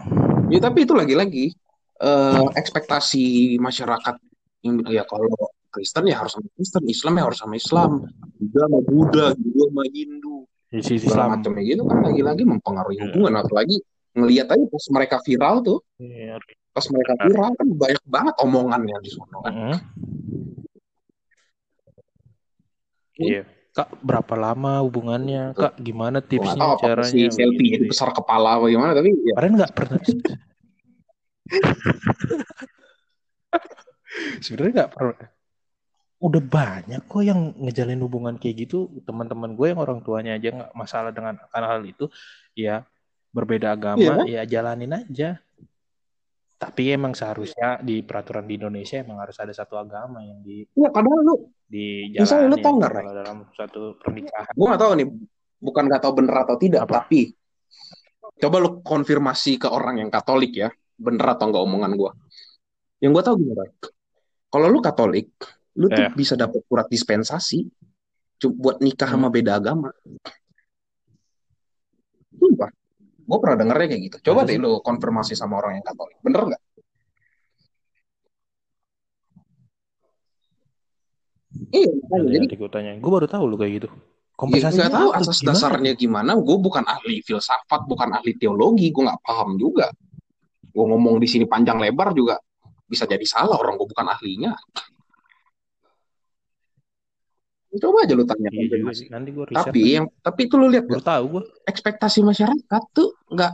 Ya, 0.49 0.59
tapi 0.59 0.89
itu 0.89 0.93
lagi-lagi 0.97 1.53
eh, 1.99 2.45
ekspektasi 2.55 3.55
masyarakat 3.59 4.15
yang 4.65 4.81
ya 4.89 5.03
kalau 5.05 5.29
Kristen 5.69 6.09
ya 6.09 6.17
harus 6.23 6.33
sama 6.33 6.47
Kristen, 6.57 6.83
Islam 6.89 7.13
ya 7.19 7.23
harus 7.29 7.37
sama 7.37 7.53
Islam, 7.53 7.89
Buddha 8.39 8.63
sama 8.65 8.79
Buddha, 8.81 9.25
Hindu 9.37 9.59
sama 9.69 9.83
Hindu, 9.85 10.35
Isi 10.73 10.95
Islam. 10.97 11.27
macamnya 11.37 11.61
gitu 11.61 11.83
kan 11.85 11.97
lagi-lagi 12.01 12.43
mempengaruhi 12.47 12.97
hubungan. 13.05 13.37
Apalagi 13.37 13.77
ngelihat 14.17 14.49
aja 14.49 14.65
pas 14.65 14.85
mereka 14.89 15.15
viral 15.21 15.61
tuh, 15.61 15.79
Iya. 16.01 16.41
Pas 16.79 16.87
mereka 16.95 17.13
viral 17.19 17.51
kan 17.59 17.67
banyak 17.75 18.03
banget 18.07 18.35
omongannya 18.39 18.97
di 19.03 19.11
sana 19.11 19.35
kan. 19.43 19.51
Mm-mm. 19.51 19.75
Iya. 23.19 23.43
Kak, 23.69 24.01
berapa 24.01 24.33
lama 24.33 24.81
hubungannya? 24.81 25.53
Kak, 25.53 25.77
gimana 25.77 26.23
tipsnya 26.23 26.73
apa 26.73 26.81
caranya? 26.81 27.11
si 27.11 27.29
selfie 27.29 27.69
itu 27.69 27.85
Begini. 27.85 27.91
besar 27.91 28.09
kepala 28.15 28.57
apa 28.57 28.65
gimana, 28.71 28.97
tapi 28.97 29.13
ya 29.13 29.35
Kemarin 29.35 29.53
nggak 29.59 29.73
pernah. 29.75 29.99
Sebenarnya 34.43 34.73
nggak 34.83 34.93
pernah. 34.95 35.27
Udah 36.19 36.43
banyak 36.43 37.01
kok 37.07 37.23
yang 37.23 37.55
ngejalin 37.55 38.01
hubungan 38.03 38.35
kayak 38.41 38.67
gitu. 38.67 38.89
Teman-teman 39.05 39.53
gue 39.55 39.67
yang 39.71 39.79
orang 39.79 40.01
tuanya 40.03 40.35
aja 40.35 40.49
nggak 40.51 40.73
masalah 40.73 41.13
dengan 41.13 41.37
akan 41.37 41.63
hal 41.63 41.85
itu. 41.85 42.09
Ya 42.57 42.83
berbeda 43.29 43.77
agama, 43.77 44.25
ya 44.25 44.43
jalanin 44.49 44.91
aja. 44.97 45.37
Tapi 46.59 46.91
emang 46.91 47.15
seharusnya 47.15 47.79
di 47.79 48.03
peraturan 48.03 48.43
di 48.43 48.59
Indonesia 48.59 48.99
emang 48.99 49.23
harus 49.23 49.39
ada 49.39 49.55
satu 49.55 49.79
agama 49.79 50.19
yang 50.19 50.43
di 50.43 50.67
ya 50.75 50.91
padahal 50.91 51.23
lu 51.23 51.35
di 51.63 52.11
Misalnya 52.11 52.51
lu 52.51 52.57
tau 52.59 52.73
nggak, 52.75 52.91
dalam 53.15 53.37
suatu 53.55 53.95
pernikahan. 53.95 54.51
gue 54.51 54.67
nggak 54.67 54.81
tahu 54.83 54.91
nih 54.99 55.07
bukan 55.55 55.83
nggak 55.87 56.01
tahu 56.03 56.13
bener 56.19 56.35
atau 56.43 56.55
tidak 56.59 56.83
Apa? 56.83 57.07
tapi 57.07 57.31
coba 58.35 58.55
lu 58.59 58.69
konfirmasi 58.83 59.55
ke 59.55 59.71
orang 59.71 60.03
yang 60.03 60.11
Katolik 60.11 60.51
ya 60.51 60.67
bener 60.99 61.23
atau 61.31 61.47
nggak 61.47 61.63
omongan 61.63 61.91
gue 61.95 62.11
yang 62.99 63.15
gue 63.15 63.23
tahu 63.23 63.35
gini 63.39 63.55
Ray. 63.55 63.71
kalau 64.51 64.67
lu 64.67 64.79
Katolik 64.83 65.31
lu 65.79 65.87
tuh 65.87 65.95
Eh. 65.95 66.11
bisa 66.11 66.35
dapat 66.35 66.59
surat 66.67 66.91
dispensasi 66.91 67.71
buat 68.51 68.83
nikah 68.83 69.07
Hmm. 69.07 69.15
sama 69.15 69.27
beda 69.31 69.55
agama 69.55 69.95
Sumpah. 72.35 72.71
Gue 73.29 73.37
pernah 73.37 73.57
dengernya 73.61 73.87
kayak 73.93 74.01
gitu 74.09 74.17
coba 74.33 74.41
deh 74.49 74.57
lu 74.57 74.81
konfirmasi 74.81 75.37
sama 75.37 75.61
orang 75.61 75.77
yang 75.77 75.85
Katolik 75.85 76.17
bener 76.25 76.41
nggak 76.49 76.61
iya 81.73 81.89
makanya. 82.09 82.39
Nanti 82.39 82.45
jadi 82.49 82.55
gue 82.61 82.69
tanya. 82.71 82.91
Gue 83.01 83.11
baru 83.11 83.27
tahu 83.29 83.43
lu 83.49 83.57
kayak 83.57 83.73
gitu. 83.81 83.89
Ya, 83.89 84.37
Kompensasinya 84.37 84.87
nggak 84.87 84.95
tahu 85.01 85.09
asas 85.19 85.37
Gimana? 85.41 85.49
dasarnya 85.51 85.93
gimana. 85.99 86.31
Gue 86.39 86.57
bukan 86.61 86.83
ahli 86.87 87.19
filsafat, 87.25 87.81
bukan 87.89 88.09
ahli 88.15 88.31
teologi. 88.39 88.87
Gue 88.93 89.03
nggak 89.03 89.21
paham 89.25 89.59
juga. 89.59 89.91
Gue 90.69 90.85
ngomong 90.85 91.19
di 91.19 91.27
sini 91.27 91.45
panjang 91.49 91.81
lebar 91.81 92.15
juga 92.15 92.39
bisa 92.87 93.03
jadi 93.03 93.25
salah. 93.27 93.59
Orang 93.59 93.75
gue 93.75 93.87
bukan 93.89 94.07
ahlinya. 94.07 94.53
Coba 97.69 98.01
aja 98.01 98.17
lu 98.17 98.25
tanya 98.25 98.49
Iya. 98.49 98.81
Nanti 99.13 99.29
gue 99.29 99.45
riset. 99.45 99.69
Tapi 99.69 99.79
yang 99.93 100.09
tapi 100.25 100.49
itu 100.49 100.55
lu 100.57 100.65
lihat 100.73 100.89
baru 100.89 101.05
tahu 101.05 101.23
gue. 101.37 101.43
ekspektasi 101.69 102.25
masyarakat 102.25 102.83
tuh 102.97 103.13
nggak 103.29 103.53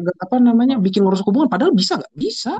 nggak 0.00 0.16
apa 0.16 0.36
namanya 0.40 0.80
bikin 0.80 1.04
ngurus 1.04 1.20
hubungan. 1.28 1.52
Padahal 1.52 1.76
bisa 1.76 2.00
nggak 2.00 2.14
bisa. 2.16 2.56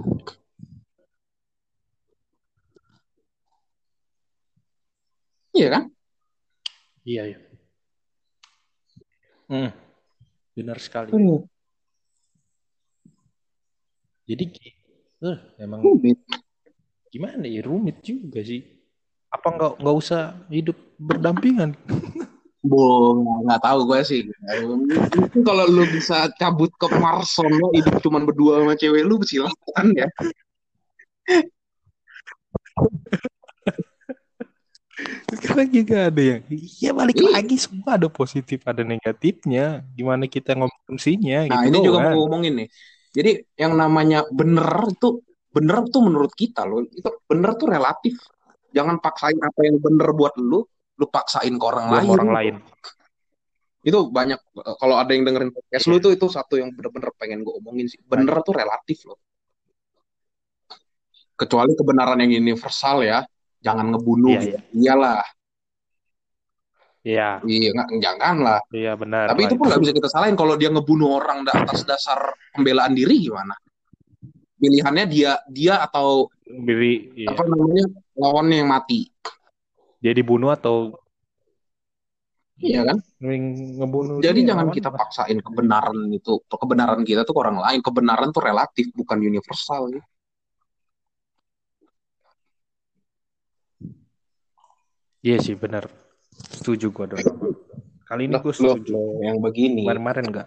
Iya 5.56 5.68
kan? 5.72 5.82
Iya 7.08 7.22
iya. 7.32 7.38
Hmm, 9.48 9.72
benar 10.52 10.76
sekali. 10.76 11.08
Hmm. 11.08 11.48
Jadi 14.28 14.44
eh, 15.24 15.38
emang 15.56 15.80
Rumit. 15.80 16.20
gimana 17.08 17.48
ya 17.48 17.64
rumit 17.64 18.04
juga 18.04 18.44
sih. 18.44 18.77
Apa 19.28 19.48
nggak 19.52 19.72
nggak 19.84 19.96
usah 19.96 20.22
hidup 20.48 20.76
berdampingan? 20.96 21.76
Bo, 22.58 23.14
nggak 23.46 23.60
tahu 23.62 23.78
gue 23.86 24.00
sih. 24.02 24.20
Mungkin 25.14 25.40
kalau 25.46 25.64
lu 25.68 25.84
bisa 25.88 26.26
cabut 26.36 26.72
ke 26.74 26.86
Mars 26.98 27.36
sono 27.36 27.70
hidup 27.76 28.02
cuman 28.02 28.26
berdua 28.26 28.60
sama 28.64 28.74
cewek 28.74 29.04
lu 29.06 29.20
silakan 29.22 29.86
ya. 29.94 30.08
Sekarang 35.30 35.70
juga 35.70 36.10
ada 36.10 36.18
yang 36.18 36.40
ya 36.82 36.90
balik 36.90 37.22
Iya. 37.22 37.30
lagi 37.38 37.54
semua 37.54 37.94
ada 37.94 38.08
positif 38.10 38.64
ada 38.66 38.82
negatifnya. 38.82 39.86
Gimana 39.94 40.26
kita 40.26 40.58
ngomongsinya 40.58 41.46
Nah, 41.46 41.62
gitu 41.62 41.68
ini 41.70 41.78
juga 41.86 41.98
doang. 42.02 42.06
mau 42.10 42.18
ngomongin 42.26 42.52
nih. 42.64 42.68
Jadi 43.14 43.30
yang 43.54 43.72
namanya 43.78 44.26
bener 44.34 44.66
itu 44.90 45.22
bener 45.54 45.86
tuh 45.94 46.02
menurut 46.02 46.32
kita 46.34 46.66
loh. 46.66 46.82
Itu 46.90 47.14
bener 47.30 47.54
tuh 47.54 47.70
relatif. 47.70 48.18
Jangan 48.72 49.00
paksain 49.00 49.38
apa 49.38 49.60
yang 49.64 49.80
bener 49.80 50.12
buat 50.12 50.36
lu, 50.36 50.60
lu 50.98 51.06
paksain 51.08 51.54
ke 51.54 51.64
orang 51.64 51.86
lain. 51.88 52.08
orang 52.08 52.30
lain. 52.30 52.54
Itu 53.80 54.10
banyak 54.10 54.36
kalau 54.76 54.98
ada 55.00 55.08
yang 55.14 55.24
dengerin 55.24 55.54
podcast 55.54 55.84
Iya. 55.86 55.90
lu 55.90 55.96
tuh 55.98 56.12
itu 56.12 56.26
satu 56.28 56.54
yang 56.58 56.74
bener-bener 56.74 57.08
pengen 57.16 57.46
gue 57.46 57.54
omongin 57.56 57.86
sih. 57.88 57.96
Bener 58.04 58.42
tuh 58.42 58.52
relatif 58.52 59.06
loh. 59.08 59.16
Kecuali 61.34 61.72
kebenaran 61.72 62.18
yang 62.18 62.34
universal 62.36 63.00
ya. 63.00 63.22
Jangan 63.58 63.94
ngebunuh 63.94 64.34
Iya, 64.34 64.42
gitu. 64.42 64.58
Iyalah. 64.74 65.22
Iya, 67.06 67.40
Iya, 67.46 67.68
nggak, 67.72 67.88
jangan 68.02 68.36
lah. 68.42 68.60
iya 68.74 68.92
benar. 68.98 69.30
Tapi 69.32 69.40
lah 69.40 69.48
itu 69.48 69.54
pun 69.56 69.64
nggak 69.70 69.80
bisa 69.86 69.92
kita 69.96 70.08
salahin 70.10 70.36
kalau 70.36 70.58
dia 70.58 70.68
ngebunuh 70.68 71.16
orang 71.16 71.46
da- 71.46 71.56
atas 71.56 71.86
dasar 71.86 72.18
pembelaan 72.52 72.92
diri 72.92 73.22
gimana? 73.22 73.54
Pilihannya 74.58 75.06
dia 75.06 75.38
dia 75.46 75.78
atau 75.80 76.26
Bili, 76.42 77.14
iya. 77.14 77.30
apa 77.30 77.46
namanya 77.46 77.86
lawannya 78.18 78.56
yang 78.64 78.70
mati. 78.70 79.06
Dia 80.02 80.12
dibunuh 80.14 80.50
atau 80.50 80.98
Iya 82.58 82.82
kan? 82.90 82.98
Mending 83.22 83.44
ngebunuh 83.78 84.18
Jadi 84.18 84.42
dia, 84.42 84.48
jangan 84.50 84.66
lawan 84.66 84.74
kita 84.74 84.90
paksain 84.90 85.38
kebenaran 85.38 86.10
itu, 86.10 86.42
kebenaran 86.42 87.06
kita 87.06 87.22
tuh 87.22 87.38
orang 87.38 87.62
lain. 87.62 87.78
Kebenaran 87.78 88.34
tuh 88.34 88.42
relatif, 88.42 88.90
bukan 88.98 89.22
universal. 89.22 89.94
gitu. 89.94 90.02
Iya 95.22 95.38
sih 95.38 95.54
benar. 95.54 95.86
Setuju 96.34 96.90
gue 96.90 97.06
Don. 97.14 97.18
Kali 98.06 98.26
ini 98.26 98.34
gue 98.40 98.50
loh, 98.50 98.74
setuju. 98.74 98.90
loh, 98.94 99.20
yang 99.22 99.38
begini, 99.42 99.84
Kemarin-kemarin 99.84 100.24
enggak. 100.30 100.46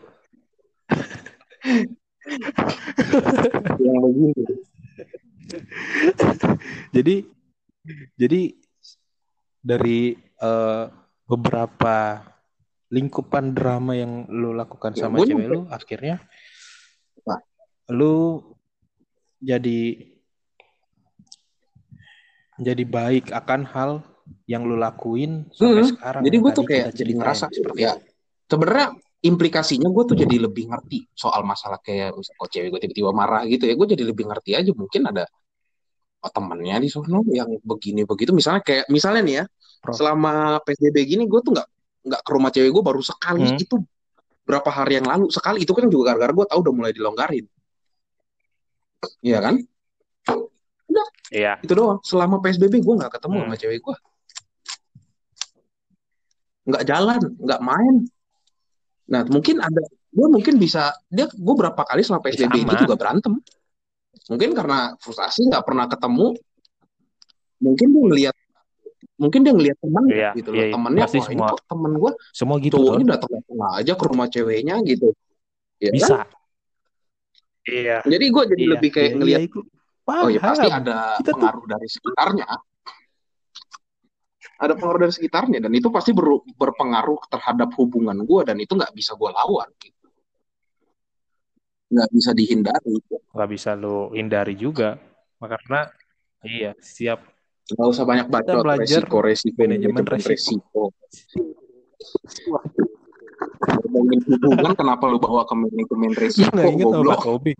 Yang 3.81 3.97
begini. 4.01 4.43
Jadi 6.95 7.15
jadi 8.15 8.41
dari 9.61 10.15
eh, 10.17 10.85
beberapa 11.27 11.95
lingkupan 12.91 13.55
drama 13.55 13.95
yang 13.95 14.27
lu 14.27 14.51
lakukan 14.51 14.91
Ya, 14.95 15.07
sama 15.07 15.23
cewek 15.23 15.47
lu 15.47 15.63
akhirnya 15.71 16.19
Apa? 17.23 17.39
lu 17.95 18.43
jadi 19.39 20.11
jadi 22.61 22.83
baik 22.85 23.31
akan 23.31 23.61
hal 23.65 23.91
yang 24.45 24.67
lu 24.67 24.77
lakuin 24.77 25.49
sampai 25.55 25.81
Hmm, 25.81 25.89
sekarang. 25.97 26.21
Jadi 26.27 26.35
gue 26.37 26.51
tuh 26.53 26.65
kayak 26.67 26.87
jadi 26.93 27.11
ngerasa 27.17 27.45
seperti 27.49 27.79
ya. 27.89 27.95
Sebenarnya 28.45 28.87
implikasinya 29.21 29.85
gue 29.93 30.03
tuh 30.09 30.17
jadi 30.17 30.35
lebih 30.49 30.73
ngerti 30.73 31.05
soal 31.13 31.45
masalah 31.45 31.77
kayak 31.77 32.17
misal 32.17 32.33
kok 32.33 32.49
cewek 32.49 32.69
gue 32.73 32.79
tiba-tiba 32.89 33.11
marah 33.13 33.45
gitu 33.45 33.69
ya. 33.69 33.73
Gue 33.77 33.87
jadi 33.89 34.01
lebih 34.01 34.25
ngerti 34.29 34.57
aja 34.57 34.71
mungkin 34.73 35.05
ada 35.05 35.29
oh, 36.21 36.31
temennya 36.33 36.81
di 36.81 36.89
sono 36.89 37.21
yang 37.29 37.49
begini 37.61 38.01
begitu. 38.05 38.33
Misalnya 38.33 38.65
kayak 38.65 38.89
misalnya 38.89 39.21
nih 39.21 39.35
ya, 39.41 39.45
Pro. 39.81 39.93
selama 39.93 40.57
PSBB 40.65 40.97
gini 41.05 41.23
gue 41.29 41.39
tuh 41.41 41.53
nggak 41.53 41.67
nggak 42.01 42.21
ke 42.25 42.29
rumah 42.33 42.49
cewek 42.49 42.69
gue 42.73 42.83
baru 42.83 43.01
sekali 43.05 43.45
Hmm. 43.45 43.61
itu 43.61 43.75
berapa 44.41 44.69
hari 44.73 44.97
yang 44.97 45.05
lalu 45.05 45.29
sekali 45.29 45.61
itu 45.61 45.71
kan 45.77 45.85
juga 45.85 46.11
gara-gara 46.17 46.33
gue 46.33 46.45
tahu 46.49 46.59
udah 46.65 46.73
mulai 46.73 46.91
dilonggarin. 46.97 47.45
Iya 49.21 49.39
kan? 49.41 49.55
Iya. 51.31 51.61
Itu 51.63 51.73
doang. 51.77 52.01
Selama 52.03 52.41
PSBB 52.41 52.81
gue 52.81 52.95
nggak 52.99 53.21
ketemu 53.21 53.37
Hmm. 53.37 53.45
sama 53.47 53.55
cewek 53.61 53.79
gue. 53.85 53.95
Nggak 56.67 56.83
jalan, 56.89 57.21
nggak 57.37 57.61
main. 57.61 57.95
Nah, 59.09 59.21
mungkin 59.25 59.57
ada 59.57 59.81
gue 60.11 60.27
mungkin 60.27 60.59
bisa 60.59 60.91
dia 61.07 61.25
gue 61.31 61.55
berapa 61.55 61.81
kali 61.81 62.03
selama 62.03 62.21
PSBB 62.27 62.53
ini 62.61 62.73
Sama. 62.75 62.81
juga 62.83 62.95
berantem. 62.99 63.33
Mungkin 64.29 64.49
karena 64.53 64.93
frustasi 64.99 65.47
nggak 65.49 65.63
pernah 65.65 65.85
ketemu. 65.89 66.35
Mungkin 67.61 67.87
dia 67.89 68.01
ngelihat 68.05 68.35
mungkin 69.21 69.39
dia 69.45 69.53
ngelihat 69.53 69.77
teman 69.77 70.03
Iya, 70.09 70.29
gitu 70.33 70.49
loh. 70.49 70.57
iya, 70.57 70.65
iya. 70.65 70.73
Temennya 70.73 71.03
Pasti 71.05 71.17
wah 71.21 71.29
ini 71.29 71.37
semua. 71.37 71.49
kok 71.53 71.61
temen 71.69 71.91
gue 71.93 72.11
Semua 72.33 72.55
gitu 72.57 72.75
cowoknya 72.77 73.05
Don. 73.05 73.13
datang 73.13 73.31
datang 73.37 73.59
aja 73.77 73.93
ke 73.93 74.03
rumah 74.09 74.27
ceweknya 74.27 74.75
gitu. 74.81 75.07
Ya 75.77 75.89
kan? 75.89 75.95
Bisa. 75.95 76.15
Iya. 77.61 77.97
Jadi 78.01 78.25
gue 78.27 78.43
jadi 78.49 78.63
Iya, 78.65 78.71
lebih 78.77 78.89
kayak 78.89 79.09
iya, 79.09 79.17
ngelihat 79.17 79.41
iya, 79.45 79.49
itu 79.49 79.59
oh 80.11 80.27
ya 80.27 80.39
pasti 80.43 80.67
ada 80.67 81.15
Kita 81.21 81.29
tuh 81.31 81.37
pengaruh 81.37 81.65
dari 81.69 81.87
sekitarnya. 81.87 82.47
Ada 84.61 84.77
pengaruh 84.77 85.09
dari 85.09 85.13
sekitarnya 85.13 85.57
dan 85.57 85.73
itu 85.73 85.89
pasti 85.89 86.13
ber- 86.13 86.45
berpengaruh 86.53 87.17
terhadap 87.33 87.73
hubungan 87.81 88.13
gue 88.21 88.41
dan 88.45 88.61
itu 88.61 88.77
nggak 88.77 88.93
bisa 88.93 89.17
gue 89.17 89.29
lawan. 89.33 89.65
Gitu. 89.81 90.07
Nggak 91.91 92.09
bisa 92.13 92.29
dihindari. 92.37 92.93
nggak 93.33 93.49
bisa 93.49 93.73
lu 93.73 94.13
hindari 94.13 94.53
juga. 94.53 95.01
Karena 95.41 95.89
iya, 96.45 96.77
siap 96.77 97.25
Nggak 97.71 97.87
usah 97.87 98.03
banyak 98.05 98.27
bacot. 98.29 98.63
belajar 98.67 99.01
Resiko, 99.01 99.17
resiko, 99.23 99.57
manajemen 99.63 100.03
resiko. 100.05 100.29
resiko. 100.29 100.83
Ngomongin 103.81 104.19
hubungan 104.27 104.73
kenapa 104.75 105.03
lu 105.07 105.17
bawa 105.17 105.47
ke 105.47 105.53
manajemen 105.55 106.11
Lu 106.11 106.19
resiko 106.19 106.51
nggak 106.51 106.69
inget 106.69 106.85
goblok? 106.85 107.21
Sih, 107.23 107.55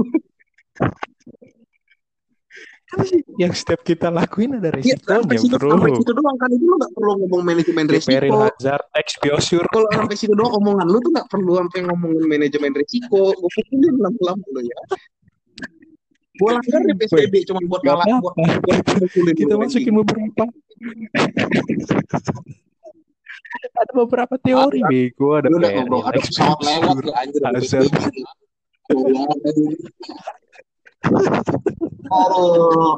yang 3.38 3.54
step 3.54 3.80
kita 3.82 4.08
lakuin 4.08 4.60
ada 4.60 4.68
Ya, 4.78 5.00
sampai 5.00 5.36
resikonya, 5.36 5.39
situ, 5.39 5.56
bro. 5.56 5.70
sampai 5.72 5.92
situ 5.96 6.12
doang 6.12 6.36
kan 6.36 6.50
itu 6.52 6.62
lu 6.62 6.76
nggak 6.76 6.92
perlu 6.92 7.12
ngomong 7.18 7.42
manajemen 7.42 7.86
resiko. 7.88 8.36
Hazard, 8.38 8.84
ex 8.94 9.08
Biosur. 9.18 9.64
Kalau 9.66 9.88
sampai 9.89 10.16
situ 10.16 10.34
doang 10.34 10.54
omongan 10.56 10.86
lu 10.86 10.98
tuh 11.00 11.12
nggak 11.12 11.28
perlu 11.28 11.52
sampai 11.58 11.80
ngomongin 11.86 12.26
manajemen 12.28 12.72
resiko. 12.74 13.32
Gue 13.32 13.50
pukulin 13.50 13.96
lama-lama 13.98 14.44
lu 14.50 14.62
ya. 14.62 14.80
Gue 16.34 16.50
langgar 16.50 16.82
di 16.82 16.94
PSBB 16.96 17.34
cuma 17.46 17.60
buat 17.64 17.80
Gak 17.80 17.96
ngalah 17.96 18.18
buat 18.20 18.34
Kita 19.32 19.54
masukin 19.56 19.94
beberapa. 19.96 20.44
ada 23.72 23.92
beberapa 23.94 24.36
teori, 24.38 24.80
Ah, 24.80 24.89
bego. 24.89 25.28
Ada 25.36 25.48
udah 25.50 25.70
ngobrol 25.76 26.02
ada 26.04 26.20
pesawat 26.20 26.60
lewat 26.60 26.96
anjir. 27.14 27.86
Aduh. 32.12 32.97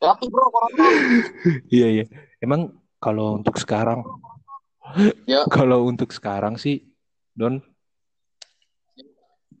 Tapi 0.00 0.24
bro, 0.32 0.46
corona. 0.48 0.86
Iya, 1.68 1.88
iya. 1.92 2.04
Emang 2.40 2.72
kalau 2.96 3.36
untuk 3.36 3.60
sekarang, 3.60 4.00
Ya. 5.28 5.44
kalau 5.46 5.84
untuk 5.86 6.08
sekarang 6.10 6.56
sih, 6.56 6.88
Don, 7.36 7.60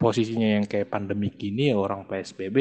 posisinya 0.00 0.56
yang 0.58 0.64
kayak 0.64 0.88
pandemi 0.88 1.28
gini 1.28 1.68
ya 1.68 1.76
orang 1.76 2.08
PSBB, 2.08 2.56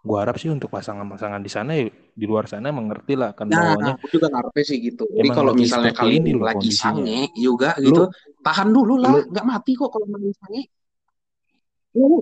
gua 0.00 0.24
harap 0.24 0.40
sih 0.40 0.48
untuk 0.48 0.72
pasangan-pasangan 0.72 1.44
di 1.44 1.50
sana 1.52 1.76
ya, 1.76 1.84
di 1.92 2.24
luar 2.24 2.48
sana 2.48 2.72
mengerti 2.72 3.12
lah 3.12 3.36
kan 3.36 3.52
Nah, 3.52 3.76
bahwanya 3.76 3.94
aku 4.00 4.08
juga 4.16 4.32
ngarepe 4.32 4.60
sih 4.64 4.80
gitu. 4.80 5.04
Jadi 5.04 5.20
Emang 5.20 5.36
kalau 5.36 5.52
lagi 5.52 5.62
misalnya 5.68 5.92
kalian 5.92 6.22
ini 6.24 6.32
lagi 6.40 6.70
sange 6.72 7.20
juga 7.36 7.76
gitu, 7.76 8.08
Lu- 8.08 8.12
tahan 8.40 8.68
dulu 8.72 8.94
lah, 8.96 9.20
nggak 9.20 9.44
mati 9.44 9.76
kok 9.76 9.92
kalau 9.92 10.06
main 10.08 10.32
sange. 10.32 10.64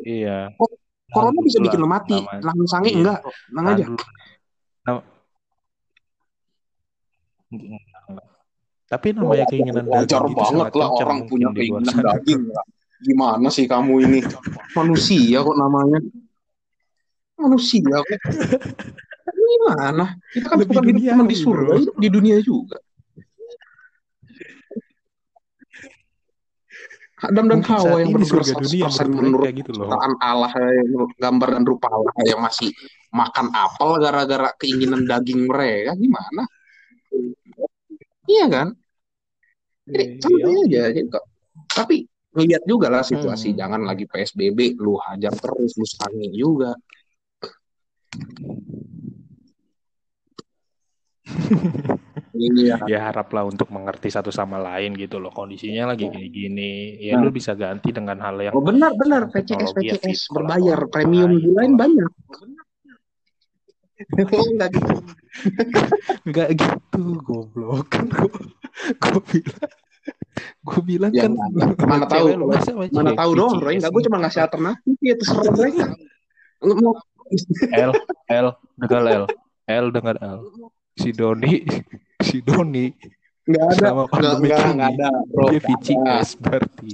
Iya. 0.05 0.39
corona 1.15 1.39
bisa 1.47 1.63
bikin 1.63 1.79
lu 1.79 1.87
mati, 1.87 2.19
langsung 2.43 2.67
sange 2.67 2.91
Iya. 2.91 2.99
enggak, 2.99 3.19
Tahan 3.23 3.67
aja. 3.71 3.85
Tapi 8.85 9.07
namanya 9.17 9.47
keinginan 9.49 9.87
Wajar 9.89 10.23
daging 10.27 10.37
banget 10.37 10.73
lah 10.77 10.89
orang 11.03 11.19
punya 11.27 11.49
keinginan 11.55 11.95
daging. 11.99 12.43
Gimana 13.05 13.47
sih 13.53 13.67
kamu 13.69 13.95
ini? 14.07 14.19
Manusia 14.75 15.43
kok 15.45 15.57
namanya. 15.59 15.99
Manusia 17.39 17.85
kok. 17.85 18.07
Gimana? 19.45 20.19
Kita 20.35 20.47
kan 20.51 20.57
bukan 20.63 20.85
hidup 20.89 21.03
cuma 21.15 21.25
di 21.27 21.37
surga, 21.37 21.73
di 22.01 22.09
dunia 22.09 22.37
juga. 22.41 22.79
Adam 27.25 27.45
dan 27.49 27.59
Mungkin 27.65 27.75
Hawa 27.75 27.97
yang 28.05 28.11
surga 28.21 28.53
dunia 28.61 28.87
100% 28.93 29.09
menurut 29.09 29.41
mereka 29.49 29.59
gitu 29.65 29.71
loh. 29.75 29.89
ciptaan 29.89 30.13
Allah 30.21 30.53
gambar 31.17 31.49
dan 31.57 31.63
rupa 31.65 31.89
Allah 31.89 32.15
yang 32.25 32.41
masih 32.45 32.71
makan 33.15 33.47
apel 33.55 33.91
gara-gara 34.03 34.51
keinginan 34.61 35.09
daging 35.09 35.49
mereka 35.49 35.97
gimana? 35.97 36.43
Iya 38.29 38.47
kan? 38.51 38.69
Jadi 39.85 40.05
Iya, 40.05 40.21
santai 40.21 40.41
iya. 40.41 40.65
aja 40.65 40.83
jadi 40.93 41.01
kok. 41.13 41.25
Tapi 41.71 41.97
ngeliat 42.35 42.63
juga 42.67 42.87
lah 42.91 43.05
situasi 43.07 43.55
Hmm. 43.55 43.59
jangan 43.61 43.81
lagi 43.87 44.05
PSBB 44.11 44.75
lu 44.81 44.99
hajar 44.99 45.33
terus 45.39 45.77
lu 45.79 45.87
sangi 45.87 46.29
juga. 46.35 46.75
Iya. 52.35 52.77
Ya 52.91 52.99
haraplah 53.07 53.47
untuk 53.47 53.71
mengerti 53.71 54.11
satu 54.11 54.35
sama 54.35 54.59
lain 54.59 54.99
gitu 54.99 55.23
loh. 55.23 55.31
Kondisinya 55.31 55.95
lagi 55.95 56.11
kayak 56.11 56.31
gini. 56.31 56.99
Ya 56.99 57.15
Nah. 57.15 57.23
lu 57.23 57.31
bisa 57.31 57.55
ganti 57.55 57.95
dengan 57.95 58.19
hal 58.19 58.35
yang 58.43 58.53
Oh 58.53 58.61
benar 58.61 58.91
benar 58.99 59.31
PCS 59.31 59.71
ya, 59.79 59.95
PCS 59.95 60.35
berbayar 60.35 60.79
premium 60.91 61.31
lain, 61.31 61.41
bulain 61.41 61.73
kalau- 61.73 61.81
banyak. 61.87 62.13
Oh 64.35 64.45
enggak 64.51 64.75
gitu. 64.75 64.95
Enggak 66.27 66.49
gitu, 66.59 67.03
goblok. 67.23 67.87
Kan 67.89 68.11
gua, 68.11 68.29
gua 68.99 69.21
bilang 69.23 69.71
gua 70.67 70.81
bilang 70.83 71.11
Ya, 71.15 71.31
kan 71.31 71.33
mana 71.87 72.05
tahu, 72.05 72.27
sama 72.61 72.85
Mana 72.91 73.15
tahu 73.15 73.31
doang, 73.39 73.63
Roy. 73.63 73.79
Enggak, 73.79 73.95
gue 73.95 74.03
cuma 74.05 74.19
ngasih 74.21 74.41
alternatif 74.45 74.97
ya 74.99 75.15
terserah 75.15 75.53
mereka. 75.57 75.87
Mau 76.61 76.99
L 77.71 77.93
L 78.29 78.47
dengar 78.77 79.03
L 79.07 79.25
L 79.65 79.87
dengar 79.95 80.17
L 80.19 80.39
si 80.95 81.15
Doni 81.15 81.63
si 82.35 82.43
Doni 82.43 82.91
nggak 83.47 83.63
ada, 83.63 83.87
sama 83.87 83.95
nggak 83.95 84.11
pandemi 84.11 84.49
nggak 84.51 84.75
nggak 84.75 84.91
ada, 84.99 85.09
bro. 85.31 85.47
dia 85.47 85.61
Nggak 85.63 85.63
ada. 85.63 85.69
VCS 85.71 86.29
berarti 86.43 86.91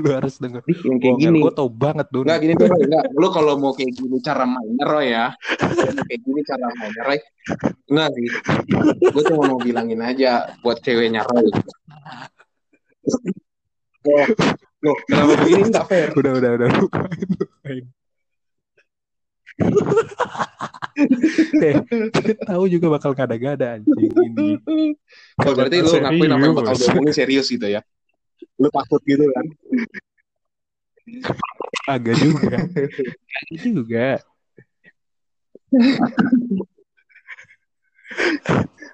lu 0.00 0.10
harus 0.14 0.38
denger 0.38 0.62
Yang 0.64 0.98
kayak 1.02 1.16
gini. 1.18 1.38
gue 1.42 1.52
tau 1.56 1.66
banget 1.66 2.06
Doni 2.14 2.30
Enggak 2.30 2.40
gini 2.46 2.52
tuh, 2.54 2.66
Roy. 2.70 2.82
Enggak. 2.86 3.04
Lu 3.10 3.28
kalau 3.34 3.54
mau 3.58 3.72
kayak 3.74 3.92
gini 3.98 4.16
cara 4.22 4.44
mainnya, 4.46 4.84
Roy 4.86 5.06
ya. 5.10 5.26
Mau 5.34 6.04
kayak 6.06 6.20
gini 6.22 6.40
cara 6.46 6.66
mainnya, 6.78 7.02
Roy. 7.04 7.18
Enggak 7.90 8.08
sih. 8.14 8.26
Gue 9.10 9.22
cuma 9.26 9.42
mau 9.50 9.58
bilangin 9.58 9.98
aja 9.98 10.54
buat 10.62 10.78
ceweknya, 10.78 11.26
Roy. 11.26 11.42
Loh, 14.06 14.26
loh, 14.80 14.96
kenapa 15.10 15.32
begini 15.42 15.62
nggak 15.68 15.86
fair? 15.90 16.08
udah 16.14 16.32
udah 16.40 16.50
udah 16.56 16.68
lupain 16.80 17.26
lupain 17.36 17.84
eh, 21.60 21.74
tahu 22.46 22.64
juga 22.70 22.86
bakal 22.98 23.12
gada-gada 23.16 23.80
anjing 23.80 24.12
ini. 24.12 24.58
Oh, 25.40 25.52
berarti 25.52 25.76
lu 25.82 25.90
ngakuin 25.90 26.30
apa 26.32 26.44
yang 26.44 26.56
bakal 26.56 26.74
gue 26.76 26.88
omongin 26.92 27.14
serius 27.14 27.46
gitu 27.50 27.66
ya? 27.66 27.80
Lu 28.60 28.68
takut 28.72 29.00
gitu 29.04 29.24
kan? 29.32 29.46
Agak 31.88 32.16
juga. 32.20 32.56
Agak 33.40 33.58
juga. 33.64 34.08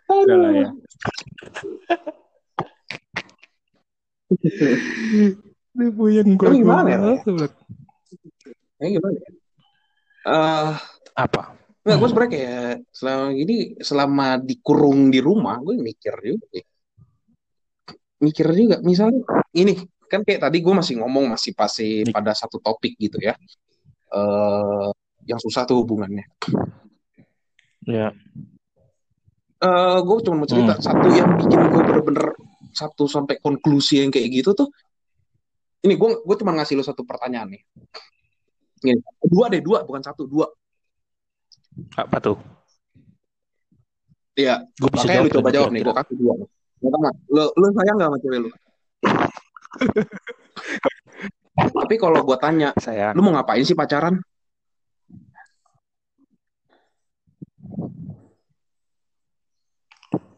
Udah 0.06 0.36
lah 0.36 0.52
ya. 0.54 0.68
Ini 5.76 5.88
puyeng 5.92 6.34
gue. 6.34 6.46
Tapi 6.46 6.58
gimana 6.64 6.88
ya? 6.88 6.98
Ya 8.80 8.86
gimana 8.92 9.16
ya? 9.16 9.30
Eh, 10.26 10.70
Apa? 11.16 11.54
Enggak, 11.86 11.96
gue 12.02 12.08
sebenarnya 12.10 12.32
kayak 12.34 12.74
selama 12.90 13.26
gini, 13.30 13.56
selama 13.78 14.26
dikurung 14.42 15.00
di 15.14 15.22
rumah, 15.22 15.62
gue 15.62 15.78
mikir 15.78 16.18
juga 16.18 16.46
sih. 16.50 16.64
Mikir 18.18 18.46
juga, 18.50 18.76
misalnya 18.82 19.22
ini 19.54 19.86
kan 20.10 20.26
kayak 20.26 20.50
tadi 20.50 20.58
gue 20.58 20.74
masih 20.74 20.98
ngomong 20.98 21.30
masih 21.38 21.54
pasti 21.54 22.02
pada 22.10 22.34
satu 22.34 22.58
topik 22.58 22.98
gitu 22.98 23.22
ya. 23.22 23.38
Eh, 24.10 24.88
yang 25.30 25.38
susah 25.38 25.62
tuh 25.62 25.86
hubungannya. 25.86 26.26
Ya. 27.86 28.10
Eh, 29.62 29.98
gue 30.02 30.16
cuma 30.26 30.42
mau 30.42 30.48
cerita 30.50 30.74
Hmm. 30.74 30.82
satu 30.82 31.06
yang 31.14 31.38
bikin 31.38 31.60
gue 31.70 31.82
bener-bener 31.86 32.26
satu 32.74 33.06
sampai 33.06 33.38
konklusi 33.38 34.02
yang 34.02 34.10
kayak 34.10 34.42
gitu 34.42 34.58
tuh. 34.58 34.68
Ini 35.86 35.94
gue 35.94 36.10
gue 36.18 36.36
cuma 36.42 36.50
ngasih 36.58 36.76
lo 36.76 36.82
satu 36.82 37.06
pertanyaan 37.06 37.54
nih. 37.54 37.62
Ini, 38.84 38.92
dua 39.24 39.46
deh, 39.48 39.60
dua 39.64 39.78
bukan 39.88 40.02
satu, 40.04 40.28
dua. 40.28 40.46
Apa 41.96 42.16
tuh? 42.20 42.36
Iya, 44.36 44.68
Gue 44.76 44.90
bisa 44.92 45.08
makanya 45.08 45.24
lu 45.24 45.28
jawab 45.32 45.36
coba 45.40 45.48
jawab 45.56 45.70
nih, 45.72 45.80
gue 45.80 45.94
kasih 45.96 46.16
dua. 46.20 46.34
Pertama, 46.76 47.08
lu 47.32 47.44
lu 47.56 47.66
sayang 47.72 47.96
gak 47.96 48.08
sama 48.12 48.18
cewek 48.20 48.38
lu? 48.44 48.50
Tapi 51.56 51.94
kalau 51.96 52.20
gue 52.20 52.36
tanya, 52.36 52.68
Sayang. 52.76 53.16
lu 53.16 53.24
mau 53.24 53.32
ngapain 53.32 53.64
sih 53.64 53.72
pacaran? 53.72 54.20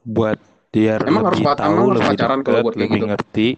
buat 0.09 0.41
biar 0.73 1.05
Emang 1.05 1.29
harus 1.29 1.37
lebih 1.37 1.53
pa- 1.53 1.59
tahu, 1.61 1.69
emang 1.69 1.85
harus 1.85 2.01
lebih 2.01 2.11
pacaran 2.17 2.41
kalau 2.41 2.61
buat 2.65 2.75
lebih 2.79 2.89
gitu? 2.97 3.07
ngerti. 3.13 3.49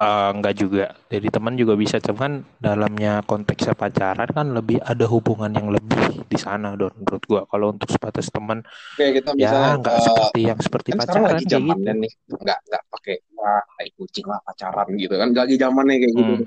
Eh, 0.00 0.28
enggak 0.32 0.54
juga. 0.56 0.96
Jadi 1.12 1.28
teman 1.28 1.60
juga 1.60 1.76
bisa, 1.76 2.00
cuman 2.00 2.40
dalamnya 2.56 3.20
konteksnya 3.28 3.76
pacaran 3.76 4.32
kan 4.32 4.48
lebih 4.48 4.80
ada 4.80 5.04
hubungan 5.04 5.52
yang 5.52 5.68
lebih 5.68 6.24
di 6.24 6.38
sana, 6.40 6.72
Don. 6.72 6.88
Menurut 7.04 7.20
gua 7.28 7.44
kalau 7.44 7.76
untuk 7.76 7.92
sebatas 7.92 8.32
teman 8.32 8.64
kita 8.96 9.36
ya 9.36 9.52
misalnya, 9.52 9.72
nggak 9.76 9.92
eh, 9.92 10.04
seperti 10.08 10.40
yang 10.40 10.58
seperti 10.64 10.88
kan 10.96 10.98
pacaran 11.04 11.36
lagi 11.36 11.44
kayak 11.44 11.64
gitu. 11.68 11.92
nih, 12.00 12.12
nggak 12.32 12.58
nggak 12.64 12.82
pakai 12.88 13.16
wah 13.36 13.60
kayak 13.76 13.92
kucing 14.00 14.24
lah 14.24 14.40
pacaran 14.40 14.88
gitu 14.96 15.14
kan, 15.20 15.28
lagi 15.36 15.54
zamannya 15.60 15.96
kayak 16.00 16.14
gitu. 16.16 16.32
Hmm, 16.32 16.44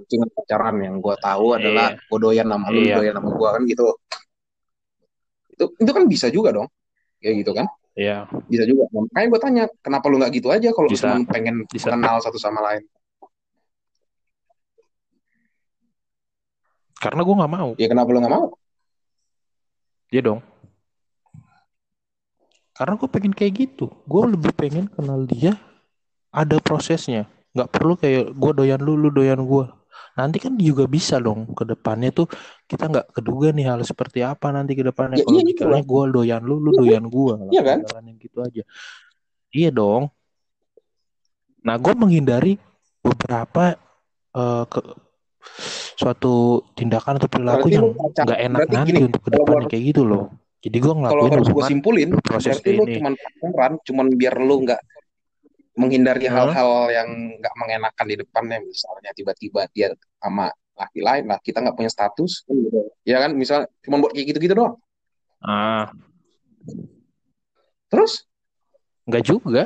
Kucing 0.00 0.20
pacaran 0.32 0.76
yang 0.80 0.96
gue 0.96 1.16
tahu 1.20 1.46
adalah 1.60 1.92
Iya. 1.92 2.08
gue 2.08 2.18
doyan 2.24 2.48
sama 2.48 2.66
lu, 2.72 2.80
Iya. 2.88 2.96
doyan 3.04 3.14
sama 3.20 3.30
gue 3.36 3.48
kan 3.52 3.62
gitu. 3.68 3.84
Itu 5.52 5.64
itu 5.76 5.90
kan 5.92 6.04
bisa 6.08 6.26
juga 6.32 6.56
dong, 6.56 6.68
kayak 7.20 7.44
gitu 7.44 7.52
kan? 7.52 7.68
Iya, 7.98 8.30
Bisa 8.46 8.62
juga. 8.64 8.86
Makanya 8.94 9.26
gue 9.28 9.40
tanya, 9.42 9.64
kenapa 9.82 10.06
lu 10.06 10.16
nggak 10.22 10.32
gitu 10.38 10.48
aja 10.48 10.70
kalau 10.70 10.88
Bisa. 10.88 11.10
cuma 11.10 11.26
pengen 11.26 11.66
Bisa. 11.66 11.90
kenal 11.90 12.22
satu 12.22 12.38
sama 12.38 12.62
lain? 12.62 12.86
karena 17.00 17.24
gua 17.24 17.34
nggak 17.42 17.54
mau. 17.56 17.70
Ya 17.80 17.88
kenapa 17.88 18.12
lu 18.12 18.20
nggak 18.20 18.34
mau? 18.36 18.46
Iya 20.12 20.20
dong. 20.20 20.40
Karena 22.76 22.94
gue 22.96 23.08
pengen 23.08 23.32
kayak 23.32 23.52
gitu. 23.56 23.88
Gue 24.04 24.24
lebih 24.28 24.52
pengen 24.56 24.88
kenal 24.88 25.24
dia 25.24 25.56
ada 26.32 26.60
prosesnya. 26.60 27.28
Nggak 27.56 27.68
perlu 27.72 27.94
kayak 27.96 28.32
gue 28.36 28.52
doyan 28.56 28.80
lu, 28.80 28.96
lu 28.96 29.08
doyan 29.12 29.40
gue. 29.40 29.64
Nanti 30.18 30.36
kan 30.42 30.52
juga 30.58 30.84
bisa 30.90 31.18
dong 31.22 31.54
ke 31.54 31.62
depannya 31.62 32.10
tuh 32.10 32.26
kita 32.66 32.90
nggak 32.90 33.06
keduga 33.14 33.54
nih 33.54 33.66
hal 33.70 33.80
seperti 33.86 34.24
apa 34.26 34.50
nanti 34.50 34.74
ke 34.74 34.82
depannya. 34.82 35.20
Ya, 35.20 35.26
Kalau 35.26 35.38
iya, 35.38 35.50
gitu 35.50 35.62
gue 35.66 36.02
doyan 36.10 36.42
lu, 36.42 36.56
lu 36.58 36.70
Iya, 36.74 36.78
doyan 36.78 37.04
gue. 37.06 37.34
Iya 37.54 37.62
kan? 37.62 37.78
Jalanin 37.86 38.16
gitu 38.18 38.38
aja. 38.42 38.62
Iya 39.50 39.70
dong. 39.74 40.10
Nah 41.60 41.76
gue 41.76 41.94
menghindari 41.94 42.56
beberapa 43.04 43.76
eh, 44.34 44.64
ke 44.68 44.80
suatu 45.96 46.64
tindakan 46.76 47.16
atau 47.16 47.28
perilaku 47.28 47.68
Berarti 47.68 47.76
yang 47.76 47.86
nggak 47.96 48.40
enak 48.40 48.58
berarti 48.60 48.76
nanti 48.76 48.90
gini, 48.92 49.00
untuk 49.08 49.20
ke 49.24 49.30
kalau 49.32 49.36
depannya 49.40 49.66
kayak 49.68 49.84
gitu 49.92 50.02
loh. 50.04 50.24
Jadi 50.60 50.76
gue 50.76 50.92
Kalau 50.92 51.00
ngelakuin 51.00 51.32
harus 51.32 51.48
gue 51.48 51.64
simpulin, 51.64 52.08
proses 52.20 52.60
berarti 52.60 52.70
lu 52.76 52.84
ini. 52.84 52.94
cuman 53.00 53.12
pacaran, 53.16 53.72
cuman 53.80 54.06
biar 54.12 54.34
lu 54.40 54.56
nggak 54.68 54.80
menghindari 55.80 56.28
hal-hal 56.28 56.70
yang 56.88 57.08
nggak 57.40 57.54
mengenakan 57.56 58.06
di 58.06 58.16
depannya, 58.16 58.58
misalnya 58.60 59.10
tiba-tiba 59.10 59.64
dia 59.72 59.88
sama 60.20 60.52
laki 60.76 61.00
lain, 61.00 61.24
lah 61.24 61.40
kita 61.40 61.60
nggak 61.60 61.74
punya 61.74 61.88
status, 61.88 62.44
ya 63.02 63.18
kan? 63.18 63.32
Misal 63.32 63.64
cuma 63.80 63.96
buat 63.96 64.12
kayak 64.12 64.32
gitu-gitu 64.32 64.54
doang. 64.54 64.76
Ah, 65.40 65.88
Terus 67.88 68.24
nggak 69.04 69.24
juga. 69.24 69.62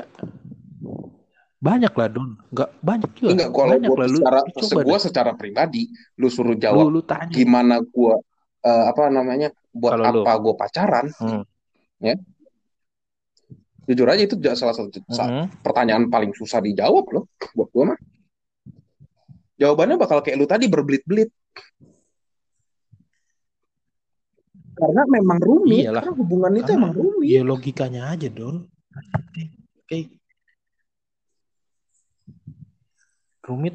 Banyak 1.61 1.93
lah 1.93 2.09
Don. 2.09 2.37
Nggak 2.53 2.71
banyak 2.79 3.11
juga. 3.17 3.31
enggak 3.33 3.51
kalau 3.51 3.73
banyak 3.73 3.89
gua 3.89 3.99
lah 3.99 4.07
lu. 4.07 4.17
secara 4.21 4.41
lu 4.45 4.85
deh. 4.85 5.01
secara 5.01 5.31
pribadi, 5.33 5.83
lu 6.15 6.29
suruh 6.29 6.53
Lu 6.53 6.61
jawab 6.61 6.87
lu 6.89 7.01
tanya. 7.01 7.33
gimana 7.33 7.81
gue 7.81 8.15
apa 8.63 9.03
namanya 9.09 9.49
buat 9.71 9.93
Kalau 9.97 10.05
lu. 10.13 10.21
apa 10.25 10.33
gue 10.39 10.55
pacaran, 10.57 11.07
Hmm. 11.17 11.43
Jujur 13.85 14.09
aja 14.09 14.23
itu 14.23 14.35
salah 14.55 14.73
satu 14.73 14.89
sa- 15.09 15.29
Mhm. 15.45 15.61
pertanyaan 15.61 16.09
paling 16.09 16.33
susah 16.33 16.59
dijawab 16.59 17.05
loh 17.11 17.25
buat 17.53 17.69
gue 17.69 17.85
mah. 17.87 17.99
Jawabannya 19.55 19.97
bakal 19.97 20.19
kayak 20.19 20.37
lu 20.37 20.45
tadi 20.45 20.67
berbelit-belit. 20.67 21.31
Karena 24.75 25.07
memang 25.07 25.39
rumit, 25.39 25.87
Iyalah. 25.87 26.03
karena 26.03 26.19
hubungan 26.19 26.53
itu 26.53 26.67
Karena 26.67 26.79
emang 26.83 26.93
rumit. 26.93 27.27
ya 27.31 27.41
logikanya 27.47 28.03
aja 28.11 28.27
Don. 28.27 28.67
Kayak 29.87 30.11
rumit. 33.45 33.75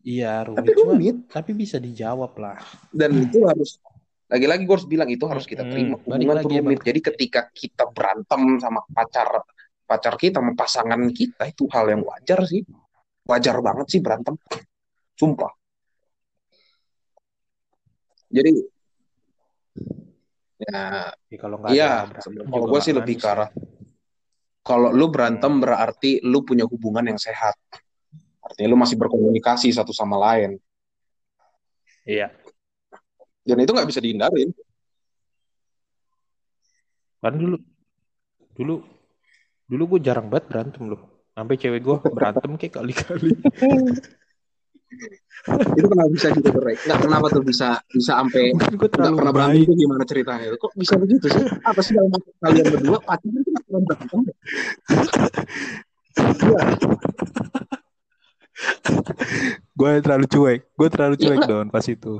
Iya 0.00 0.46
rumit. 0.46 0.58
Tapi 0.62 0.70
Cuma- 0.72 0.94
rumit 0.94 1.16
tapi 1.26 1.50
bisa 1.52 1.76
dijawab 1.76 2.32
lah. 2.38 2.58
dan 2.94 3.10
itu 3.18 3.42
harus 3.44 3.82
lagi-lagi 4.28 4.62
gue 4.68 4.74
harus 4.76 4.88
bilang 4.88 5.08
itu 5.08 5.24
harus 5.24 5.48
kita 5.48 5.64
terima 5.64 5.96
Balik 5.96 6.04
hubungan 6.04 6.36
tuh 6.44 6.50
rumit. 6.52 6.60
emang. 6.60 6.84
Jadi 6.84 7.00
ketika 7.00 7.40
kita 7.48 7.84
berantem 7.88 8.60
sama 8.60 8.80
pacar 8.92 9.28
pacar 9.88 10.14
kita 10.20 10.44
sama 10.44 10.52
pasangan 10.52 11.00
kita 11.16 11.48
itu 11.48 11.64
hal 11.72 11.88
yang 11.88 12.04
wajar 12.04 12.44
sih. 12.44 12.60
Wajar 13.24 13.56
banget 13.64 13.86
sih 13.88 14.00
berantem. 14.04 14.36
Sumpah. 15.16 15.52
Jadi 18.28 18.52
ya 20.60 21.08
Ya, 21.32 21.38
kalau 21.40 21.56
nggak 21.62 21.72
juga 21.72 22.44
kalau 22.52 22.66
gue 22.68 22.80
sih 22.84 22.92
lebih 22.92 23.16
ke 23.16 23.24
ya. 23.24 23.32
arah 23.32 23.48
kalau 24.60 24.92
lu 24.92 25.08
berantem 25.08 25.64
berarti 25.64 26.20
lu 26.20 26.44
punya 26.44 26.68
hubungan 26.68 27.08
yang 27.08 27.16
sehat. 27.16 27.56
Artinya 28.44 28.68
lu 28.68 28.76
masih 28.76 29.00
berkomunikasi 29.00 29.72
satu 29.72 29.96
sama 29.96 30.20
lain. 30.20 30.60
Iya. 32.04 32.28
Dan 33.48 33.64
itu 33.64 33.72
nggak 33.72 33.88
bisa 33.88 34.04
dihindarin. 34.04 34.52
Kan 37.24 37.34
dulu 37.40 37.56
dulu 38.52 38.74
dulu 39.64 39.82
gue 39.96 40.00
jarang 40.04 40.28
banget 40.28 40.52
berantem 40.52 40.84
loh. 40.92 41.00
Sampai 41.32 41.56
cewek 41.56 41.80
gue 41.80 41.96
berantem 42.12 42.52
kayak 42.60 42.74
kali-kali. 42.76 43.32
itu 45.48 45.86
kenapa 45.86 46.10
bisa 46.12 46.28
gitu 46.32 46.48
Bre? 46.52 46.74
Nggak 46.76 46.98
kenapa 47.08 47.26
tuh 47.32 47.44
bisa 47.44 47.80
bisa 47.92 48.12
sampai 48.20 48.52
nggak 48.52 48.90
terlalu 48.92 49.16
pernah 49.16 49.32
berantem 49.32 49.64
itu 49.64 49.72
gimana 49.80 50.04
ceritanya? 50.04 50.46
Kok 50.60 50.72
bisa 50.76 50.94
begitu 51.00 51.26
sih? 51.32 51.44
Apa 51.64 51.80
sih 51.80 51.92
dalam 51.96 52.12
kalian 52.44 52.66
berdua 52.68 52.98
pacaran 53.00 53.40
itu 53.40 53.48
nggak 53.48 53.64
pernah 53.64 53.82
berantem? 53.88 54.20
Gue 59.78 59.92
terlalu 60.02 60.26
cuek. 60.26 60.60
Gue 60.74 60.88
terlalu 60.90 61.14
Iya, 61.16 61.22
cuek 61.22 61.38
enggak. 61.38 61.48
don 61.48 61.66
pas 61.70 61.86
itu. 61.86 62.14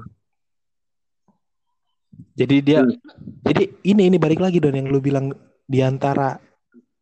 Jadi 2.39 2.57
dia, 2.63 2.81
Hmm. 2.83 2.95
jadi 3.43 3.67
ini 3.83 4.03
ini 4.15 4.17
balik 4.19 4.39
lagi 4.43 4.59
don 4.63 4.75
yang 4.75 4.91
lu 4.91 5.03
bilang 5.03 5.35
di 5.67 5.83
antara 5.83 6.39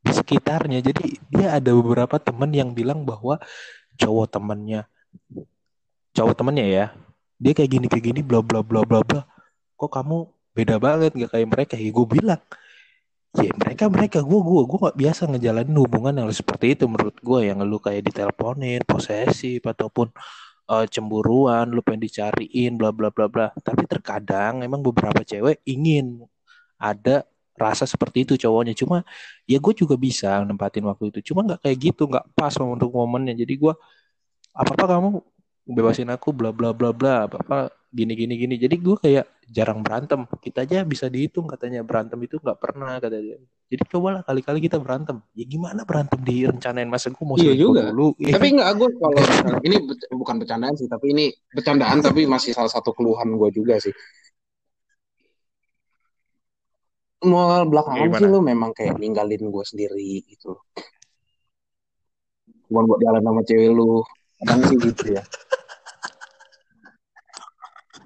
di 0.00 0.12
sekitarnya. 0.12 0.80
Jadi 0.80 1.16
dia 1.28 1.56
ada 1.56 1.70
beberapa 1.72 2.16
teman 2.20 2.52
yang 2.52 2.72
bilang 2.72 3.04
bahwa 3.04 3.40
cowok 4.00 4.26
temannya, 4.32 4.84
cowok 6.16 6.34
temannya 6.36 6.66
ya, 6.68 6.86
dia 7.40 7.52
kayak 7.52 7.70
gini 7.72 7.86
kayak 7.88 8.04
gini 8.12 8.20
bla 8.24 8.40
bla 8.40 8.60
bla 8.64 8.84
bla 8.84 9.00
bla. 9.04 9.24
Kok 9.76 9.90
kamu 9.92 10.16
beda 10.56 10.76
banget 10.80 11.12
nggak 11.16 11.30
kayak 11.32 11.48
mereka? 11.48 11.74
Ya 11.76 11.90
gue 11.92 12.06
bilang, 12.08 12.40
ya 13.36 13.52
mereka 13.56 13.84
mereka 13.92 14.18
gue 14.24 14.40
gue 14.40 14.62
gue 14.64 14.78
nggak 14.80 14.96
biasa 14.96 15.22
ngejalanin 15.28 15.76
hubungan 15.76 16.14
yang 16.24 16.28
seperti 16.32 16.72
itu 16.76 16.84
menurut 16.88 17.16
gue 17.20 17.40
yang 17.44 17.60
lu 17.64 17.76
kayak 17.76 18.08
diteleponin, 18.08 18.80
posesif 18.88 19.60
ataupun 19.64 20.08
uh, 20.70 20.86
cemburuan, 20.86 21.70
lu 21.70 21.80
pengen 21.82 22.06
dicariin, 22.06 22.78
bla 22.78 22.90
bla 22.90 23.08
bla 23.10 23.26
bla. 23.30 23.46
Tapi 23.54 23.86
terkadang 23.88 24.62
emang 24.62 24.82
beberapa 24.82 25.22
cewek 25.22 25.62
ingin 25.66 26.22
ada 26.78 27.24
rasa 27.56 27.88
seperti 27.88 28.28
itu 28.28 28.34
cowoknya. 28.36 28.76
Cuma 28.76 29.02
ya 29.48 29.58
gue 29.58 29.74
juga 29.74 29.94
bisa 29.96 30.42
nempatin 30.44 30.84
waktu 30.86 31.10
itu. 31.14 31.32
Cuma 31.32 31.46
nggak 31.46 31.60
kayak 31.64 31.78
gitu, 31.80 32.02
nggak 32.10 32.26
pas 32.36 32.52
untuk 32.60 32.90
momennya. 32.92 33.34
Jadi 33.34 33.54
gue 33.56 33.74
apa 34.56 34.72
apa 34.72 34.84
kamu 34.88 35.08
bebasin 35.66 36.08
aku, 36.14 36.30
bla 36.30 36.54
bla 36.54 36.70
bla 36.70 36.94
bla, 36.94 37.26
apa 37.26 37.42
apa 37.42 37.58
gini 37.90 38.14
gini 38.14 38.34
gini. 38.38 38.54
Jadi 38.54 38.76
gue 38.78 38.96
kayak 38.96 39.26
jarang 39.50 39.82
berantem. 39.82 40.22
Kita 40.38 40.62
aja 40.62 40.86
bisa 40.86 41.10
dihitung 41.10 41.50
katanya 41.50 41.82
berantem 41.82 42.18
itu 42.22 42.38
nggak 42.38 42.58
pernah 42.62 43.02
kata 43.02 43.18
dia. 43.18 43.36
Jadi 43.66 43.82
cobalah 43.90 44.22
kali-kali 44.22 44.62
kita 44.62 44.78
berantem. 44.78 45.18
Ya 45.34 45.42
gimana 45.42 45.82
berantem 45.82 46.22
direncanain 46.22 46.86
masa 46.86 47.10
gue 47.10 47.24
mau 47.26 47.34
Iya 47.34 47.50
selingkuh 47.50 47.74
juga. 47.74 47.82
dulu. 47.90 48.06
Tapi 48.14 48.46
enggak 48.54 48.70
gue 48.78 48.88
kalau 48.94 49.20
ini 49.66 49.76
bukan 50.14 50.34
bercandaan 50.38 50.74
sih, 50.78 50.86
tapi 50.86 51.06
ini 51.10 51.24
bercandaan 51.50 51.98
tapi 51.98 52.30
masih 52.30 52.54
salah 52.54 52.70
satu 52.70 52.94
keluhan 52.94 53.34
gue 53.34 53.50
juga 53.50 53.82
sih. 53.82 53.90
Mau 57.26 57.66
belakangan 57.66 58.06
Gimana? 58.06 58.20
sih 58.22 58.28
lu 58.30 58.38
memang 58.38 58.70
kayak 58.70 59.02
ninggalin 59.02 59.50
gue 59.50 59.64
sendiri 59.66 60.22
gitu. 60.30 60.54
Bukan 62.70 62.84
buat 62.86 63.00
jalan 63.02 63.22
sama 63.24 63.40
cewek 63.42 63.70
lu. 63.74 64.04
Kadang 64.36 64.60
sih 64.68 64.76
gitu 64.78 65.16
ya. 65.16 65.22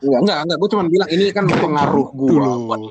Enggak, 0.00 0.20
enggak, 0.24 0.38
enggak. 0.44 0.56
Gue 0.60 0.68
cuma 0.72 0.84
bilang 0.88 1.08
ini 1.12 1.24
kan 1.32 1.44
pengaruh 1.48 2.08
gue 2.16 2.30
buat 2.32 2.80
lu. 2.80 2.90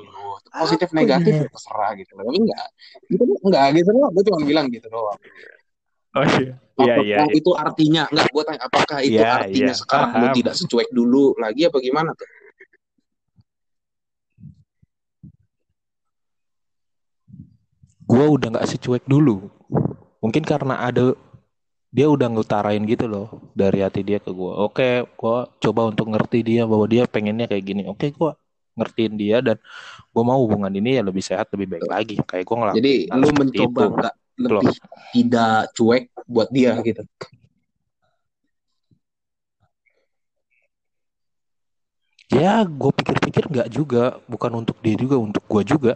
Positif 0.49 0.89
negatif 0.97 1.33
ya? 1.33 1.45
ya 1.45 1.49
terserah 1.49 1.91
gitu. 1.97 2.11
Tapi 2.17 2.37
enggak. 2.37 2.67
Gitu 3.09 3.23
enggak 3.45 3.65
gitu 3.77 3.89
doang. 3.93 4.11
Gue 4.13 4.23
cuma 4.29 4.39
bilang 4.45 4.65
gitu 4.69 4.87
doang. 4.89 5.17
Oh 6.17 6.25
iya. 6.25 6.53
Iya, 6.79 6.95
iya. 7.03 7.17
itu 7.35 7.51
artinya 7.53 8.07
enggak 8.09 8.27
gue 8.31 8.43
tanya 8.47 8.61
apakah 8.65 8.97
itu 9.03 9.19
Iya, 9.19 9.45
artinya 9.45 9.73
iya. 9.73 9.77
sekarang 9.77 10.09
lu 10.15 10.25
Paham. 10.31 10.37
tidak 10.39 10.53
secuek 10.55 10.89
dulu 10.95 11.35
lagi 11.37 11.61
apa 11.67 11.77
gimana 11.83 12.15
tuh? 12.15 12.29
Gue 18.09 18.25
udah 18.25 18.47
nggak 18.57 18.69
secuek 18.69 19.03
dulu. 19.05 19.53
Mungkin 20.19 20.41
karena 20.41 20.81
ada 20.81 21.13
dia 21.89 22.05
udah 22.05 22.29
ngutarain 22.29 22.81
gitu 22.85 23.09
loh 23.09 23.27
dari 23.57 23.81
hati 23.81 24.05
dia 24.05 24.21
ke 24.21 24.29
gue. 24.29 24.53
Oke, 24.53 24.89
gue 25.09 25.37
coba 25.57 25.81
untuk 25.89 26.05
ngerti 26.13 26.39
dia 26.45 26.63
bahwa 26.69 26.85
dia 26.85 27.09
pengennya 27.09 27.49
kayak 27.49 27.63
gini. 27.65 27.83
Oke, 27.89 28.13
gue 28.13 28.31
ngertiin 28.77 29.13
dia 29.17 29.37
dan 29.41 29.57
gue 30.13 30.23
mau 30.23 30.37
hubungan 30.45 30.69
ini 30.69 31.01
ya 31.01 31.03
lebih 31.03 31.25
sehat, 31.25 31.49
lebih 31.53 31.77
baik 31.77 31.85
lagi. 31.89 32.15
Kayak 32.21 32.45
gue 32.45 32.57
ngelakuin 32.61 32.79
Jadi 32.79 32.93
lu 33.17 33.29
mencoba 33.33 33.81
itu. 33.81 33.87
enggak 33.97 34.15
Loh. 34.39 34.61
lebih 34.63 34.75
tidak 35.11 35.55
cuek 35.75 36.03
buat 36.29 36.47
dia 36.53 36.71
gitu. 36.85 37.03
Ya, 42.29 42.61
gue 42.61 42.91
pikir-pikir 42.93 43.49
nggak 43.49 43.69
juga, 43.73 44.21
bukan 44.29 44.61
untuk 44.61 44.77
dia 44.85 44.93
juga, 44.93 45.17
untuk 45.17 45.41
gue 45.49 45.65
juga. 45.65 45.93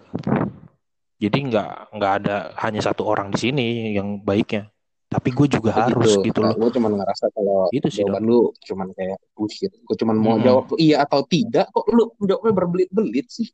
Jadi 1.22 1.38
nggak 1.54 1.94
nggak 1.94 2.14
ada 2.26 2.58
hanya 2.66 2.82
satu 2.82 3.06
orang 3.06 3.30
di 3.30 3.38
sini 3.38 3.94
yang 3.94 4.18
baiknya, 4.18 4.73
tapi 5.14 5.30
gue 5.30 5.48
juga 5.48 5.72
harus 5.78 6.18
Begitu. 6.18 6.26
gitu 6.34 6.40
loh. 6.42 6.54
Gue 6.58 6.70
cuma 6.74 6.90
ngerasa 6.90 7.26
kalau 7.30 7.70
Itu 7.70 7.88
sih 7.94 8.02
jawaban 8.02 8.26
dong. 8.26 8.30
lu 8.34 8.40
cuman 8.66 8.88
kayak 8.98 9.18
bullshit. 9.38 9.72
Gue 9.86 9.96
cuma 9.96 10.12
mau 10.18 10.36
Mm-mm. 10.36 10.46
jawab 10.46 10.66
iya 10.82 11.06
atau 11.06 11.22
tidak 11.24 11.70
kok 11.70 11.86
lu 11.94 12.10
jawabnya 12.20 12.54
berbelit-belit 12.54 13.28
sih. 13.30 13.48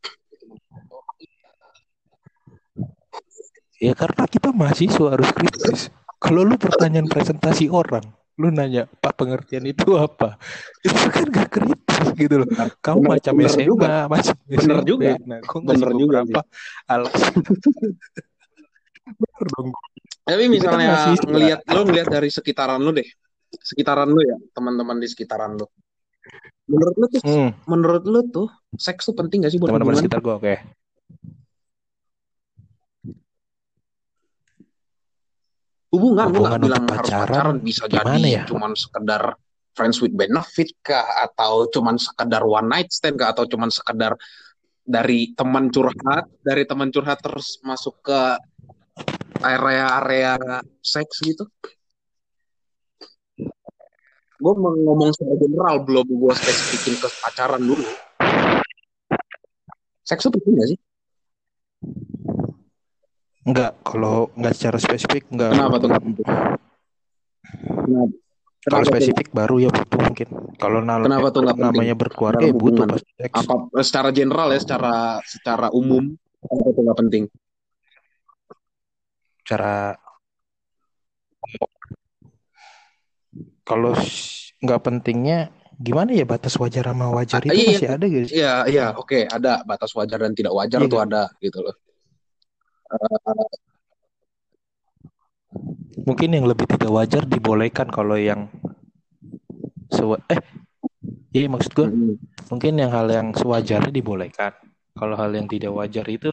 Ya 3.80 3.96
karena 3.96 4.24
kita 4.28 4.52
mahasiswa 4.52 5.08
harus 5.16 5.30
kritis. 5.32 5.80
Kalau 6.20 6.44
lu 6.44 6.60
pertanyaan 6.60 7.08
presentasi 7.08 7.72
orang, 7.72 8.04
lu 8.36 8.52
nanya, 8.52 8.92
Pak 9.00 9.16
pengertian 9.16 9.64
itu 9.64 9.96
apa? 9.96 10.36
Itu 10.84 11.00
kan 11.08 11.26
gak 11.32 11.48
kritis 11.48 12.08
gitu 12.20 12.44
loh. 12.44 12.48
Kamu 12.84 13.08
benar, 13.08 13.12
macam 13.16 13.34
benar 13.40 13.52
SMA, 13.56 13.64
juga. 13.64 13.88
macam 14.12 14.36
Bener 14.44 14.60
SMP. 14.60 14.84
juga. 14.84 15.12
Nah, 15.24 15.40
Bener 15.40 15.92
juga 15.96 16.18
beberapa 16.28 16.42
alasan. 16.92 17.34
Bener 19.10 19.46
dong. 19.48 19.70
Tapi 20.30 20.46
misalnya 20.46 20.94
mahasiswa. 20.94 21.26
ngelihat 21.26 21.60
lu 21.66 21.82
ngelihat 21.90 22.08
dari 22.14 22.30
sekitaran 22.30 22.80
lu 22.80 22.92
deh. 22.94 23.10
Sekitaran 23.50 24.06
lu 24.06 24.22
ya, 24.22 24.38
teman-teman 24.54 25.02
di 25.02 25.08
sekitaran 25.10 25.58
lu. 25.58 25.66
Menurut 26.70 26.96
lu 27.02 27.06
tuh 27.10 27.22
Hmm, 27.26 27.50
menurut 27.66 28.04
lu 28.06 28.22
tuh 28.30 28.48
seks 28.78 29.10
tuh 29.10 29.18
penting 29.18 29.42
gak 29.42 29.50
sih 29.50 29.58
buat 29.58 29.74
teman-teman 29.74 29.98
hubungan? 29.98 30.06
sekitar 30.06 30.22
gue, 30.22 30.34
oke. 30.38 30.56
Hubungan, 35.90 36.26
gue 36.30 36.34
Hubungan 36.38 36.54
gak 36.54 36.62
bilang 36.62 36.84
harus 36.86 37.10
pacaran, 37.10 37.26
pacaran 37.26 37.56
bisa 37.66 37.84
jadi 37.90 38.22
ya? 38.22 38.44
cuman 38.46 38.78
sekedar 38.78 39.24
friends 39.74 39.98
with 39.98 40.14
benefit 40.14 40.70
kah 40.86 41.26
atau 41.26 41.66
cuman 41.74 41.98
sekedar 41.98 42.46
one 42.46 42.70
night 42.70 42.94
stand 42.94 43.18
kah 43.18 43.34
atau 43.34 43.50
cuman 43.50 43.74
sekedar 43.74 44.14
dari 44.86 45.34
teman 45.34 45.74
curhat, 45.74 46.30
dari 46.46 46.70
teman 46.70 46.94
curhat 46.94 47.18
terus 47.22 47.58
masuk 47.66 47.98
ke 48.06 48.22
area-area 49.44 50.40
seks 50.84 51.24
gitu. 51.24 51.44
Gue 54.40 54.54
mau 54.56 54.72
ngomong 54.72 55.12
secara 55.12 55.36
general 55.36 55.76
belum 55.84 56.08
gue 56.08 56.34
spesifikin 56.36 56.96
ke 56.96 57.08
pacaran 57.20 57.60
dulu. 57.60 57.84
Seks 60.08 60.24
itu 60.26 60.32
penting 60.32 60.54
gak 60.56 60.70
sih? 60.72 60.80
Enggak, 63.44 63.72
kalau 63.84 64.32
enggak 64.36 64.54
secara 64.56 64.78
spesifik, 64.80 65.24
enggak. 65.32 65.52
Kenapa 65.56 65.76
tuh? 65.82 65.90
Kenapa? 65.90 66.60
Kalau 68.60 68.84
tuh? 68.84 68.92
spesifik 68.92 69.28
baru 69.32 69.56
ya 69.64 69.70
butuh 69.72 70.00
mungkin. 70.04 70.28
Kalau 70.60 70.80
nal- 70.84 71.08
Kenapa 71.08 71.28
tuh 71.32 71.42
namanya 71.48 71.96
berkeluarga 71.96 72.44
ya 72.44 72.54
butuh 72.54 72.84
pasti. 72.86 73.12
Apa 73.32 73.54
secara 73.82 74.10
general 74.12 74.52
ya, 74.52 74.60
secara 74.60 75.24
secara 75.24 75.68
umum 75.72 76.12
kenapa 76.44 76.70
itu 76.76 76.82
nggak 76.84 77.00
penting? 77.00 77.24
Cara 79.50 79.98
kalau 83.66 83.94
nggak 84.62 84.82
pentingnya 84.86 85.50
gimana 85.80 86.12
ya 86.12 86.26
batas 86.28 86.54
wajar 86.60 86.92
sama 86.92 87.08
wajar 87.16 87.42
Ah, 87.46 87.54
itu 87.54 87.62
iya, 87.62 87.70
masih 87.72 87.90
ada 87.90 88.06
sih? 88.06 88.26
Iya, 88.30 88.54
iya, 88.68 88.86
oke, 88.94 89.20
ada 89.26 89.64
batas 89.64 89.96
wajar 89.96 90.20
dan 90.20 90.34
tidak 90.36 90.54
wajar 90.54 90.80
Iya 90.84 90.92
tuh 90.92 91.00
kan? 91.00 91.08
ada 91.10 91.24
gitu 91.40 91.60
loh. 91.64 91.76
Eh, 92.90 93.50
Mungkin 96.06 96.30
yang 96.34 96.46
lebih 96.46 96.66
tidak 96.70 96.90
wajar 96.94 97.22
dibolehkan 97.26 97.90
kalau 97.90 98.18
yang 98.18 98.50
sewa 99.90 100.18
eh 100.30 100.42
iya 101.34 101.50
maksud 101.50 101.74
gue 101.74 101.86
mm, 101.90 102.16
mungkin 102.50 102.74
yang 102.78 102.92
hal 102.94 103.08
yang 103.10 103.28
sewajarnya 103.34 103.90
dibolehkan. 103.94 104.54
Kalau 104.94 105.16
hal 105.18 105.32
yang 105.34 105.46
tidak 105.50 105.74
wajar 105.74 106.06
itu 106.10 106.30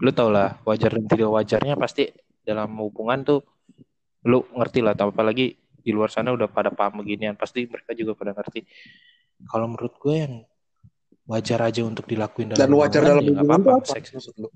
lu 0.00 0.10
tau 0.12 0.28
lah 0.28 0.60
wajar 0.68 0.92
dan 0.94 1.04
tidak 1.08 1.30
wajarnya 1.32 1.74
pasti 1.80 2.12
dalam 2.46 2.70
hubungan 2.78 3.26
tuh 3.26 3.40
lu 4.22 4.46
ngerti 4.54 4.80
lah 4.82 4.94
apalagi 4.94 5.54
di 5.58 5.90
luar 5.90 6.10
sana 6.10 6.30
udah 6.30 6.46
pada 6.46 6.70
paham 6.70 7.02
beginian 7.02 7.34
pasti 7.34 7.66
mereka 7.66 7.94
juga 7.94 8.14
pada 8.14 8.30
ngerti. 8.34 8.62
Kalau 9.46 9.66
menurut 9.66 9.94
gue 9.98 10.14
yang 10.16 10.34
wajar 11.26 11.58
aja 11.62 11.82
untuk 11.82 12.06
dilakuin 12.06 12.54
dalam 12.54 12.62
dan 12.62 12.70
wajar 12.74 13.02
dalam 13.02 13.22
ya 13.22 13.34
hubungan 13.34 13.58
tuh 13.58 13.70
apa-apa 13.70 13.82
apa 13.82 13.94
seks 13.98 14.08
maksud 14.14 14.34
lu? 14.38 14.48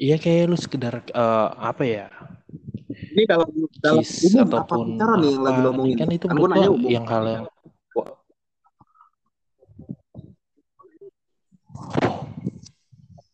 Iya 0.00 0.16
kayak 0.16 0.44
lu 0.48 0.56
sekedar 0.56 0.94
eh, 1.04 1.48
apa 1.60 1.82
ya 1.84 2.06
Ini 3.10 3.22
dalam 3.28 3.48
dalam 3.84 4.00
kiss 4.00 4.32
umum 4.32 4.48
apa 4.48 4.64
ataupun 4.64 4.86
pacaran 4.96 5.18
nih 5.20 5.30
yang 5.30 5.42
lagi 5.44 5.58
apa 5.60 5.64
lo 5.66 5.70
omongin? 5.74 5.96
kan 5.98 6.08
itu 6.08 6.26
Kan 6.26 6.36
gue 6.38 6.48
nanya 6.48 6.70
umum. 6.72 6.88
yang 6.90 7.04
hal 7.06 7.24
yang 7.26 7.44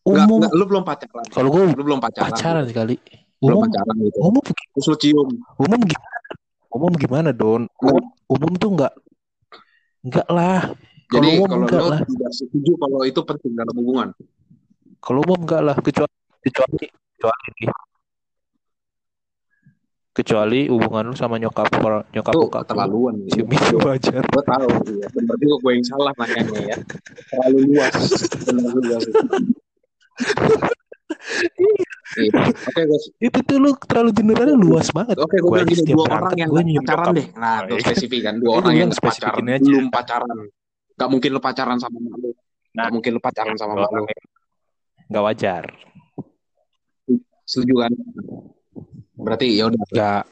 Umum 0.07 0.39
enggak, 0.39 0.53
lu 0.55 0.65
belum 0.65 0.83
pacaran. 0.83 1.25
kalau 1.29 1.49
gue 1.51 1.63
Lu 1.75 1.83
belum 1.83 1.99
pacaran. 1.99 2.31
pacaran 2.31 2.65
sekali 2.65 2.95
Belum 3.37 3.59
umum 3.59 3.63
pacaran 3.67 3.95
gitu. 4.01 4.19
umum 4.23 4.43
Terus 4.47 4.87
lu 4.87 4.97
cium. 4.97 5.29
umum 5.59 5.81
gimana 5.83 6.29
umum 6.71 6.93
gimana 6.95 7.31
don 7.33 7.63
umum, 7.79 8.05
umum 8.27 8.53
tuh 8.55 8.71
enggak 8.71 8.93
enggak 10.01 10.29
lah 10.29 10.63
kalau 11.07 11.17
Jadi 11.17 11.29
umum 11.35 11.49
kalau 11.49 11.63
enggak 11.65 11.81
lu 11.81 11.89
lah 11.89 12.01
tidak 12.03 12.33
setuju 12.33 12.73
kalau 12.77 13.01
itu 13.03 13.21
penting 13.21 13.53
dalam 13.53 13.75
hubungan. 13.75 14.09
kalau 14.99 15.21
umum 15.21 15.39
enggak 15.43 15.63
lah 15.63 15.77
kecuali 15.77 16.15
kecuali 16.41 16.87
kecuali 16.87 17.65
kecuali 20.13 20.61
hubungan 20.67 21.13
lu 21.13 21.15
sama 21.15 21.37
nyokap 21.37 21.69
nyokap 22.09 22.33
lu 22.33 22.49
keterlaluan. 22.49 23.15
cium 23.29 23.49
itu 23.49 23.77
wajar 23.83 24.25
Gue 24.25 24.45
tahu, 24.45 24.69
bener 25.13 25.37
juga 25.37 25.57
gue 25.61 25.73
yang 25.77 25.85
salah 25.85 26.13
nanyanya 26.17 26.61
ya. 26.73 26.77
Terlalu 27.29 27.59
luas. 27.69 27.93
Sih. 28.17 28.29
Iya. 28.49 28.99
Oke 32.17 32.83
guys, 32.87 33.05
itu 33.19 33.39
tuh 33.45 33.57
lu 33.61 33.71
terlalu 33.85 34.11
generalnya 34.15 34.57
luas 34.57 34.89
banget 34.95 35.19
oke 35.19 35.37
gue 35.37 35.51
bilang 35.53 35.69
gini, 35.69 35.83
dua 35.91 36.05
orang 36.09 36.35
yang 36.39 36.51
pacaran 36.81 37.07
deh. 37.13 37.27
Nah, 37.37 37.57
itu 37.67 37.75
iya. 37.77 37.83
spesifik 37.83 38.21
kan. 38.31 38.35
Dua 38.41 38.53
Ini 38.53 38.59
orang 38.63 38.75
yang 38.79 38.91
pacaran, 38.95 39.45
aja. 39.45 39.59
belum 39.61 39.87
pacaran. 39.91 40.37
Gak 40.97 41.09
mungkin 41.13 41.31
lu 41.37 41.41
pacaran 41.43 41.77
sama 41.77 41.99
mak 42.01 42.17
lu. 42.23 42.31
Nah, 42.73 42.85
Gak 42.89 42.93
mungkin 42.95 43.11
lu 43.17 43.21
pacaran 43.21 43.57
sama 43.59 43.75
mak 43.77 43.91
lu. 43.93 44.05
nggak 45.07 45.23
wajar 45.23 45.65
Setuju 47.47 47.75
kan? 47.87 47.93
Berarti 49.15 49.47
ya 49.55 49.65
udah. 49.71 49.83
Gak, 49.95 50.23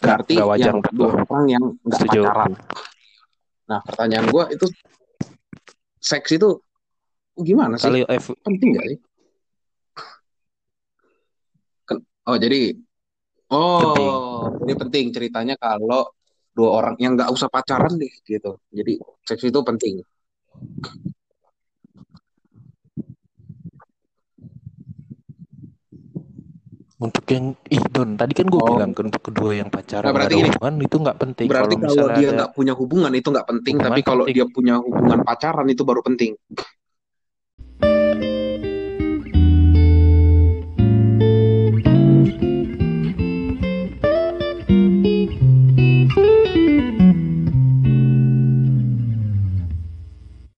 Berarti 0.00 0.32
gak 0.36 0.48
wajar 0.48 0.72
yang 0.72 0.78
dua 0.92 1.08
orang 1.24 1.44
yang 1.48 1.64
nggak 1.84 2.00
pacaran. 2.08 2.50
Nah, 3.64 3.80
pertanyaan 3.84 4.26
gue 4.28 4.44
itu 4.54 4.66
seks 5.98 6.36
itu 6.36 6.60
gimana 7.40 7.80
sih? 7.80 7.88
Kali 7.88 8.00
F, 8.06 8.32
Penting 8.44 8.76
nggak 8.76 8.86
sih? 8.92 8.98
Oh, 12.24 12.36
jadi 12.40 12.72
oh, 13.52 13.80
Penting. 13.84 14.10
jadi 14.64 14.72
penting 14.80 15.04
ceritanya 15.12 15.54
kalau 15.60 16.08
dua 16.56 16.68
orang 16.80 16.94
yang 16.96 17.12
nggak 17.18 17.28
usah 17.28 17.52
pacaran 17.52 17.92
deh 18.00 18.12
gitu. 18.24 18.56
Jadi 18.72 18.96
seks 19.28 19.44
itu 19.44 19.60
penting. 19.60 20.00
untuk 26.94 27.24
yang 27.28 27.52
ih 27.68 27.84
Don 27.92 28.16
tadi 28.16 28.32
kan 28.32 28.46
gue 28.48 28.56
Oh. 28.56 28.78
bilang 28.78 28.96
kan 28.96 29.12
untuk 29.12 29.22
kedua 29.28 29.50
yang 29.52 29.68
pacaran 29.68 30.08
Nah, 30.08 30.14
berarti 30.14 30.40
ada 30.40 30.48
hubungan 30.48 30.74
itu 30.80 30.96
nggak 31.04 31.18
penting 31.20 31.46
Berarti 31.50 31.74
kalau 31.76 32.06
dia 32.16 32.28
nggak 32.32 32.50
punya 32.54 32.72
hubungan 32.72 33.12
itu 33.12 33.28
nggak 33.28 33.48
penting, 33.50 33.74
Hubungan 33.76 33.92
tapi 33.92 34.00
kalau 34.00 34.24
penting. 34.24 34.36
dia 34.40 34.46
punya 34.48 34.74
hubungan 34.80 35.18
pacaran 35.20 35.66
itu 35.68 35.82
baru 35.84 36.00
penting. 36.00 36.32